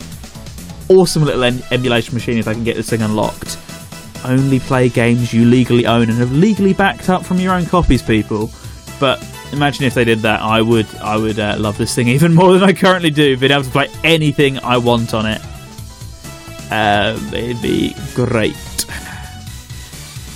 Awesome 0.89 1.23
little 1.23 1.43
em- 1.43 1.63
emulation 1.71 2.13
machine 2.13 2.37
if 2.37 2.47
I 2.47 2.53
can 2.53 2.63
get 2.63 2.75
this 2.75 2.89
thing 2.89 3.01
unlocked. 3.01 3.57
Only 4.25 4.59
play 4.59 4.89
games 4.89 5.33
you 5.33 5.45
legally 5.45 5.85
own 5.85 6.03
and 6.03 6.17
have 6.19 6.31
legally 6.31 6.73
backed 6.73 7.09
up 7.09 7.25
from 7.25 7.39
your 7.39 7.53
own 7.53 7.65
copies, 7.65 8.01
people. 8.01 8.49
But 8.99 9.21
imagine 9.51 9.85
if 9.85 9.93
they 9.93 10.05
did 10.05 10.19
that. 10.19 10.41
I 10.41 10.61
would, 10.61 10.87
I 10.95 11.17
would 11.17 11.39
uh, 11.39 11.57
love 11.59 11.77
this 11.77 11.93
thing 11.93 12.07
even 12.09 12.33
more 12.33 12.53
than 12.53 12.63
I 12.63 12.73
currently 12.73 13.11
do. 13.11 13.35
Being 13.37 13.51
able 13.51 13.63
to 13.63 13.69
play 13.69 13.89
anything 14.03 14.59
I 14.59 14.77
want 14.77 15.13
on 15.13 15.25
it, 15.25 15.41
uh, 16.71 17.19
it'd 17.33 17.61
be 17.61 17.95
great. 18.15 18.55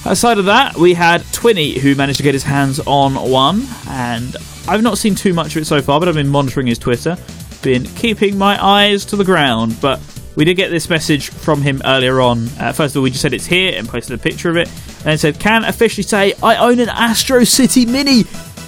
Aside 0.05 0.37
of 0.37 0.45
that, 0.45 0.77
we 0.77 0.93
had 0.93 1.21
Twinny, 1.21 1.77
who 1.77 1.95
managed 1.95 2.17
to 2.17 2.23
get 2.23 2.33
his 2.33 2.43
hands 2.43 2.79
on 2.85 3.15
one, 3.29 3.67
and 3.89 4.35
I've 4.67 4.81
not 4.81 4.97
seen 4.97 5.15
too 5.15 5.33
much 5.33 5.55
of 5.55 5.61
it 5.61 5.65
so 5.65 5.81
far, 5.81 5.99
but 5.99 6.07
I've 6.07 6.15
been 6.15 6.29
monitoring 6.29 6.67
his 6.67 6.77
Twitter, 6.77 7.17
been 7.61 7.83
keeping 7.83 8.37
my 8.37 8.63
eyes 8.63 9.03
to 9.05 9.15
the 9.15 9.25
ground. 9.25 9.77
But 9.81 9.99
we 10.35 10.45
did 10.45 10.53
get 10.55 10.69
this 10.69 10.89
message 10.89 11.29
from 11.29 11.61
him 11.61 11.81
earlier 11.83 12.21
on. 12.21 12.47
Uh, 12.59 12.71
first 12.71 12.95
of 12.95 12.99
all, 12.99 13.03
we 13.03 13.09
just 13.09 13.21
said 13.21 13.33
it's 13.33 13.45
here 13.45 13.73
and 13.75 13.87
posted 13.87 14.17
a 14.17 14.21
picture 14.21 14.49
of 14.49 14.55
it, 14.55 14.69
and 14.99 15.13
it 15.13 15.19
said, 15.19 15.39
"Can 15.39 15.65
officially 15.65 16.03
say 16.03 16.33
I 16.43 16.55
own 16.55 16.79
an 16.79 16.89
Astro 16.89 17.43
City 17.43 17.85
Mini." 17.85 18.23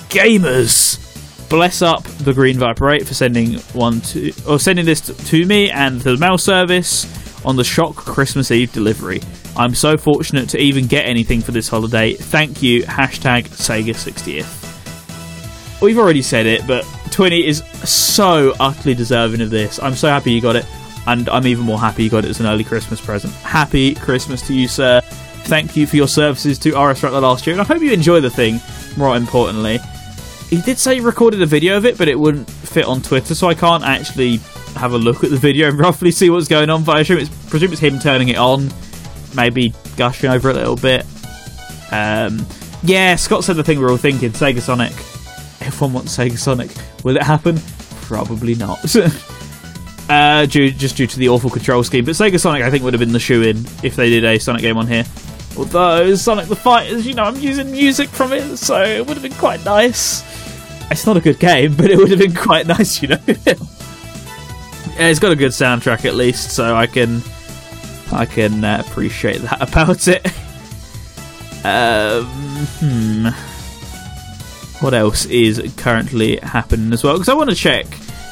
Gamers, 0.10 0.98
bless 1.50 1.82
up 1.82 2.04
the 2.04 2.34
Green 2.34 2.58
Viper 2.58 2.90
8 2.90 3.08
for 3.08 3.14
sending 3.14 3.60
one 3.74 4.02
to 4.02 4.34
or 4.48 4.60
sending 4.60 4.86
this 4.86 5.02
to 5.02 5.46
me 5.46 5.70
and 5.70 6.02
the 6.02 6.18
mail 6.18 6.38
service 6.38 7.06
on 7.46 7.56
the 7.56 7.64
shock 7.64 7.96
Christmas 7.96 8.52
Eve 8.52 8.72
delivery. 8.74 9.22
I'm 9.60 9.76
so 9.76 9.97
fortunate 9.97 10.47
to 10.49 10.57
even 10.57 10.88
get 10.88 11.05
anything 11.05 11.41
for 11.41 11.51
this 11.51 11.68
holiday. 11.68 12.14
Thank 12.14 12.64
you. 12.64 12.84
Hashtag 12.84 13.49
Sega 13.49 13.93
60th. 13.93 15.82
We've 15.82 15.97
already 15.97 16.22
said 16.22 16.45
it, 16.45 16.66
but 16.66 16.86
Twinny 17.12 17.43
is 17.43 17.62
so 17.84 18.53
utterly 18.57 18.95
deserving 18.95 19.41
of 19.41 19.49
this. 19.49 19.78
I'm 19.84 19.95
so 19.95 20.07
happy 20.07 20.32
you 20.32 20.39
got 20.39 20.55
it, 20.55 20.66
and 21.07 21.28
I'm 21.28 21.45
even 21.45 21.66
more 21.66 21.78
happy 21.78 22.05
you 22.05 22.10
got 22.10 22.24
it 22.24 22.30
as 22.30 22.39
an 22.39 22.45
early 22.45 22.64
Christmas 22.64 23.01
present. 23.01 23.34
Happy 23.34 23.95
Christmas 23.95 24.41
to 24.47 24.53
you, 24.53 24.70
sir. 24.70 25.01
Thank 25.01 25.76
you 25.76 25.86
for 25.86 25.97
your 25.97 26.07
services 26.07 26.57
to 26.60 26.82
RS 26.82 27.03
Rattler 27.03 27.20
last 27.20 27.45
year, 27.45 27.53
and 27.53 27.62
I 27.62 27.66
hope 27.66 27.82
you 27.82 27.91
enjoy 27.91 28.22
the 28.22 28.30
thing, 28.30 28.62
more 28.95 29.18
importantly. 29.18 29.80
He 30.49 30.62
did 30.62 30.78
say 30.78 30.95
he 30.95 31.01
recorded 31.01 31.41
a 31.41 31.45
video 31.45 31.76
of 31.76 31.86
it, 31.86 31.97
but 31.97 32.07
it 32.07 32.18
wouldn't 32.18 32.49
fit 32.49 32.86
on 32.86 33.01
Twitter, 33.01 33.36
so 33.36 33.49
I 33.49 33.55
can't 33.55 33.84
actually 33.84 34.38
have 34.78 34.93
a 34.93 34.97
look 34.97 35.26
at 35.26 35.32
the 35.32 35.38
video 35.38 35.68
and 35.68 35.78
roughly 35.80 36.12
see 36.12 36.30
what's 36.30 36.47
going 36.47 36.70
on. 36.70 36.86
But 36.86 36.95
I 36.95 36.99
assume 37.01 37.18
it's, 37.18 37.49
presume 37.49 37.74
it's 37.74 37.82
him 37.82 37.99
turning 37.99 38.30
it 38.30 38.38
on, 38.38 38.70
maybe 39.36 39.74
gushing 39.98 40.30
over 40.30 40.50
it 40.50 40.56
a 40.56 40.60
little 40.60 40.76
bit. 40.76 41.06
Um, 41.92 42.46
yeah, 42.84 43.16
Scott 43.16 43.44
said 43.44 43.56
the 43.56 43.64
thing 43.64 43.80
we're 43.80 43.92
all 43.92 43.98
thinking: 43.98 44.32
Sega 44.32 44.62
Sonic. 44.62 44.94
Everyone 45.62 45.94
wants 45.94 46.18
Sega 46.18 46.38
Sonic. 46.38 46.72
Will 47.04 47.16
it 47.16 47.24
happen? 47.24 47.60
Probably 48.02 48.56
not. 48.56 48.80
uh, 50.10 50.46
due, 50.46 50.72
just 50.72 50.98
due 50.98 51.08
to 51.08 51.20
the 51.20 51.30
awful 51.30 51.50
control 51.50 51.84
scheme. 51.84 52.06
But 52.06 52.12
Sega 52.12 52.40
Sonic, 52.40 52.64
I 52.64 52.72
think, 52.72 52.84
would 52.84 52.94
have 52.94 53.00
been 53.00 53.12
the 53.12 53.20
shoe 53.20 53.44
in 53.44 53.58
if 53.84 53.96
they 53.96 54.10
did 54.10 54.24
a 54.24 54.40
Sonic 54.40 54.62
game 54.62 54.78
on 54.78 54.88
here. 54.88 55.06
Although 55.58 56.16
Sonic 56.16 56.48
the 56.48 56.56
Fighters, 56.56 57.06
you 57.06 57.14
know, 57.14 57.24
I'm 57.24 57.36
using 57.36 57.72
music 57.72 58.08
from 58.10 58.32
it, 58.32 58.58
so 58.58 58.82
it 58.82 59.06
would 59.06 59.18
have 59.18 59.24
been 59.24 59.34
quite 59.34 59.64
nice. 59.66 60.24
It's 60.90 61.06
not 61.06 61.18
a 61.18 61.22
good 61.22 61.40
game, 61.40 61.76
but 61.78 61.92
it 61.92 61.98
would 61.98 62.10
have 62.10 62.20
been 62.20 62.36
quite 62.36 62.66
nice, 62.68 63.02
you 63.02 63.10
know. 63.10 63.20
yeah, 63.28 63.56
it's 65.00 65.20
got 65.20 65.32
a 65.32 65.36
good 65.36 65.52
soundtrack 65.52 66.06
at 66.06 66.16
least, 66.16 66.52
so 66.52 66.76
I 66.76 66.88
can 66.88 67.22
I 68.12 68.26
can 68.26 68.64
uh, 68.64 68.84
appreciate 68.86 69.39
that 69.39 69.62
about 69.70 70.07
it. 70.07 70.26
um, 71.66 72.26
hmm. 72.80 73.28
What 74.84 74.93
else 74.93 75.26
is 75.26 75.74
currently 75.76 76.38
happening 76.38 76.93
as 76.93 77.03
well? 77.03 77.14
Because 77.14 77.30
I 77.30 77.34
want 77.34 77.49
to 77.49 77.55
check 77.55 77.86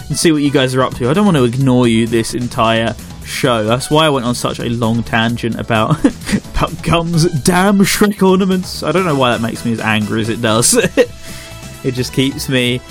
and 0.07 0.17
see 0.17 0.31
what 0.31 0.41
you 0.41 0.51
guys 0.51 0.73
are 0.75 0.81
up 0.81 0.95
to. 0.95 1.09
I 1.09 1.13
don't 1.13 1.25
want 1.25 1.37
to 1.37 1.43
ignore 1.43 1.87
you 1.87 2.07
this 2.07 2.33
entire 2.33 2.95
show. 3.25 3.65
That's 3.65 3.91
why 3.91 4.05
I 4.05 4.09
went 4.09 4.25
on 4.25 4.33
such 4.33 4.59
a 4.59 4.69
long 4.69 5.03
tangent 5.03 5.59
about 5.59 5.99
about 6.55 6.83
Gum's. 6.83 7.25
Damn 7.41 7.79
Shrek 7.79 8.21
ornaments. 8.25 8.83
I 8.83 8.91
don't 8.91 9.05
know 9.05 9.15
why 9.15 9.31
that 9.31 9.41
makes 9.41 9.65
me 9.65 9.73
as 9.73 9.79
angry 9.79 10.21
as 10.21 10.29
it 10.29 10.41
does. 10.41 10.73
it 11.83 11.93
just 11.93 12.13
keeps 12.13 12.47
me 12.49 12.81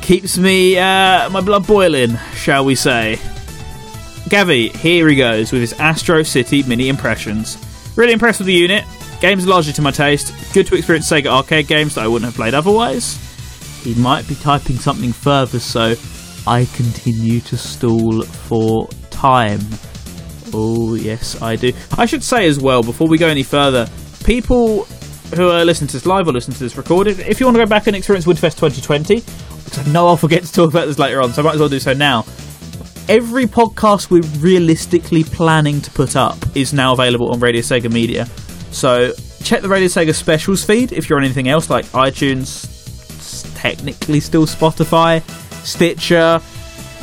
keeps 0.00 0.38
me 0.38 0.78
uh, 0.78 1.28
my 1.30 1.40
blood 1.40 1.66
boiling, 1.66 2.16
shall 2.34 2.64
we 2.64 2.74
say? 2.74 3.18
Gavi, 4.32 4.74
here 4.76 5.06
he 5.08 5.14
goes 5.14 5.52
with 5.52 5.60
his 5.60 5.74
Astro 5.74 6.22
City 6.22 6.62
mini 6.62 6.88
impressions. 6.88 7.58
Really 7.96 8.14
impressed 8.14 8.40
with 8.40 8.46
the 8.46 8.54
unit. 8.54 8.82
Games 9.20 9.46
largely 9.46 9.74
to 9.74 9.82
my 9.82 9.90
taste. 9.90 10.32
Good 10.54 10.66
to 10.68 10.74
experience 10.74 11.10
Sega 11.10 11.26
arcade 11.26 11.66
games 11.66 11.96
that 11.96 12.04
I 12.04 12.08
wouldn't 12.08 12.24
have 12.24 12.34
played 12.34 12.54
otherwise. 12.54 13.18
He 13.84 13.94
might 13.96 14.26
be 14.26 14.34
typing 14.36 14.76
something 14.76 15.12
further, 15.12 15.58
so 15.60 15.96
I 16.46 16.64
continue 16.72 17.40
to 17.40 17.58
stall 17.58 18.22
for 18.22 18.88
time. 19.10 19.60
Oh, 20.54 20.94
yes, 20.94 21.42
I 21.42 21.56
do. 21.56 21.74
I 21.98 22.06
should 22.06 22.24
say 22.24 22.46
as 22.46 22.58
well, 22.58 22.82
before 22.82 23.08
we 23.08 23.18
go 23.18 23.28
any 23.28 23.42
further, 23.42 23.86
people 24.24 24.84
who 25.36 25.50
are 25.50 25.62
listening 25.62 25.88
to 25.88 25.96
this 25.98 26.06
live 26.06 26.26
or 26.26 26.32
listening 26.32 26.54
to 26.54 26.64
this 26.64 26.78
recorded, 26.78 27.20
if 27.20 27.38
you 27.38 27.44
want 27.44 27.58
to 27.58 27.62
go 27.62 27.68
back 27.68 27.86
and 27.86 27.94
experience 27.94 28.24
Woodfest 28.24 28.56
2020, 28.56 29.16
because 29.16 29.86
I 29.86 29.92
know 29.92 30.08
I'll 30.08 30.16
forget 30.16 30.42
to 30.42 30.50
talk 30.50 30.70
about 30.70 30.86
this 30.86 30.98
later 30.98 31.20
on, 31.20 31.34
so 31.34 31.42
I 31.42 31.44
might 31.44 31.54
as 31.56 31.60
well 31.60 31.68
do 31.68 31.78
so 31.78 31.92
now. 31.92 32.24
Every 33.08 33.46
podcast 33.46 34.10
we're 34.10 34.22
realistically 34.40 35.24
planning 35.24 35.80
to 35.80 35.90
put 35.90 36.14
up 36.16 36.38
is 36.54 36.72
now 36.72 36.92
available 36.92 37.32
on 37.32 37.40
Radio 37.40 37.60
Sega 37.60 37.92
Media. 37.92 38.26
So 38.70 39.12
check 39.42 39.60
the 39.60 39.68
Radio 39.68 39.88
Sega 39.88 40.14
specials 40.14 40.64
feed 40.64 40.92
if 40.92 41.10
you're 41.10 41.18
on 41.18 41.24
anything 41.24 41.48
else 41.48 41.68
like 41.68 41.84
iTunes, 41.86 42.64
technically 43.56 44.20
still 44.20 44.46
Spotify, 44.46 45.20
Stitcher, 45.64 46.40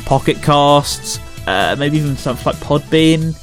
Pocket 0.06 0.42
Casts, 0.42 1.20
uh, 1.46 1.76
maybe 1.78 1.98
even 1.98 2.16
stuff 2.16 2.46
like 2.46 2.56
Podbean. 2.56 3.36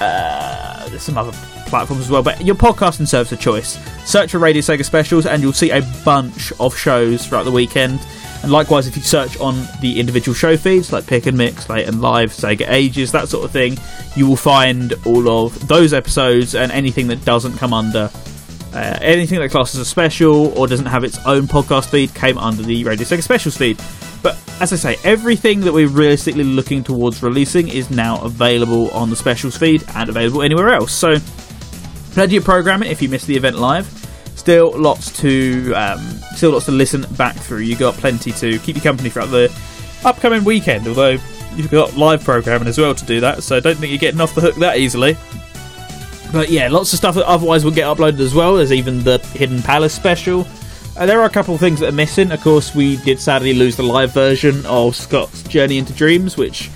Uh, 0.00 0.88
there's 0.90 1.02
some 1.02 1.16
other 1.18 1.32
platforms 1.66 2.04
as 2.04 2.10
well, 2.10 2.22
but 2.22 2.44
your 2.44 2.54
podcasting 2.54 3.08
service 3.08 3.32
of 3.32 3.40
choice. 3.40 3.78
Search 4.04 4.30
for 4.30 4.38
Radio 4.38 4.60
Sega 4.60 4.84
specials, 4.84 5.26
and 5.26 5.42
you'll 5.42 5.52
see 5.52 5.70
a 5.70 5.80
bunch 6.04 6.52
of 6.60 6.76
shows 6.76 7.26
throughout 7.26 7.44
the 7.44 7.50
weekend. 7.50 7.98
And 8.44 8.52
likewise, 8.52 8.86
if 8.86 8.94
you 8.94 9.02
search 9.02 9.40
on 9.40 9.66
the 9.80 9.98
individual 9.98 10.34
show 10.34 10.54
feeds 10.54 10.92
like 10.92 11.06
Pick 11.06 11.24
and 11.24 11.38
Mix, 11.38 11.70
Late 11.70 11.88
and 11.88 12.02
Live, 12.02 12.30
Sega 12.30 12.68
Ages, 12.68 13.10
that 13.12 13.30
sort 13.30 13.42
of 13.42 13.50
thing, 13.50 13.78
you 14.16 14.28
will 14.28 14.36
find 14.36 14.92
all 15.06 15.46
of 15.46 15.66
those 15.66 15.94
episodes 15.94 16.54
and 16.54 16.70
anything 16.70 17.06
that 17.06 17.24
doesn't 17.24 17.56
come 17.56 17.72
under. 17.72 18.10
Uh, 18.74 18.98
anything 19.00 19.38
that 19.38 19.50
classes 19.50 19.80
a 19.80 19.84
special 19.86 20.48
or 20.58 20.66
doesn't 20.66 20.84
have 20.84 21.04
its 21.04 21.18
own 21.24 21.44
podcast 21.44 21.88
feed 21.88 22.14
came 22.14 22.36
under 22.36 22.62
the 22.62 22.84
Radio 22.84 23.06
Sega 23.06 23.22
Specials 23.22 23.56
feed. 23.56 23.80
But 24.22 24.36
as 24.60 24.74
I 24.74 24.76
say, 24.76 24.98
everything 25.04 25.60
that 25.60 25.72
we're 25.72 25.88
realistically 25.88 26.44
looking 26.44 26.84
towards 26.84 27.22
releasing 27.22 27.68
is 27.68 27.90
now 27.90 28.20
available 28.20 28.90
on 28.90 29.08
the 29.08 29.16
specials 29.16 29.56
feed 29.56 29.84
and 29.94 30.10
available 30.10 30.42
anywhere 30.42 30.68
else. 30.68 30.92
So, 30.92 31.16
plenty 32.12 32.36
of 32.36 32.44
programming 32.44 32.90
if 32.90 33.00
you 33.00 33.08
missed 33.08 33.26
the 33.26 33.36
event 33.36 33.56
live. 33.56 34.03
Still 34.36 34.78
lots 34.78 35.16
to 35.20 35.72
um, 35.74 36.00
still 36.34 36.52
lots 36.52 36.66
to 36.66 36.72
listen 36.72 37.02
back 37.16 37.36
through. 37.36 37.60
You 37.60 37.76
got 37.76 37.94
plenty 37.94 38.32
to 38.32 38.58
keep 38.58 38.76
you 38.76 38.82
company 38.82 39.10
throughout 39.10 39.30
the 39.30 39.52
upcoming 40.04 40.44
weekend. 40.44 40.86
Although 40.86 41.18
you've 41.54 41.70
got 41.70 41.96
live 41.96 42.24
programming 42.24 42.68
as 42.68 42.78
well 42.78 42.94
to 42.94 43.04
do 43.04 43.20
that, 43.20 43.42
so 43.42 43.60
don't 43.60 43.76
think 43.76 43.90
you're 43.90 43.98
getting 43.98 44.20
off 44.20 44.34
the 44.34 44.40
hook 44.40 44.56
that 44.56 44.78
easily. 44.78 45.16
But 46.32 46.50
yeah, 46.50 46.68
lots 46.68 46.92
of 46.92 46.98
stuff 46.98 47.14
that 47.14 47.26
otherwise 47.26 47.64
would 47.64 47.74
get 47.74 47.84
uploaded 47.84 48.20
as 48.20 48.34
well. 48.34 48.56
There's 48.56 48.72
even 48.72 49.04
the 49.04 49.18
Hidden 49.18 49.62
Palace 49.62 49.94
special 49.94 50.46
uh, 50.96 51.06
there 51.06 51.20
are 51.20 51.24
a 51.24 51.30
couple 51.30 51.54
of 51.54 51.60
things 51.60 51.80
that 51.80 51.88
are 51.88 51.96
missing. 51.96 52.30
Of 52.30 52.40
course, 52.40 52.74
we 52.74 52.96
did 52.98 53.18
sadly 53.18 53.52
lose 53.52 53.76
the 53.76 53.82
live 53.82 54.12
version 54.12 54.64
of 54.66 54.94
Scott's 54.94 55.42
Journey 55.42 55.78
into 55.78 55.92
Dreams, 55.92 56.36
which 56.36 56.70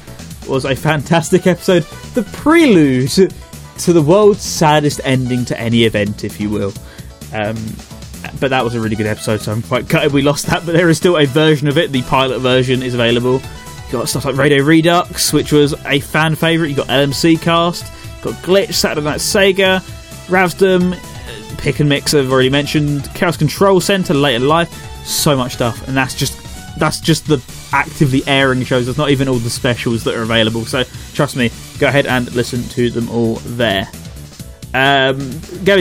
was 0.49 0.65
a 0.65 0.75
fantastic 0.75 1.47
episode. 1.47 1.85
The 2.15 2.25
prelude 2.33 3.11
to 3.11 3.93
the 3.93 4.03
world's 4.03 4.43
saddest 4.43 5.01
ending 5.05 5.45
to 5.45 5.61
any 5.61 5.85
event, 5.85 6.25
if 6.25 6.41
you 6.41 6.51
will. 6.51 6.73
Um, 7.33 7.57
but 8.41 8.51
that 8.51 8.65
was 8.65 8.75
a 8.75 8.81
really 8.81 8.97
good 8.97 9.07
episode, 9.07 9.41
so 9.41 9.53
I'm 9.53 9.63
quite 9.63 9.89
gutted 9.89 10.13
we 10.13 10.23
lost 10.23 10.47
that. 10.47 10.65
But 10.67 10.73
there 10.73 10.89
is 10.89 10.97
still 10.97 11.17
a 11.17 11.27
version 11.27 11.69
of 11.69 11.79
it. 11.79 11.93
The 11.93 12.03
pilot 12.03 12.41
version 12.41 12.83
is 12.83 12.95
available. 12.95 13.35
You 13.87 13.93
got 13.93 14.09
stuff 14.09 14.25
like 14.25 14.37
Radio 14.37 14.63
Redux, 14.63 15.33
which 15.33 15.53
was 15.53 15.75
a 15.87 16.01
fan 16.01 16.35
favourite. 16.35 16.71
You 16.71 16.77
got 16.77 16.89
LMC 16.89 17.41
Cast, 17.41 17.85
got 18.23 18.35
Glitch, 18.43 18.75
Saturday 18.75 19.05
Night 19.05 19.21
Sega, 19.21 19.81
Ravsdom, 20.27 20.99
Pick 21.59 21.81
and 21.81 21.89
Mix 21.89 22.15
I've 22.15 22.31
already 22.31 22.51
mentioned, 22.51 23.09
Chaos 23.15 23.37
Control 23.37 23.81
Center, 23.81 24.15
Late 24.15 24.37
and 24.37 24.47
Live, 24.49 24.69
so 25.05 25.37
much 25.37 25.55
stuff, 25.55 25.87
and 25.89 25.97
that's 25.97 26.15
just 26.15 26.39
that's 26.79 27.01
just 27.01 27.27
the 27.27 27.43
actively 27.73 28.23
airing 28.27 28.63
shows. 28.63 28.85
There's 28.85 28.99
not 28.99 29.11
even 29.11 29.29
all 29.29 29.39
the 29.39 29.51
specials 29.51 30.05
that 30.05 30.15
are 30.15 30.23
available. 30.23 30.65
So 30.65 30.85
trust 31.15 31.35
me, 31.35 31.51
go 31.79 31.89
ahead 31.89 32.07
and 32.07 32.33
listen 32.35 32.63
to 32.71 32.91
them 32.91 33.09
all 33.11 33.37
there. 33.37 33.89
Um, 34.75 35.19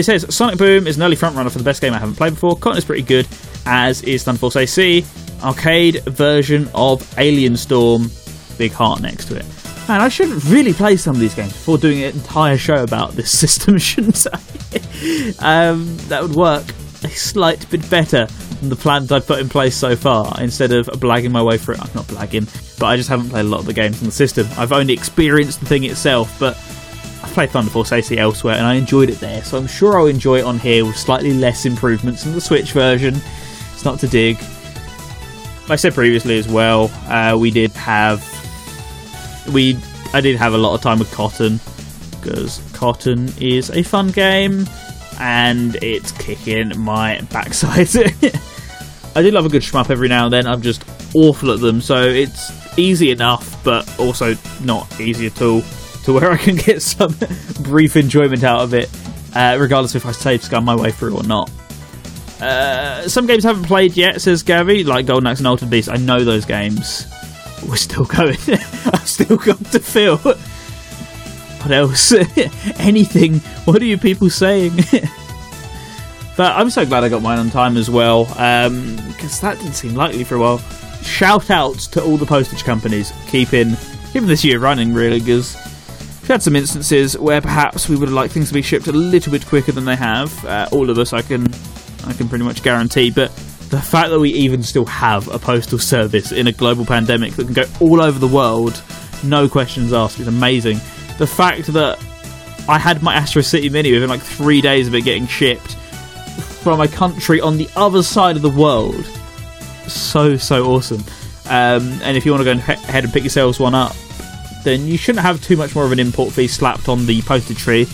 says 0.02 0.34
Sonic 0.34 0.58
Boom 0.58 0.86
is 0.86 0.96
an 0.96 1.02
early 1.02 1.16
frontrunner 1.16 1.50
for 1.50 1.58
the 1.58 1.64
best 1.64 1.80
game 1.80 1.92
I 1.92 1.98
haven't 1.98 2.16
played 2.16 2.34
before. 2.34 2.56
Cotton 2.56 2.78
is 2.78 2.84
pretty 2.84 3.02
good, 3.02 3.26
as 3.66 4.02
is 4.02 4.24
Thunder 4.24 4.38
Force 4.38 4.56
AC, 4.56 5.04
arcade 5.42 6.02
version 6.04 6.68
of 6.74 7.06
Alien 7.18 7.56
Storm, 7.56 8.10
big 8.56 8.72
heart 8.72 9.00
next 9.00 9.26
to 9.26 9.36
it. 9.36 9.44
Man, 9.88 10.00
I 10.02 10.08
should 10.08 10.44
really 10.44 10.74
play 10.74 10.96
some 10.96 11.14
of 11.14 11.20
these 11.20 11.34
games 11.34 11.52
before 11.52 11.78
doing 11.78 12.02
an 12.02 12.14
entire 12.14 12.58
show 12.58 12.82
about 12.82 13.12
this 13.12 13.30
system, 13.38 13.78
shouldn't 13.78 14.26
I? 14.32 14.38
um, 15.38 15.96
that 16.08 16.22
would 16.22 16.34
work 16.34 16.64
a 17.04 17.08
slight 17.08 17.68
bit 17.70 17.88
better 17.88 18.26
than 18.60 18.68
the 18.68 18.76
plans 18.76 19.12
I've 19.12 19.26
put 19.26 19.38
in 19.38 19.48
place 19.48 19.76
so 19.76 19.96
far. 19.96 20.34
Instead 20.40 20.72
of 20.72 20.86
blagging 20.88 21.30
my 21.30 21.42
way 21.42 21.56
through 21.58 21.74
it, 21.74 21.80
I'm 21.80 21.94
not 21.94 22.04
blagging, 22.04 22.46
but 22.78 22.86
I 22.86 22.96
just 22.96 23.08
haven't 23.08 23.30
played 23.30 23.46
a 23.46 23.48
lot 23.48 23.60
of 23.60 23.66
the 23.66 23.72
games 23.72 24.00
on 24.00 24.06
the 24.06 24.12
system. 24.12 24.46
I've 24.56 24.72
only 24.72 24.92
experienced 24.92 25.60
the 25.60 25.66
thing 25.66 25.84
itself, 25.84 26.38
but 26.38 26.56
I've 27.28 27.34
played 27.34 27.50
Thunder 27.50 27.70
Force 27.70 27.92
AC 27.92 28.16
elsewhere 28.16 28.54
and 28.54 28.64
I 28.64 28.76
enjoyed 28.76 29.10
it 29.10 29.20
there, 29.20 29.44
so 29.44 29.58
I'm 29.58 29.66
sure 29.66 29.98
I'll 29.98 30.06
enjoy 30.06 30.38
it 30.38 30.44
on 30.44 30.58
here 30.58 30.86
with 30.86 30.96
slightly 30.96 31.34
less 31.34 31.66
improvements 31.66 32.24
than 32.24 32.32
the 32.32 32.40
Switch 32.40 32.72
version. 32.72 33.14
It's 33.74 33.84
not 33.84 34.00
to 34.00 34.08
dig. 34.08 34.38
I 35.68 35.76
said 35.76 35.92
previously 35.92 36.38
as 36.38 36.48
well, 36.48 36.90
uh, 37.06 37.36
we 37.38 37.50
did 37.50 37.70
have 37.72 38.24
we 39.52 39.76
I 40.14 40.22
did 40.22 40.36
have 40.36 40.54
a 40.54 40.58
lot 40.58 40.74
of 40.74 40.80
time 40.80 40.98
with 40.98 41.12
Cotton 41.12 41.60
because 42.12 42.62
Cotton 42.72 43.30
is 43.38 43.68
a 43.68 43.82
fun 43.82 44.10
game 44.10 44.66
and 45.20 45.76
it's 45.82 46.12
kicking 46.12 46.72
my 46.80 47.20
backside. 47.30 47.88
I 49.14 49.20
do 49.20 49.30
love 49.30 49.44
a 49.44 49.50
good 49.50 49.62
shmup 49.62 49.90
every 49.90 50.08
now 50.08 50.24
and 50.24 50.32
then. 50.32 50.46
I'm 50.46 50.62
just 50.62 50.82
awful 51.14 51.52
at 51.52 51.60
them, 51.60 51.82
so 51.82 52.04
it's 52.04 52.78
easy 52.78 53.10
enough, 53.10 53.62
but 53.64 53.86
also 54.00 54.34
not 54.62 54.98
easy 54.98 55.26
at 55.26 55.42
all 55.42 55.62
to 56.08 56.14
where 56.14 56.32
I 56.32 56.38
can 56.38 56.56
get 56.56 56.80
some 56.80 57.14
brief 57.60 57.94
enjoyment 57.94 58.42
out 58.42 58.62
of 58.62 58.72
it, 58.72 58.88
uh, 59.34 59.58
regardless 59.60 59.94
if 59.94 60.06
I 60.06 60.12
save 60.12 60.42
scum 60.42 60.64
my 60.64 60.74
way 60.74 60.90
through 60.90 61.14
or 61.14 61.22
not. 61.22 61.50
Uh, 62.40 63.06
some 63.06 63.26
games 63.26 63.44
I 63.44 63.48
haven't 63.48 63.66
played 63.66 63.94
yet, 63.94 64.22
says 64.22 64.42
Gabby, 64.42 64.84
like 64.84 65.04
Golden 65.04 65.26
Axe 65.26 65.40
and 65.40 65.46
Altered 65.46 65.68
Beast. 65.68 65.90
I 65.90 65.96
know 65.96 66.24
those 66.24 66.46
games 66.46 67.06
we're 67.68 67.76
still 67.76 68.06
going. 68.06 68.38
I've 68.48 69.06
still 69.06 69.36
got 69.36 69.62
to 69.66 69.80
fill. 69.80 70.16
What 70.16 71.70
else? 71.70 72.12
Anything? 72.78 73.40
What 73.66 73.82
are 73.82 73.84
you 73.84 73.98
people 73.98 74.30
saying? 74.30 74.76
but 76.38 76.56
I'm 76.56 76.70
so 76.70 76.86
glad 76.86 77.04
I 77.04 77.10
got 77.10 77.20
mine 77.20 77.38
on 77.38 77.50
time 77.50 77.76
as 77.76 77.90
well, 77.90 78.24
because 78.24 78.62
um, 78.72 78.96
that 79.42 79.58
didn't 79.58 79.74
seem 79.74 79.94
likely 79.94 80.24
for 80.24 80.36
a 80.36 80.40
while. 80.40 80.58
Shout 81.02 81.50
outs 81.50 81.86
to 81.88 82.02
all 82.02 82.16
the 82.16 82.24
postage 82.24 82.64
companies 82.64 83.12
keeping 83.28 83.76
keeping 84.12 84.26
this 84.26 84.42
year 84.42 84.58
running, 84.58 84.94
really, 84.94 85.20
because 85.20 85.67
we've 86.28 86.34
had 86.34 86.42
some 86.42 86.56
instances 86.56 87.16
where 87.16 87.40
perhaps 87.40 87.88
we 87.88 87.96
would 87.96 88.10
liked 88.10 88.34
things 88.34 88.48
to 88.48 88.54
be 88.54 88.60
shipped 88.60 88.86
a 88.86 88.92
little 88.92 89.32
bit 89.32 89.46
quicker 89.46 89.72
than 89.72 89.86
they 89.86 89.96
have. 89.96 90.44
Uh, 90.44 90.68
all 90.72 90.90
of 90.90 90.98
us, 90.98 91.14
I 91.14 91.22
can, 91.22 91.46
I 92.04 92.12
can 92.12 92.28
pretty 92.28 92.44
much 92.44 92.62
guarantee, 92.62 93.10
but 93.10 93.34
the 93.70 93.80
fact 93.80 94.10
that 94.10 94.20
we 94.20 94.28
even 94.34 94.62
still 94.62 94.84
have 94.84 95.26
a 95.28 95.38
postal 95.38 95.78
service 95.78 96.30
in 96.30 96.46
a 96.46 96.52
global 96.52 96.84
pandemic 96.84 97.32
that 97.32 97.46
can 97.46 97.54
go 97.54 97.64
all 97.80 98.02
over 98.02 98.18
the 98.18 98.26
world, 98.26 98.82
no 99.24 99.48
questions 99.48 99.94
asked, 99.94 100.20
is 100.20 100.28
amazing. 100.28 100.76
The 101.16 101.26
fact 101.26 101.66
that 101.68 101.98
I 102.68 102.78
had 102.78 103.02
my 103.02 103.14
Astro 103.14 103.40
City 103.40 103.70
Mini 103.70 103.90
within 103.92 104.10
like 104.10 104.20
three 104.20 104.60
days 104.60 104.86
of 104.86 104.94
it 104.94 105.04
getting 105.04 105.26
shipped 105.26 105.76
from 106.62 106.82
a 106.82 106.88
country 106.88 107.40
on 107.40 107.56
the 107.56 107.70
other 107.74 108.02
side 108.02 108.36
of 108.36 108.42
the 108.42 108.50
world, 108.50 109.02
so 109.86 110.36
so 110.36 110.66
awesome. 110.66 111.02
Um, 111.48 111.98
and 112.02 112.18
if 112.18 112.26
you 112.26 112.32
want 112.32 112.44
to 112.44 112.54
go 112.54 112.60
ahead 112.60 113.04
and 113.04 113.12
pick 113.14 113.22
yourselves 113.22 113.58
one 113.58 113.74
up, 113.74 113.96
then 114.64 114.86
you 114.86 114.96
shouldn't 114.96 115.24
have 115.24 115.42
too 115.42 115.56
much 115.56 115.74
more 115.74 115.84
of 115.84 115.92
an 115.92 115.98
import 115.98 116.32
fee 116.32 116.48
slapped 116.48 116.88
on 116.88 117.06
the 117.06 117.22
postage 117.22 117.62
fee 117.62 117.86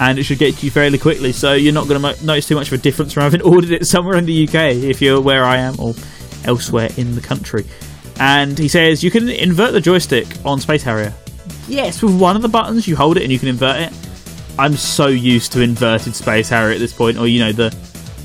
and 0.00 0.18
it 0.18 0.24
should 0.24 0.38
get 0.38 0.56
to 0.56 0.64
you 0.64 0.70
fairly 0.70 0.98
quickly. 0.98 1.30
So 1.30 1.52
you're 1.52 1.74
not 1.74 1.86
going 1.86 2.00
to 2.00 2.24
notice 2.24 2.48
too 2.48 2.54
much 2.54 2.68
of 2.68 2.72
a 2.74 2.78
difference 2.78 3.12
from 3.12 3.22
having 3.22 3.42
ordered 3.44 3.70
it 3.70 3.86
somewhere 3.86 4.16
in 4.16 4.24
the 4.24 4.48
UK 4.48 4.74
if 4.74 5.02
you're 5.02 5.20
where 5.20 5.44
I 5.44 5.58
am 5.58 5.78
or 5.78 5.94
elsewhere 6.44 6.88
in 6.96 7.14
the 7.14 7.20
country. 7.20 7.66
And 8.18 8.58
he 8.58 8.68
says 8.68 9.04
you 9.04 9.10
can 9.10 9.28
invert 9.28 9.72
the 9.72 9.80
joystick 9.80 10.26
on 10.44 10.58
Space 10.60 10.82
Harrier. 10.82 11.14
Yes, 11.68 12.02
with 12.02 12.18
one 12.18 12.36
of 12.36 12.42
the 12.42 12.48
buttons 12.48 12.88
you 12.88 12.96
hold 12.96 13.16
it 13.16 13.22
and 13.22 13.30
you 13.32 13.38
can 13.38 13.48
invert 13.48 13.80
it. 13.80 13.92
I'm 14.58 14.74
so 14.76 15.06
used 15.06 15.52
to 15.52 15.60
inverted 15.60 16.14
Space 16.14 16.48
Harrier 16.48 16.74
at 16.74 16.80
this 16.80 16.92
point, 16.92 17.16
or 17.16 17.26
you 17.26 17.38
know 17.38 17.52
the 17.52 17.74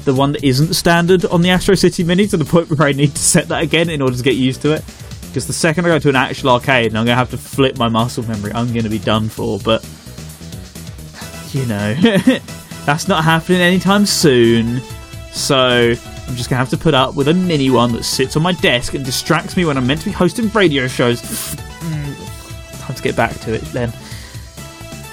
the 0.04 0.14
one 0.14 0.34
that 0.34 0.44
isn't 0.44 0.74
standard 0.74 1.26
on 1.26 1.42
the 1.42 1.50
Astro 1.50 1.76
City 1.76 2.04
Mini 2.04 2.28
to 2.28 2.38
the 2.38 2.46
point 2.46 2.70
where 2.70 2.88
I 2.88 2.92
need 2.92 3.16
to 3.16 3.22
set 3.22 3.48
that 3.48 3.64
again 3.64 3.90
in 3.90 4.02
order 4.02 4.18
to 4.18 4.24
get 4.24 4.36
used 4.36 4.62
to 4.64 4.74
it. 4.74 4.84
Because 5.36 5.48
the 5.48 5.52
second 5.52 5.84
I 5.84 5.90
go 5.90 6.00
to 6.00 6.08
an 6.08 6.16
actual 6.16 6.52
arcade 6.52 6.86
and 6.86 6.98
I'm 6.98 7.04
going 7.04 7.14
to 7.14 7.20
have 7.20 7.32
to 7.32 7.38
flip 7.38 7.78
my 7.78 7.90
muscle 7.90 8.24
memory, 8.24 8.54
I'm 8.54 8.68
going 8.68 8.86
to 8.86 8.90
be 8.90 9.00
done 9.00 9.28
for. 9.28 9.60
But 9.60 9.86
you 11.52 11.66
know, 11.66 11.94
that's 12.86 13.10
not 13.10 13.26
happening 13.26 13.60
anytime 13.60 14.06
soon. 14.06 14.80
So 15.34 15.94
I'm 16.28 16.36
just 16.38 16.50
gonna 16.50 16.60
have 16.60 16.70
to 16.70 16.78
put 16.78 16.94
up 16.94 17.16
with 17.16 17.28
a 17.28 17.34
mini 17.34 17.70
one 17.70 17.92
that 17.92 18.04
sits 18.04 18.38
on 18.38 18.44
my 18.44 18.54
desk 18.54 18.94
and 18.94 19.04
distracts 19.04 19.58
me 19.58 19.66
when 19.66 19.76
I'm 19.76 19.86
meant 19.86 20.00
to 20.00 20.06
be 20.06 20.14
hosting 20.14 20.48
radio 20.52 20.88
shows. 20.88 21.20
Hmm, 21.22 22.78
time 22.80 22.96
to 22.96 23.04
get 23.04 23.18
back 23.18 23.38
to 23.42 23.54
it 23.54 23.62
then. 23.74 23.92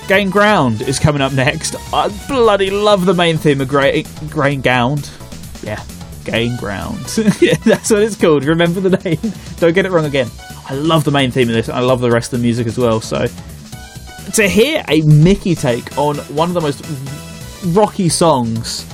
Gain 0.06 0.30
Ground 0.30 0.82
is 0.82 1.00
coming 1.00 1.20
up 1.20 1.32
next. 1.32 1.74
I 1.92 2.16
bloody 2.28 2.70
love 2.70 3.06
the 3.06 3.14
main 3.14 3.38
theme 3.38 3.60
of 3.60 3.66
Grain, 3.66 4.60
Gound. 4.60 5.10
Yeah, 5.64 5.82
Gain 6.24 6.56
Ground. 6.56 6.98
that's 7.64 7.90
what 7.90 8.02
it's 8.02 8.16
called. 8.16 8.44
Remember 8.44 8.80
the 8.80 8.96
name. 8.98 9.18
Don't 9.58 9.74
get 9.74 9.86
it 9.86 9.90
wrong 9.90 10.04
again. 10.04 10.30
I 10.68 10.74
love 10.74 11.04
the 11.04 11.10
main 11.10 11.30
theme 11.30 11.48
of 11.48 11.54
this. 11.54 11.68
I 11.68 11.80
love 11.80 12.00
the 12.00 12.10
rest 12.10 12.32
of 12.32 12.38
the 12.40 12.42
music 12.42 12.66
as 12.66 12.78
well. 12.78 13.00
So 13.00 13.26
to 14.34 14.48
hear 14.48 14.84
a 14.88 15.02
Mickey 15.02 15.54
take 15.54 15.96
on 15.98 16.16
one 16.16 16.48
of 16.48 16.54
the 16.54 16.60
most 16.60 16.84
rocky 17.76 18.08
songs 18.08 18.84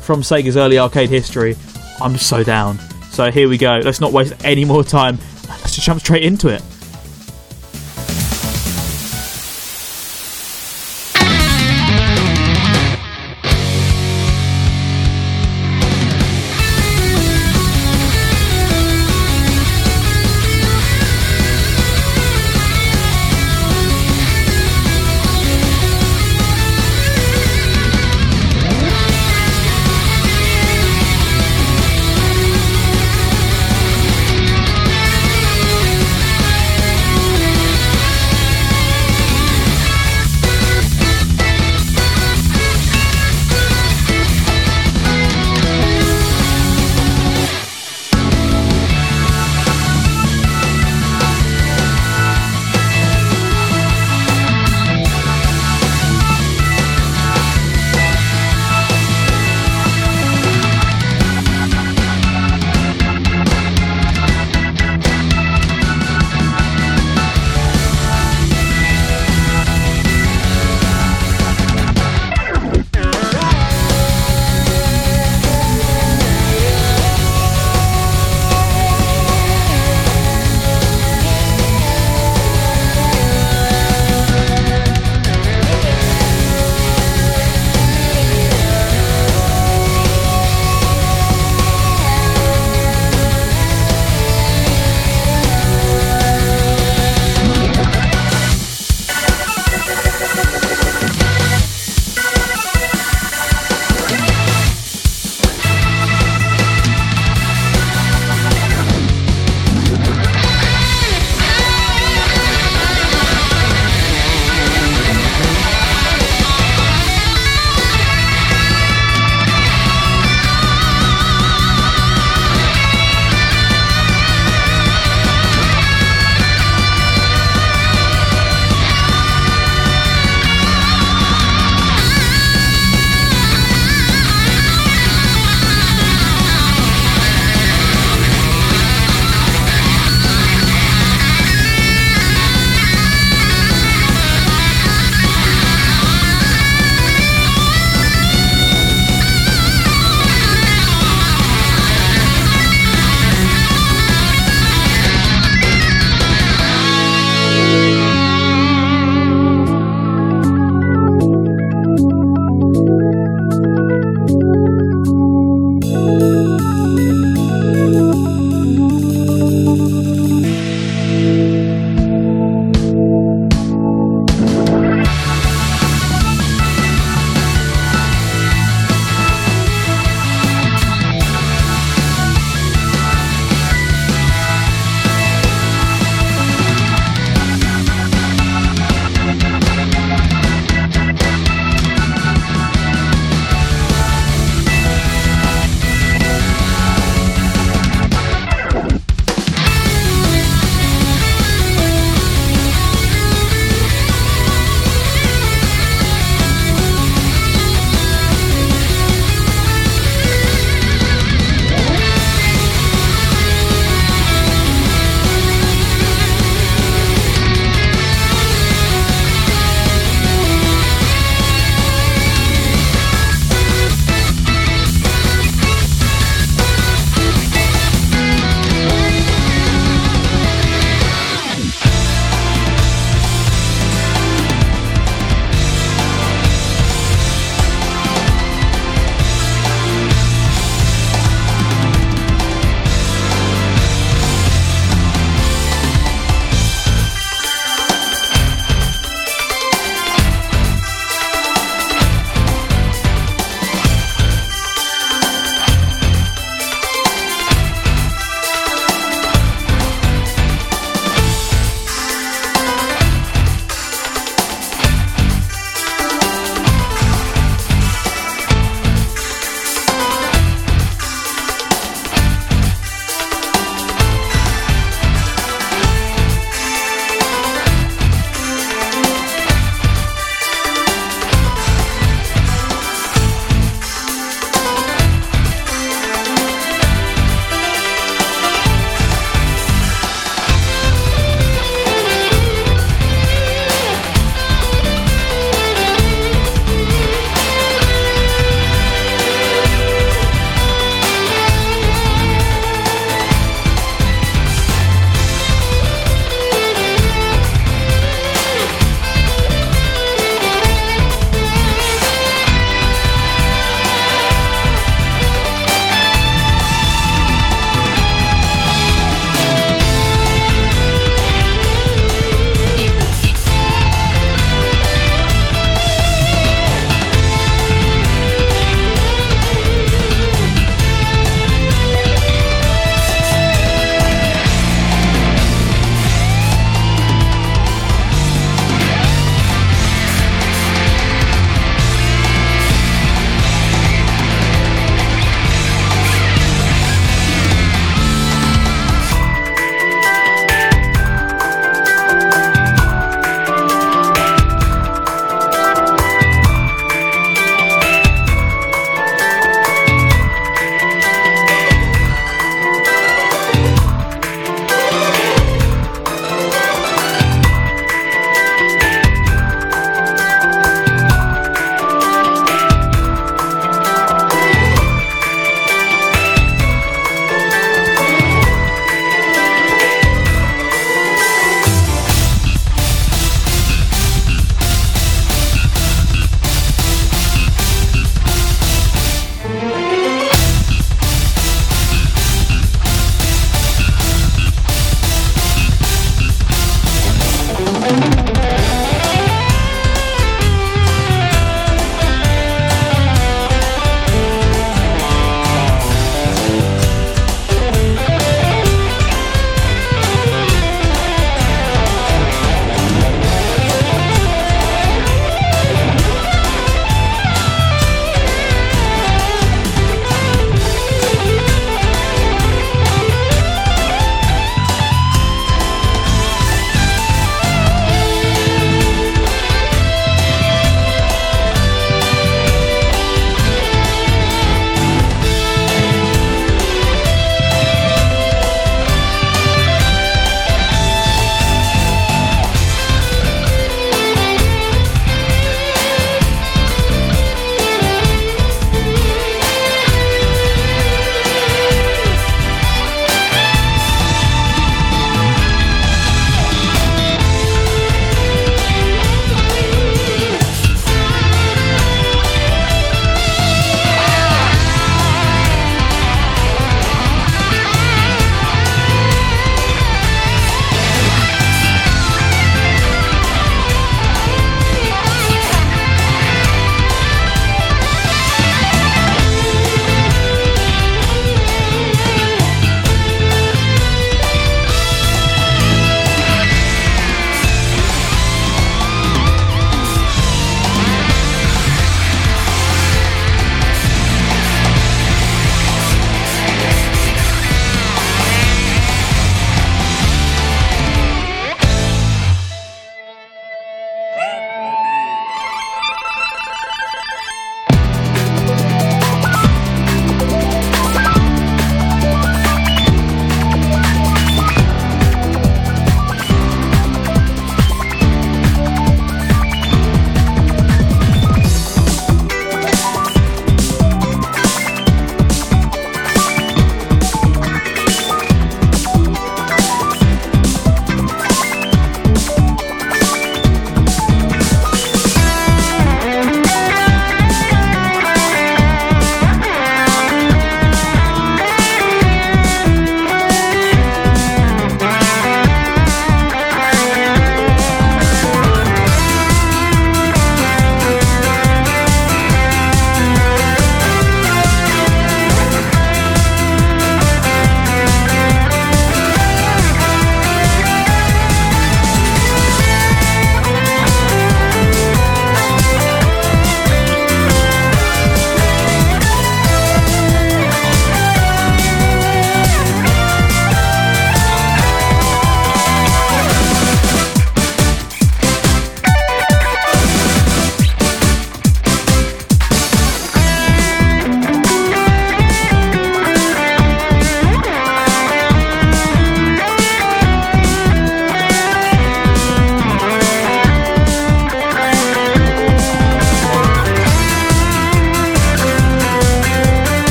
from 0.00 0.22
Sega's 0.22 0.56
early 0.56 0.78
arcade 0.78 1.10
history, 1.10 1.56
I'm 2.00 2.16
so 2.16 2.42
down. 2.42 2.78
So 3.10 3.30
here 3.30 3.48
we 3.48 3.58
go. 3.58 3.80
Let's 3.82 4.00
not 4.00 4.12
waste 4.12 4.34
any 4.44 4.64
more 4.64 4.84
time. 4.84 5.18
Let's 5.48 5.74
just 5.74 5.86
jump 5.86 6.00
straight 6.00 6.22
into 6.22 6.48
it. 6.48 6.62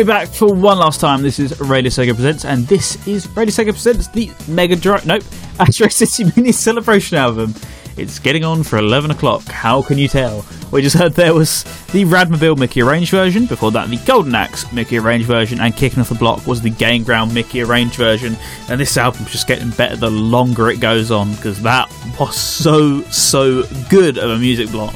We're 0.00 0.06
back 0.06 0.28
for 0.28 0.54
one 0.54 0.78
last 0.78 0.98
time. 0.98 1.20
This 1.20 1.38
is 1.38 1.60
Radio 1.60 1.90
Sega 1.90 2.14
Presents, 2.14 2.46
and 2.46 2.66
this 2.66 3.06
is 3.06 3.28
Radio 3.36 3.52
Sega 3.52 3.66
Presents 3.66 4.08
the 4.08 4.32
Mega 4.48 4.74
Drive. 4.74 5.04
Nope, 5.04 5.22
Astro 5.58 5.88
City 5.88 6.24
Mini 6.34 6.52
Celebration 6.52 7.18
album. 7.18 7.54
It's 7.98 8.18
getting 8.18 8.42
on 8.42 8.62
for 8.62 8.78
11 8.78 9.10
o'clock. 9.10 9.42
How 9.42 9.82
can 9.82 9.98
you 9.98 10.08
tell? 10.08 10.42
We 10.72 10.80
just 10.80 10.96
heard 10.96 11.12
there 11.12 11.34
was 11.34 11.64
the 11.92 12.06
Rad 12.06 12.30
Mobile 12.30 12.56
Mickey 12.56 12.80
Arranged 12.80 13.10
version, 13.10 13.44
before 13.44 13.72
that, 13.72 13.90
the 13.90 13.98
Golden 14.06 14.34
Axe 14.34 14.72
Mickey 14.72 14.96
Arranged 14.96 15.26
version, 15.26 15.60
and 15.60 15.76
kicking 15.76 16.00
off 16.00 16.08
the 16.08 16.14
block 16.14 16.46
was 16.46 16.62
the 16.62 16.70
Game 16.70 17.04
Ground 17.04 17.34
Mickey 17.34 17.60
Arranged 17.60 17.96
version. 17.96 18.38
And 18.70 18.80
this 18.80 18.96
album's 18.96 19.30
just 19.30 19.46
getting 19.46 19.68
better 19.68 19.96
the 19.96 20.10
longer 20.10 20.70
it 20.70 20.80
goes 20.80 21.10
on, 21.10 21.34
because 21.34 21.60
that 21.60 21.94
was 22.18 22.36
so, 22.36 23.02
so 23.10 23.64
good 23.90 24.16
of 24.16 24.30
a 24.30 24.38
music 24.38 24.70
block. 24.70 24.94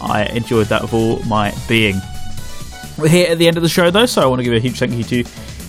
I 0.00 0.24
enjoyed 0.32 0.68
that 0.68 0.80
with 0.80 0.94
all 0.94 1.18
my 1.24 1.52
being. 1.68 2.00
We're 2.98 3.08
here 3.08 3.30
at 3.30 3.38
the 3.38 3.46
end 3.46 3.56
of 3.56 3.62
the 3.62 3.68
show, 3.68 3.92
though, 3.92 4.06
so 4.06 4.22
I 4.22 4.26
want 4.26 4.40
to 4.40 4.44
give 4.44 4.52
a 4.52 4.58
huge 4.58 4.80
thank 4.80 4.92
you 4.92 5.04
to 5.04 5.20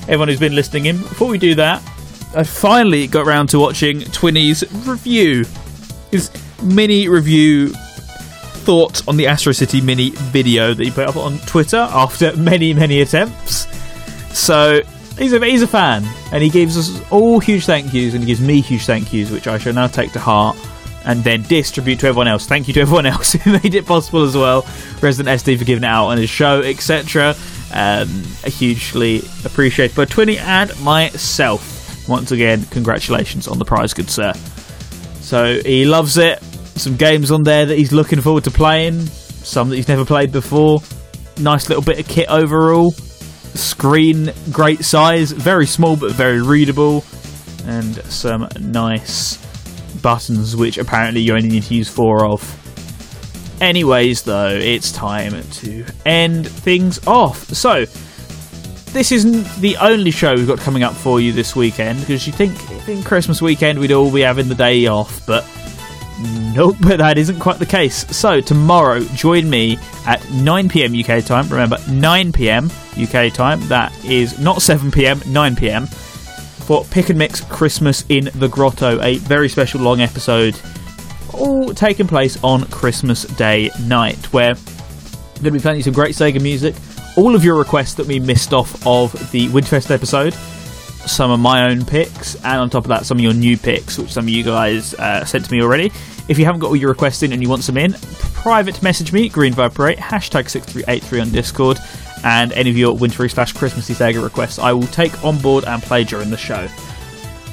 everyone 0.04 0.30
who's 0.30 0.40
been 0.40 0.56
listening 0.56 0.88
in. 0.88 0.98
Before 0.98 1.28
we 1.28 1.38
do 1.38 1.54
that, 1.56 1.80
I 2.36 2.44
finally 2.44 3.06
got 3.06 3.28
around 3.28 3.50
to 3.50 3.60
watching 3.60 4.00
Twinny's 4.00 4.64
review. 4.88 5.46
His 6.10 6.32
mini 6.64 7.08
review 7.08 7.70
thoughts 7.70 9.08
on 9.08 9.16
the 9.16 9.28
Astro 9.28 9.52
City 9.52 9.80
mini 9.80 10.10
video 10.10 10.74
that 10.74 10.84
he 10.84 10.90
put 10.90 11.08
up 11.08 11.18
on 11.18 11.38
Twitter 11.40 11.78
after 11.78 12.36
many, 12.38 12.74
many 12.74 13.02
attempts. 13.02 13.68
So 14.36 14.82
he's 15.20 15.34
a, 15.34 15.46
he's 15.46 15.62
a 15.62 15.68
fan, 15.68 16.04
and 16.32 16.42
he 16.42 16.50
gives 16.50 16.78
us 16.80 17.00
all 17.12 17.40
huge 17.40 17.66
thank 17.68 17.94
yous, 17.94 18.16
and 18.16 18.24
he 18.24 18.28
gives 18.28 18.42
me 18.42 18.60
huge 18.60 18.88
thank 18.88 19.14
yous, 19.14 19.30
which 19.30 19.46
I 19.48 19.60
shall 19.60 19.74
now 19.74 19.86
take 19.86 20.14
to 20.14 20.20
heart 20.20 20.58
and 21.10 21.24
then 21.24 21.42
distribute 21.42 22.00
to 22.00 22.08
everyone 22.08 22.28
else. 22.28 22.46
Thank 22.46 22.68
you 22.68 22.74
to 22.76 22.82
everyone 22.82 23.06
else 23.08 23.34
who 23.34 23.54
made 23.54 23.74
it 23.74 23.88
possible 23.88 24.24
as 24.24 24.38
well. 24.38 24.64
Resident 25.02 25.42
SD 25.42 25.58
for 25.58 25.66
giving 25.66 25.84
it 25.84 25.88
out 25.88 26.06
on 26.06 26.20
his 26.20 26.30
show, 26.30 26.62
etc. 26.62 27.34
Um, 27.74 28.08
hugely 28.46 29.24
appreciated 29.44 29.98
by 29.98 30.06
Twinny 30.06 30.38
and 30.38 30.80
myself. 30.82 32.08
Once 32.08 32.32
again, 32.32 32.64
congratulations 32.66 33.48
on 33.48 33.58
the 33.58 33.66
prize, 33.66 33.92
good 33.92 34.10
sir. 34.10 34.34
So 35.22 35.60
he 35.62 35.86
loves 35.86 36.18
it. 36.18 36.44
Some 36.76 36.96
games 36.96 37.32
on 37.32 37.42
there 37.42 37.66
that 37.66 37.76
he's 37.76 37.92
looking 37.92 38.22
forward 38.22 38.44
to 38.44 38.52
playing. 38.52 39.00
Some 39.00 39.70
that 39.70 39.78
he's 39.78 39.88
never 39.88 40.06
played 40.06 40.32
before. 40.32 40.80
Nice 41.40 41.70
little 41.70 41.84
bit 41.84 42.00
of 42.00 42.08
kit 42.08 42.30
overall. 42.30 42.92
Screen, 42.92 44.32
great 44.52 44.86
size. 44.86 45.32
Very 45.32 45.66
small 45.66 45.96
but 45.96 46.12
very 46.12 46.42
readable. 46.42 47.04
And 47.66 47.96
some 48.06 48.48
nice 48.60 49.49
buttons, 50.02 50.56
which 50.56 50.78
apparently 50.78 51.22
you 51.22 51.36
only 51.36 51.50
need 51.50 51.64
to 51.64 51.74
use 51.74 51.90
four 51.90 52.26
of. 52.26 52.56
Anyways, 53.62 54.24
though, 54.24 54.50
it's 54.50 54.92
time 54.92 55.42
to 55.44 55.86
end 56.06 56.48
things 56.48 57.06
off. 57.06 57.44
So, 57.50 57.86
this 58.92 59.12
isn't 59.12 59.44
the 59.62 59.78
only 59.78 60.12
show 60.12 60.34
we've 60.34 60.48
got 60.48 60.60
coming 60.60 60.84
up 60.84 60.94
for 60.94 61.20
you 61.20 61.32
this 61.32 61.56
weekend 61.56 62.00
because 62.00 62.26
you 62.26 62.34
think 62.34 62.58
in 62.88 63.04
Christmas 63.04 63.42
weekend 63.42 63.78
we'd 63.78 63.92
all 63.92 64.12
be 64.12 64.22
having 64.22 64.48
the 64.48 64.56
day 64.56 64.88
off, 64.88 65.26
but 65.28 65.46
nope, 66.56 66.78
but 66.82 66.98
that 66.98 67.18
isn't 67.18 67.40
quite 67.40 67.60
the 67.60 67.66
case. 67.66 68.06
So 68.16 68.42
tomorrow, 68.42 69.02
join 69.16 69.50
me 69.50 69.78
at 70.06 70.28
9 70.32 70.70
pm 70.70 70.94
UK 70.98 71.24
time. 71.24 71.48
Remember, 71.50 71.78
9 71.90 72.32
pm 72.32 72.72
UK 72.98 73.34
time. 73.34 73.60
That 73.68 73.94
is 74.04 74.40
not 74.40 74.62
7 74.62 74.90
pm, 74.92 75.22
9 75.28 75.56
pm 75.56 75.88
for 76.70 76.84
Pick 76.92 77.10
and 77.10 77.18
Mix 77.18 77.42
Christmas 77.42 78.06
in 78.10 78.30
the 78.36 78.48
Grotto, 78.48 79.02
a 79.02 79.18
very 79.18 79.50
special 79.50 79.82
long 79.82 80.02
episode, 80.02 80.56
all 81.34 81.74
taking 81.74 82.06
place 82.06 82.38
on 82.44 82.64
Christmas 82.66 83.24
Day 83.24 83.72
night, 83.82 84.32
where 84.32 84.52
I'm 84.52 85.42
going 85.42 85.46
to 85.46 85.52
be 85.52 85.60
playing 85.60 85.82
some 85.82 85.94
great 85.94 86.14
Sega 86.14 86.40
music, 86.40 86.76
all 87.18 87.34
of 87.34 87.44
your 87.44 87.56
requests 87.56 87.96
that 87.96 88.06
we 88.06 88.20
missed 88.20 88.54
off 88.54 88.86
of 88.86 89.12
the 89.32 89.48
Winterfest 89.48 89.90
episode, 89.90 90.36
some 91.10 91.32
of 91.32 91.40
my 91.40 91.72
own 91.72 91.86
picks, 91.86 92.36
and 92.36 92.62
on 92.62 92.70
top 92.70 92.84
of 92.84 92.90
that, 92.90 93.04
some 93.04 93.18
of 93.18 93.24
your 93.24 93.34
new 93.34 93.58
picks, 93.58 93.98
which 93.98 94.12
some 94.12 94.26
of 94.26 94.30
you 94.30 94.44
guys 94.44 94.94
uh, 94.94 95.26
sent 95.26 95.46
to 95.46 95.52
me 95.52 95.64
already. 95.64 95.92
If 96.28 96.38
you 96.38 96.46
haven't 96.46 96.60
got 96.60 96.68
all 96.68 96.76
your 96.76 96.90
requests 96.90 97.24
in 97.24 97.34
and 97.34 97.42
you 97.42 97.50
want 97.50 97.64
some 97.64 97.78
in, 97.78 97.94
private 98.36 98.84
message 98.84 99.12
me, 99.12 99.28
Green 99.28 99.54
8, 99.54 99.58
hashtag 99.58 100.48
6383 100.48 101.20
on 101.20 101.32
Discord, 101.32 101.80
and 102.24 102.52
any 102.54 102.70
of 102.70 102.78
your 102.78 102.96
wintry 102.96 103.30
slash 103.30 103.54
Christmassy 103.54 103.94
Sega 103.94 104.24
requests 104.24 104.60
I 104.60 104.74
will 104.74 104.88
take 104.88 105.24
on 105.24 105.38
board 105.40 105.66
and 105.66 105.82
play 105.82 106.04
during 106.04 106.30
the 106.30 106.38
show. 106.38 106.68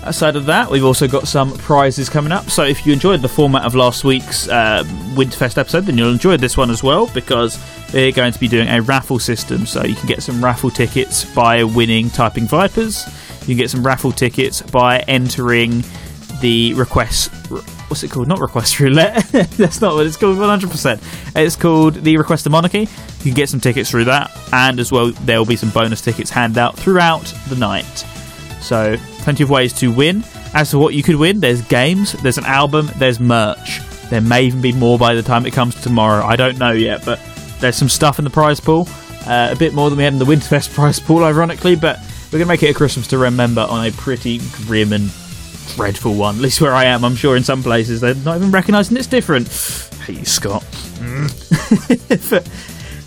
Aside 0.02 0.36
of 0.36 0.46
that, 0.46 0.70
we've 0.70 0.84
also 0.84 1.08
got 1.08 1.26
some 1.26 1.52
prizes 1.58 2.08
coming 2.08 2.30
up. 2.30 2.48
So 2.48 2.62
if 2.62 2.86
you 2.86 2.92
enjoyed 2.92 3.22
the 3.22 3.28
format 3.28 3.64
of 3.64 3.74
last 3.74 4.04
week's 4.04 4.48
uh, 4.48 4.84
Winterfest 5.16 5.58
episode, 5.58 5.84
then 5.84 5.98
you'll 5.98 6.12
enjoy 6.12 6.36
this 6.36 6.56
one 6.56 6.70
as 6.70 6.80
well 6.80 7.08
because 7.12 7.58
we're 7.92 8.12
going 8.12 8.32
to 8.32 8.38
be 8.38 8.46
doing 8.46 8.68
a 8.68 8.80
raffle 8.82 9.18
system. 9.18 9.66
So 9.66 9.84
you 9.84 9.96
can 9.96 10.06
get 10.06 10.22
some 10.22 10.44
raffle 10.44 10.70
tickets 10.70 11.24
by 11.24 11.64
winning 11.64 12.08
Typing 12.08 12.46
Vipers. 12.46 13.04
You 13.40 13.46
can 13.46 13.56
get 13.56 13.70
some 13.70 13.84
raffle 13.84 14.12
tickets 14.12 14.62
by 14.62 15.00
entering 15.08 15.82
the 16.40 16.74
request. 16.74 17.32
What's 17.88 18.02
it 18.02 18.10
called? 18.10 18.26
Not 18.26 18.40
request 18.40 18.80
roulette. 18.80 19.24
That's 19.30 19.80
not 19.80 19.94
what 19.94 20.06
it's 20.06 20.16
called. 20.16 20.38
One 20.38 20.48
hundred 20.48 20.70
percent. 20.70 21.00
It's 21.34 21.56
called 21.56 21.94
the 21.94 22.16
request 22.16 22.44
of 22.46 22.52
monarchy. 22.52 22.80
You 22.80 23.22
can 23.22 23.34
get 23.34 23.48
some 23.48 23.60
tickets 23.60 23.90
through 23.90 24.04
that, 24.06 24.36
and 24.52 24.80
as 24.80 24.90
well 24.90 25.12
there 25.12 25.38
will 25.38 25.46
be 25.46 25.56
some 25.56 25.70
bonus 25.70 26.00
tickets 26.00 26.30
handed 26.30 26.58
out 26.58 26.76
throughout 26.76 27.32
the 27.48 27.56
night. 27.56 28.04
So 28.60 28.96
plenty 29.18 29.44
of 29.44 29.50
ways 29.50 29.72
to 29.74 29.92
win. 29.92 30.24
As 30.52 30.70
to 30.70 30.78
what 30.78 30.94
you 30.94 31.02
could 31.02 31.16
win, 31.16 31.38
there's 31.40 31.62
games, 31.62 32.12
there's 32.22 32.38
an 32.38 32.44
album, 32.46 32.90
there's 32.96 33.20
merch. 33.20 33.80
There 34.10 34.20
may 34.20 34.44
even 34.44 34.60
be 34.60 34.72
more 34.72 34.98
by 34.98 35.14
the 35.14 35.22
time 35.22 35.46
it 35.46 35.52
comes 35.52 35.74
to 35.76 35.82
tomorrow. 35.82 36.24
I 36.24 36.36
don't 36.36 36.58
know 36.58 36.72
yet, 36.72 37.04
but 37.04 37.20
there's 37.60 37.76
some 37.76 37.88
stuff 37.88 38.18
in 38.18 38.24
the 38.24 38.30
prize 38.30 38.58
pool. 38.58 38.88
Uh, 39.26 39.50
a 39.52 39.56
bit 39.56 39.74
more 39.74 39.90
than 39.90 39.98
we 39.98 40.04
had 40.04 40.12
in 40.12 40.18
the 40.18 40.24
Winterfest 40.24 40.72
prize 40.74 40.98
pool, 41.00 41.24
ironically, 41.24 41.76
but 41.76 41.98
we're 42.26 42.38
going 42.38 42.42
to 42.42 42.46
make 42.46 42.62
it 42.62 42.70
a 42.70 42.74
Christmas 42.74 43.06
to 43.08 43.18
remember 43.18 43.62
on 43.62 43.86
a 43.86 43.92
pretty 43.92 44.40
grim 44.66 44.92
and 44.92 45.10
dreadful 45.74 46.14
one. 46.14 46.36
At 46.36 46.42
least 46.42 46.60
where 46.60 46.74
I 46.74 46.84
am, 46.84 47.04
I'm 47.04 47.16
sure 47.16 47.36
in 47.36 47.44
some 47.44 47.62
places 47.62 48.00
they're 48.00 48.14
not 48.14 48.36
even 48.36 48.50
recognising 48.50 48.96
it's 48.96 49.06
different. 49.06 49.48
Hey, 50.04 50.14
you, 50.14 50.24
Scott. 50.24 50.62
Mm. 50.62 51.30
for, 52.20 52.40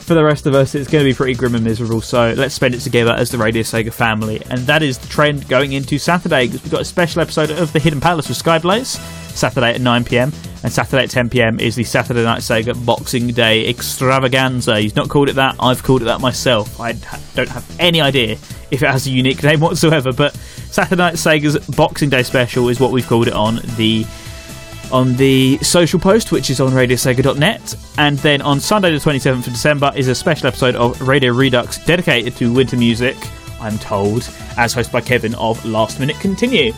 for 0.03 0.13
the 0.13 0.23
rest 0.23 0.45
of 0.45 0.55
us, 0.55 0.75
it's 0.75 0.89
going 0.89 1.03
to 1.03 1.09
be 1.09 1.13
pretty 1.13 1.35
grim 1.35 1.55
and 1.55 1.63
miserable. 1.63 2.01
So 2.01 2.33
let's 2.35 2.55
spend 2.55 2.75
it 2.75 2.79
together 2.79 3.11
as 3.11 3.29
the 3.29 3.37
Radio 3.37 3.61
Sega 3.61 3.93
family, 3.93 4.41
and 4.49 4.59
that 4.61 4.83
is 4.83 4.97
the 4.97 5.07
trend 5.07 5.47
going 5.47 5.73
into 5.73 5.99
Saturday 5.99 6.47
because 6.47 6.63
we've 6.63 6.71
got 6.71 6.81
a 6.81 6.85
special 6.85 7.21
episode 7.21 7.51
of 7.51 7.71
the 7.73 7.79
Hidden 7.79 8.01
Palace 8.01 8.27
with 8.27 8.41
Skyblaze 8.41 8.97
Saturday 9.35 9.75
at 9.75 9.81
9 9.81 10.03
pm, 10.03 10.31
and 10.63 10.71
Saturday 10.71 11.03
at 11.03 11.09
10 11.09 11.29
pm 11.29 11.59
is 11.59 11.75
the 11.75 11.83
Saturday 11.83 12.23
Night 12.23 12.41
Sega 12.41 12.85
Boxing 12.85 13.27
Day 13.27 13.69
Extravaganza. 13.69 14.79
He's 14.79 14.95
not 14.95 15.09
called 15.09 15.29
it 15.29 15.33
that; 15.33 15.55
I've 15.59 15.83
called 15.83 16.01
it 16.01 16.05
that 16.05 16.21
myself. 16.21 16.79
I 16.79 16.93
don't 17.35 17.49
have 17.49 17.65
any 17.79 18.01
idea 18.01 18.33
if 18.71 18.83
it 18.83 18.89
has 18.89 19.07
a 19.07 19.11
unique 19.11 19.41
name 19.43 19.59
whatsoever, 19.59 20.11
but 20.11 20.35
Saturday 20.35 20.97
Night 20.97 21.15
Sega's 21.15 21.57
Boxing 21.75 22.09
Day 22.09 22.23
special 22.23 22.69
is 22.69 22.79
what 22.79 22.91
we've 22.91 23.07
called 23.07 23.27
it 23.27 23.33
on 23.33 23.59
the 23.77 24.05
on 24.91 25.15
the 25.17 25.57
social 25.59 25.99
post, 25.99 26.31
which 26.31 26.49
is 26.49 26.59
on 26.59 26.71
radiosega.net. 26.71 27.75
And 27.97 28.17
then 28.19 28.41
on 28.41 28.59
Sunday, 28.59 28.91
the 28.91 28.97
27th 28.97 29.47
of 29.47 29.53
December, 29.53 29.91
is 29.95 30.07
a 30.07 30.15
special 30.15 30.47
episode 30.47 30.75
of 30.75 30.99
Radio 31.01 31.31
Redux 31.31 31.83
dedicated 31.85 32.35
to 32.37 32.51
winter 32.51 32.75
music, 32.75 33.15
I'm 33.61 33.77
told, 33.77 34.23
as 34.57 34.73
hosted 34.73 34.91
by 34.91 35.01
Kevin 35.01 35.35
of 35.35 35.63
Last 35.65 35.99
Minute 35.99 36.19
Continue. 36.19 36.73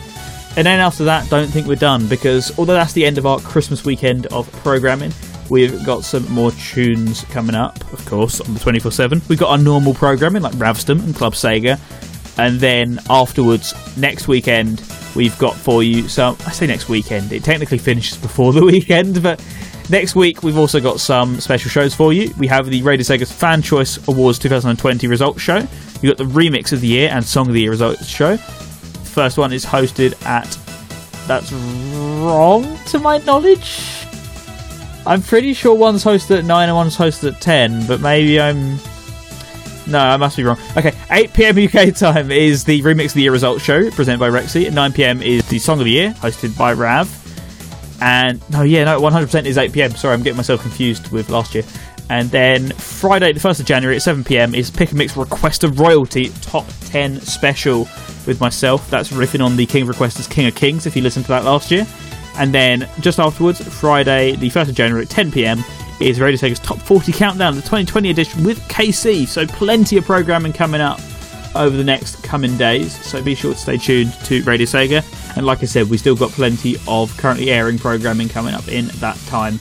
And 0.54 0.66
then 0.66 0.80
after 0.80 1.04
that, 1.04 1.30
don't 1.30 1.48
think 1.48 1.66
we're 1.66 1.76
done, 1.76 2.06
because 2.08 2.56
although 2.58 2.74
that's 2.74 2.92
the 2.92 3.06
end 3.06 3.16
of 3.16 3.24
our 3.24 3.40
Christmas 3.40 3.84
weekend 3.84 4.26
of 4.26 4.50
programming, 4.52 5.12
we've 5.48 5.84
got 5.86 6.04
some 6.04 6.30
more 6.30 6.50
tunes 6.52 7.24
coming 7.26 7.54
up, 7.54 7.80
of 7.92 8.04
course, 8.04 8.40
on 8.40 8.52
the 8.52 8.60
24 8.60 8.92
7. 8.92 9.22
We've 9.28 9.38
got 9.38 9.50
our 9.50 9.58
normal 9.58 9.94
programming 9.94 10.42
like 10.42 10.52
Ravsdom 10.54 11.02
and 11.04 11.14
Club 11.14 11.32
Sega. 11.32 11.80
And 12.38 12.60
then 12.60 12.98
afterwards, 13.08 13.74
next 13.96 14.28
weekend, 14.28 14.82
we've 15.14 15.38
got 15.38 15.54
for 15.54 15.82
you 15.82 16.08
some. 16.08 16.36
I 16.46 16.52
say 16.52 16.66
next 16.66 16.88
weekend, 16.88 17.32
it 17.32 17.44
technically 17.44 17.78
finishes 17.78 18.18
before 18.18 18.52
the 18.52 18.64
weekend, 18.64 19.22
but 19.22 19.42
next 19.88 20.14
week 20.14 20.42
we've 20.42 20.58
also 20.58 20.80
got 20.80 21.00
some 21.00 21.40
special 21.40 21.70
shows 21.70 21.94
for 21.94 22.12
you. 22.12 22.32
We 22.38 22.46
have 22.46 22.70
the 22.70 22.82
Radio 22.82 23.04
Sega's 23.04 23.32
Fan 23.32 23.62
Choice 23.62 24.06
Awards 24.08 24.38
2020 24.38 25.06
results 25.06 25.40
show. 25.40 25.66
We've 26.02 26.14
got 26.14 26.18
the 26.18 26.24
Remix 26.24 26.72
of 26.72 26.80
the 26.80 26.88
Year 26.88 27.10
and 27.10 27.24
Song 27.24 27.48
of 27.48 27.54
the 27.54 27.60
Year 27.60 27.70
results 27.70 28.06
show. 28.06 28.38
First 29.12 29.38
one 29.38 29.52
is 29.52 29.64
hosted 29.64 30.20
at. 30.24 30.58
That's 31.26 31.52
wrong 31.52 32.78
to 32.86 32.98
my 32.98 33.18
knowledge. 33.18 34.06
I'm 35.06 35.22
pretty 35.22 35.52
sure 35.52 35.74
one's 35.74 36.04
hosted 36.04 36.38
at 36.38 36.44
9 36.44 36.68
and 36.68 36.76
one's 36.76 36.96
hosted 36.96 37.34
at 37.34 37.40
10, 37.40 37.86
but 37.86 38.00
maybe 38.00 38.40
I'm 38.40 38.78
no, 39.86 39.98
I 39.98 40.16
must 40.16 40.36
be 40.36 40.44
wrong. 40.44 40.58
Okay, 40.76 40.92
8 41.10 41.32
pm 41.32 41.58
UK 41.58 41.94
time 41.96 42.30
is 42.30 42.64
the 42.64 42.80
Remix 42.82 43.06
of 43.06 43.14
the 43.14 43.22
Year 43.22 43.32
results 43.32 43.62
show 43.62 43.90
presented 43.90 44.20
by 44.20 44.30
Rexy. 44.30 44.66
At 44.66 44.72
9 44.72 44.92
pm 44.92 45.22
is 45.22 45.46
the 45.48 45.58
Song 45.58 45.78
of 45.78 45.84
the 45.84 45.90
Year 45.90 46.10
hosted 46.18 46.56
by 46.56 46.72
Rav. 46.72 47.18
And 48.00 48.40
no, 48.50 48.62
yeah, 48.62 48.84
no, 48.84 49.00
100% 49.00 49.44
is 49.44 49.58
8 49.58 49.72
pm. 49.72 49.90
Sorry, 49.92 50.14
I'm 50.14 50.22
getting 50.22 50.36
myself 50.36 50.62
confused 50.62 51.10
with 51.12 51.30
last 51.30 51.54
year. 51.54 51.64
And 52.12 52.28
then 52.30 52.72
Friday, 52.72 53.32
the 53.32 53.40
1st 53.40 53.60
of 53.60 53.64
January 53.64 53.96
at 53.96 54.02
7 54.02 54.22
pm 54.22 54.54
is 54.54 54.70
Pick 54.70 54.90
and 54.90 54.98
Mix 54.98 55.16
Request 55.16 55.64
of 55.64 55.80
Royalty 55.80 56.28
Top 56.42 56.66
10 56.82 57.22
special 57.22 57.88
with 58.26 58.38
myself. 58.38 58.90
That's 58.90 59.08
riffing 59.08 59.42
on 59.42 59.56
the 59.56 59.64
King 59.64 59.88
of 59.88 59.96
Requesters 59.96 60.28
King 60.28 60.46
of 60.46 60.54
Kings 60.54 60.84
if 60.84 60.94
you 60.94 61.00
listened 61.00 61.24
to 61.24 61.30
that 61.30 61.44
last 61.44 61.70
year. 61.70 61.86
And 62.36 62.52
then 62.52 62.86
just 63.00 63.18
afterwards, 63.18 63.66
Friday, 63.66 64.36
the 64.36 64.50
1st 64.50 64.68
of 64.68 64.74
January 64.74 65.04
at 65.04 65.08
10 65.10 65.32
pm, 65.32 65.64
is 66.02 66.20
Radio 66.20 66.36
Sega's 66.36 66.58
Top 66.58 66.76
40 66.80 67.12
Countdown, 67.12 67.54
the 67.54 67.62
2020 67.62 68.10
edition 68.10 68.44
with 68.44 68.60
KC. 68.68 69.26
So 69.26 69.46
plenty 69.46 69.96
of 69.96 70.04
programming 70.04 70.52
coming 70.52 70.82
up 70.82 71.00
over 71.54 71.74
the 71.74 71.82
next 71.82 72.22
coming 72.22 72.58
days. 72.58 72.92
So 73.06 73.22
be 73.22 73.34
sure 73.34 73.54
to 73.54 73.58
stay 73.58 73.78
tuned 73.78 74.12
to 74.24 74.42
Radio 74.42 74.66
Sega. 74.66 75.02
And 75.34 75.46
like 75.46 75.62
I 75.62 75.66
said, 75.66 75.88
we 75.88 75.96
still 75.96 76.16
got 76.16 76.30
plenty 76.32 76.76
of 76.86 77.16
currently 77.16 77.50
airing 77.50 77.78
programming 77.78 78.28
coming 78.28 78.52
up 78.52 78.68
in 78.68 78.88
that 78.96 79.16
time. 79.28 79.58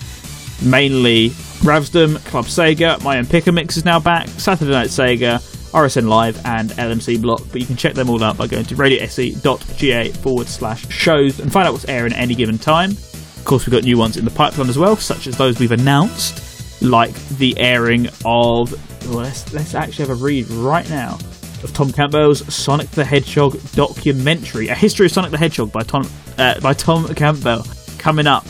Mainly 0.61 1.31
Ravsdom, 1.61 2.17
Club 2.25 2.45
Sega, 2.45 2.99
my 3.03 3.19
own 3.19 3.27
Picker 3.27 3.51
Mix 3.51 3.77
is 3.77 3.85
now 3.85 3.99
back, 3.99 4.27
Saturday 4.29 4.71
Night 4.71 4.87
Sega, 4.87 5.37
RSN 5.73 6.07
Live, 6.07 6.43
and 6.43 6.71
LMC 6.71 7.21
Block. 7.21 7.43
But 7.51 7.61
you 7.61 7.67
can 7.67 7.75
check 7.75 7.93
them 7.93 8.09
all 8.09 8.23
out 8.23 8.35
by 8.35 8.47
going 8.47 8.65
to 8.65 8.75
radiose.ga 8.75 10.11
forward 10.13 10.47
slash 10.47 10.89
shows 10.89 11.39
and 11.39 11.53
find 11.53 11.67
out 11.67 11.73
what's 11.73 11.85
airing 11.87 12.13
at 12.13 12.19
any 12.19 12.33
given 12.33 12.57
time. 12.57 12.89
Of 12.91 13.43
course, 13.45 13.67
we've 13.67 13.73
got 13.73 13.83
new 13.83 13.95
ones 13.95 14.17
in 14.17 14.25
the 14.25 14.31
pipeline 14.31 14.69
as 14.69 14.79
well, 14.79 14.95
such 14.95 15.27
as 15.27 15.37
those 15.37 15.59
we've 15.59 15.71
announced, 15.71 16.81
like 16.81 17.13
the 17.37 17.55
airing 17.59 18.07
of. 18.25 18.71
Well, 19.07 19.19
let's, 19.19 19.53
let's 19.53 19.75
actually 19.75 20.07
have 20.07 20.19
a 20.19 20.23
read 20.23 20.49
right 20.49 20.89
now 20.89 21.19
of 21.63 21.71
Tom 21.73 21.91
Campbell's 21.91 22.43
Sonic 22.51 22.89
the 22.89 23.05
Hedgehog 23.05 23.59
documentary, 23.73 24.69
a 24.69 24.75
history 24.75 25.05
of 25.05 25.11
Sonic 25.11 25.29
the 25.29 25.37
Hedgehog 25.37 25.71
by 25.71 25.83
Tom 25.83 26.09
uh, 26.39 26.59
by 26.59 26.73
Tom 26.73 27.07
Campbell, 27.13 27.63
coming 27.99 28.25
up 28.25 28.45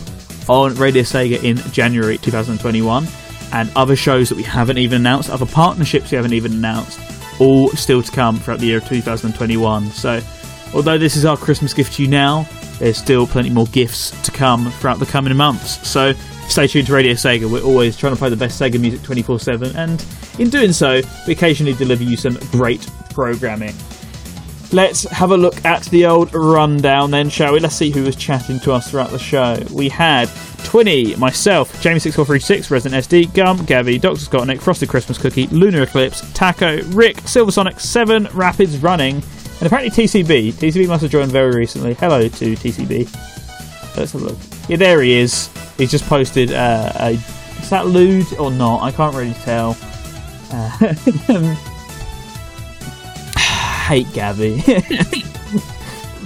on 0.48 0.76
Radio 0.76 1.04
Sega 1.04 1.44
in 1.44 1.58
January 1.72 2.18
2021, 2.18 3.08
and 3.54 3.72
other 3.76 3.96
shows 3.96 4.30
that 4.30 4.36
we 4.36 4.44
haven't 4.44 4.78
even 4.78 5.02
announced, 5.02 5.30
other 5.30 5.46
partnerships 5.46 6.12
we 6.12 6.16
haven't 6.16 6.34
even 6.34 6.54
announced, 6.54 7.00
all 7.40 7.70
still 7.70 8.02
to 8.02 8.12
come 8.12 8.40
throughout 8.40 8.60
the 8.60 8.68
year 8.68 8.78
of 8.78 8.88
2021. 8.88 9.86
So, 9.92 10.22
although 10.74 10.98
this 10.98 11.16
is 11.16 11.26
our 11.26 11.38
Christmas 11.38 11.74
gift 11.74 11.94
to 11.94 12.04
you 12.04 12.08
now, 12.08 12.48
there's 12.80 12.98
still 12.98 13.28
plenty 13.28 13.50
more 13.50 13.68
gifts 13.68 14.12
to 14.24 14.32
come 14.32 14.72
throughout 14.72 15.00
the 15.00 15.06
coming 15.06 15.36
months. 15.36 15.88
So, 15.88 16.14
stay 16.48 16.68
tuned 16.68 16.88
to 16.88 16.94
Radio 16.94 17.14
Sega. 17.14 17.52
We're 17.52 17.64
always 17.64 17.98
trying 17.98 18.14
to 18.14 18.20
play 18.20 18.30
the 18.30 18.38
best 18.38 18.60
Sega 18.60 18.80
music 18.80 19.04
24 19.04 19.40
7, 19.40 19.76
and 19.76 20.06
in 20.40 20.50
doing 20.50 20.74
so, 20.74 21.02
we 21.28 21.34
occasionally 21.34 21.74
deliver 21.74 22.04
you 22.04 22.18
some 22.18 22.38
great 22.52 22.88
programming. 23.10 23.76
Let's 24.74 25.04
have 25.04 25.32
a 25.32 25.38
look 25.38 25.66
at 25.66 25.84
the 25.86 26.06
old 26.06 26.34
rundown 26.34 27.12
then, 27.12 27.30
shall 27.30 27.52
we? 27.52 27.60
Let's 27.60 27.76
see 27.76 27.92
who 27.92 28.04
was 28.04 28.16
chatting 28.16 28.58
to 28.62 28.72
us 28.72 28.90
throughout 28.90 29.10
the 29.10 29.20
show. 29.20 29.62
We 29.70 29.90
had 29.90 30.30
Twinny, 30.64 31.18
myself, 31.18 31.74
Jamie6436, 31.84 32.72
Resident 32.72 33.06
SD, 33.06 33.34
Gum, 33.34 33.66
Gabby, 33.66 34.00
Dr. 34.00 34.20
Scott, 34.20 34.48
Nick, 34.48 34.62
Frosted 34.62 34.88
Christmas 34.88 35.18
Cookie, 35.18 35.48
Lunar 35.48 35.84
Eclipse, 35.84 36.22
Taco, 36.34 36.82
Rick, 36.84 37.20
Silver 37.28 37.52
Sonic, 37.52 37.82
7, 37.82 38.30
Rapids 38.34 38.78
Running, 38.78 39.16
and 39.16 39.64
apparently 39.64 39.92
TCB. 39.92 40.54
TCB 40.54 40.88
must 40.88 41.02
have 41.02 41.12
joined 41.12 41.32
very 41.32 41.54
recently. 41.54 41.94
Hello 41.96 42.22
to 42.30 42.56
TCB. 42.56 43.14
Let's 43.98 44.14
have 44.14 44.22
a 44.22 44.26
look. 44.26 44.38
Yeah, 44.70 44.78
there 44.78 45.02
he 45.02 45.14
is. 45.14 45.50
He's 45.78 45.92
just 45.92 46.06
posted 46.06 46.54
uh, 46.54 46.94
a. 46.96 47.10
Is 47.12 47.70
that 47.72 47.88
lewd 47.88 48.26
or 48.40 48.50
not? 48.50 48.84
I 48.84 48.92
can't 48.92 49.16
really 49.16 49.34
tell. 49.34 49.78
Uh, 50.50 50.96
hate 53.92 54.14
Gabby. 54.14 54.56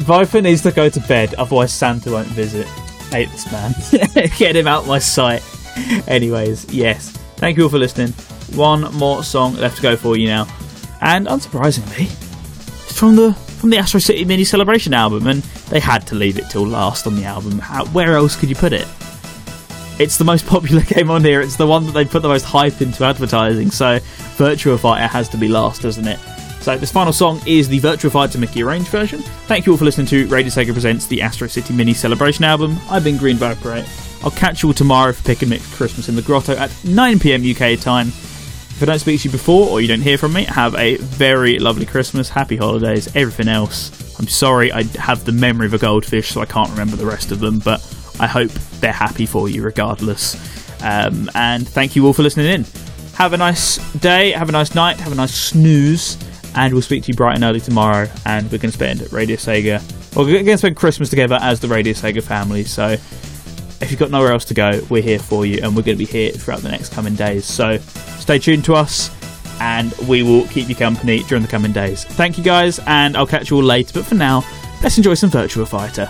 Viper 0.05 0.39
needs 0.39 0.61
to 0.61 0.71
go 0.71 0.87
to 0.87 0.99
bed, 1.07 1.33
otherwise 1.33 1.73
Santa 1.73 2.11
won't 2.11 2.27
visit. 2.27 2.67
Hate 3.09 3.27
this 3.31 3.51
man. 3.51 3.73
Get 4.37 4.55
him 4.55 4.67
out 4.67 4.85
my 4.85 4.99
sight. 4.99 5.41
Anyways, 6.07 6.71
yes. 6.71 7.09
Thank 7.37 7.57
you 7.57 7.63
all 7.63 7.69
for 7.69 7.79
listening. 7.79 8.09
One 8.55 8.81
more 8.93 9.23
song 9.23 9.55
left 9.55 9.77
to 9.77 9.81
go 9.81 9.95
for 9.95 10.15
you 10.15 10.27
now. 10.27 10.47
And 11.01 11.25
unsurprisingly, 11.25 12.03
it's 12.83 12.95
from 12.95 13.15
the 13.15 13.33
from 13.33 13.71
the 13.71 13.77
Astro 13.79 13.99
City 13.99 14.25
Mini 14.25 14.43
Celebration 14.43 14.93
album, 14.93 15.25
and 15.25 15.41
they 15.71 15.79
had 15.79 16.05
to 16.07 16.15
leave 16.15 16.37
it 16.37 16.47
till 16.51 16.67
last 16.67 17.07
on 17.07 17.15
the 17.15 17.23
album. 17.23 17.57
How, 17.57 17.85
where 17.87 18.15
else 18.15 18.35
could 18.35 18.49
you 18.49 18.55
put 18.55 18.73
it? 18.73 18.87
It's 19.97 20.17
the 20.17 20.23
most 20.23 20.45
popular 20.55 20.83
game 20.83 21.09
on 21.09 21.23
here. 21.23 21.41
It's 21.41 21.55
the 21.55 21.65
one 21.65 21.83
that 21.87 21.93
they 21.93 22.05
put 22.05 22.21
the 22.21 22.27
most 22.27 22.43
hype 22.45 22.79
into 22.79 23.03
advertising. 23.03 23.71
So 23.71 23.97
Virtua 24.37 24.79
Fighter 24.79 25.07
has 25.07 25.29
to 25.29 25.37
be 25.37 25.47
last, 25.47 25.81
doesn't 25.81 26.07
it? 26.07 26.19
So 26.65 26.75
this 26.75 26.91
final 26.91 27.13
song 27.13 27.39
is 27.45 27.69
the 27.69 27.79
Virtua 27.79 28.09
Fighter 28.09 28.39
Mickey 28.39 28.63
Arranged 28.63 28.87
version. 28.87 29.21
Thank 29.45 29.67
you 29.67 29.73
all 29.73 29.77
for 29.77 29.85
listening 29.85 30.07
to 30.07 30.25
Radio 30.29 30.49
Sega 30.49 30.73
Presents 30.73 31.05
the 31.05 31.21
Astro 31.21 31.47
City 31.47 31.75
Mini 31.75 31.93
Celebration 31.93 32.43
album. 32.43 32.79
I've 32.89 33.03
been 33.03 33.17
Green 33.17 33.35
Viper 33.35 33.85
I'll 34.23 34.31
catch 34.31 34.63
you 34.63 34.69
all 34.69 34.73
tomorrow 34.73 35.13
for 35.13 35.21
Pick 35.25 35.43
and 35.43 35.51
Mix 35.51 35.75
Christmas 35.75 36.09
in 36.09 36.15
the 36.15 36.23
Grotto 36.23 36.53
at 36.53 36.71
9pm 36.71 37.51
UK 37.51 37.79
time. 37.79 38.07
If 38.07 38.81
I 38.81 38.87
don't 38.87 38.97
speak 38.97 39.21
to 39.21 39.27
you 39.27 39.31
before 39.31 39.69
or 39.69 39.79
you 39.79 39.87
don't 39.87 40.01
hear 40.01 40.17
from 40.17 40.33
me, 40.33 40.45
have 40.45 40.73
a 40.73 40.97
very 40.97 41.59
lovely 41.59 41.85
Christmas, 41.85 42.29
happy 42.29 42.55
holidays, 42.55 43.15
everything 43.15 43.47
else. 43.47 44.17
I'm 44.17 44.27
sorry 44.27 44.71
I 44.71 44.85
have 44.97 45.23
the 45.23 45.33
memory 45.33 45.67
of 45.67 45.75
a 45.75 45.77
goldfish, 45.77 46.29
so 46.29 46.41
I 46.41 46.47
can't 46.47 46.71
remember 46.71 46.95
the 46.95 47.05
rest 47.05 47.31
of 47.31 47.39
them, 47.39 47.59
but 47.59 47.79
I 48.19 48.25
hope 48.25 48.49
they're 48.79 48.91
happy 48.91 49.27
for 49.27 49.47
you 49.47 49.61
regardless. 49.61 50.33
Um, 50.81 51.29
and 51.35 51.69
thank 51.69 51.95
you 51.95 52.07
all 52.07 52.13
for 52.13 52.23
listening 52.23 52.47
in. 52.47 52.65
Have 53.13 53.33
a 53.33 53.37
nice 53.37 53.77
day, 53.99 54.31
have 54.31 54.49
a 54.49 54.51
nice 54.51 54.73
night, 54.73 54.99
have 54.99 55.11
a 55.11 55.15
nice 55.15 55.35
snooze 55.35 56.17
and 56.55 56.73
we'll 56.73 56.81
speak 56.81 57.03
to 57.03 57.11
you 57.11 57.15
bright 57.15 57.35
and 57.35 57.43
early 57.43 57.59
tomorrow. 57.59 58.09
And 58.25 58.45
we're 58.45 58.57
going 58.57 58.71
to 58.71 58.77
spend 58.77 59.11
Radio 59.13 59.35
Sega, 59.35 59.81
well, 60.15 60.25
we're 60.25 60.31
going 60.31 60.45
to 60.45 60.57
spend 60.57 60.75
Christmas 60.75 61.09
together 61.09 61.37
as 61.41 61.59
the 61.59 61.67
Radio 61.67 61.93
Sega 61.93 62.23
family. 62.23 62.63
So 62.63 62.97
if 63.81 63.91
you've 63.91 63.99
got 63.99 64.09
nowhere 64.11 64.31
else 64.31 64.45
to 64.45 64.53
go, 64.53 64.81
we're 64.89 65.03
here 65.03 65.19
for 65.19 65.45
you, 65.45 65.59
and 65.61 65.75
we're 65.75 65.83
going 65.83 65.97
to 65.97 66.05
be 66.05 66.05
here 66.05 66.31
throughout 66.31 66.61
the 66.61 66.69
next 66.69 66.93
coming 66.93 67.15
days. 67.15 67.45
So 67.45 67.77
stay 67.77 68.39
tuned 68.39 68.65
to 68.65 68.73
us, 68.73 69.11
and 69.59 69.93
we 70.07 70.23
will 70.23 70.47
keep 70.47 70.69
you 70.69 70.75
company 70.75 71.23
during 71.23 71.43
the 71.43 71.49
coming 71.49 71.73
days. 71.73 72.05
Thank 72.05 72.37
you 72.37 72.43
guys, 72.43 72.79
and 72.87 73.17
I'll 73.17 73.27
catch 73.27 73.49
you 73.49 73.57
all 73.57 73.63
later. 73.63 73.93
But 73.93 74.05
for 74.05 74.15
now, 74.15 74.43
let's 74.81 74.97
enjoy 74.97 75.15
some 75.15 75.29
Virtua 75.29 75.67
Fighter. 75.67 76.09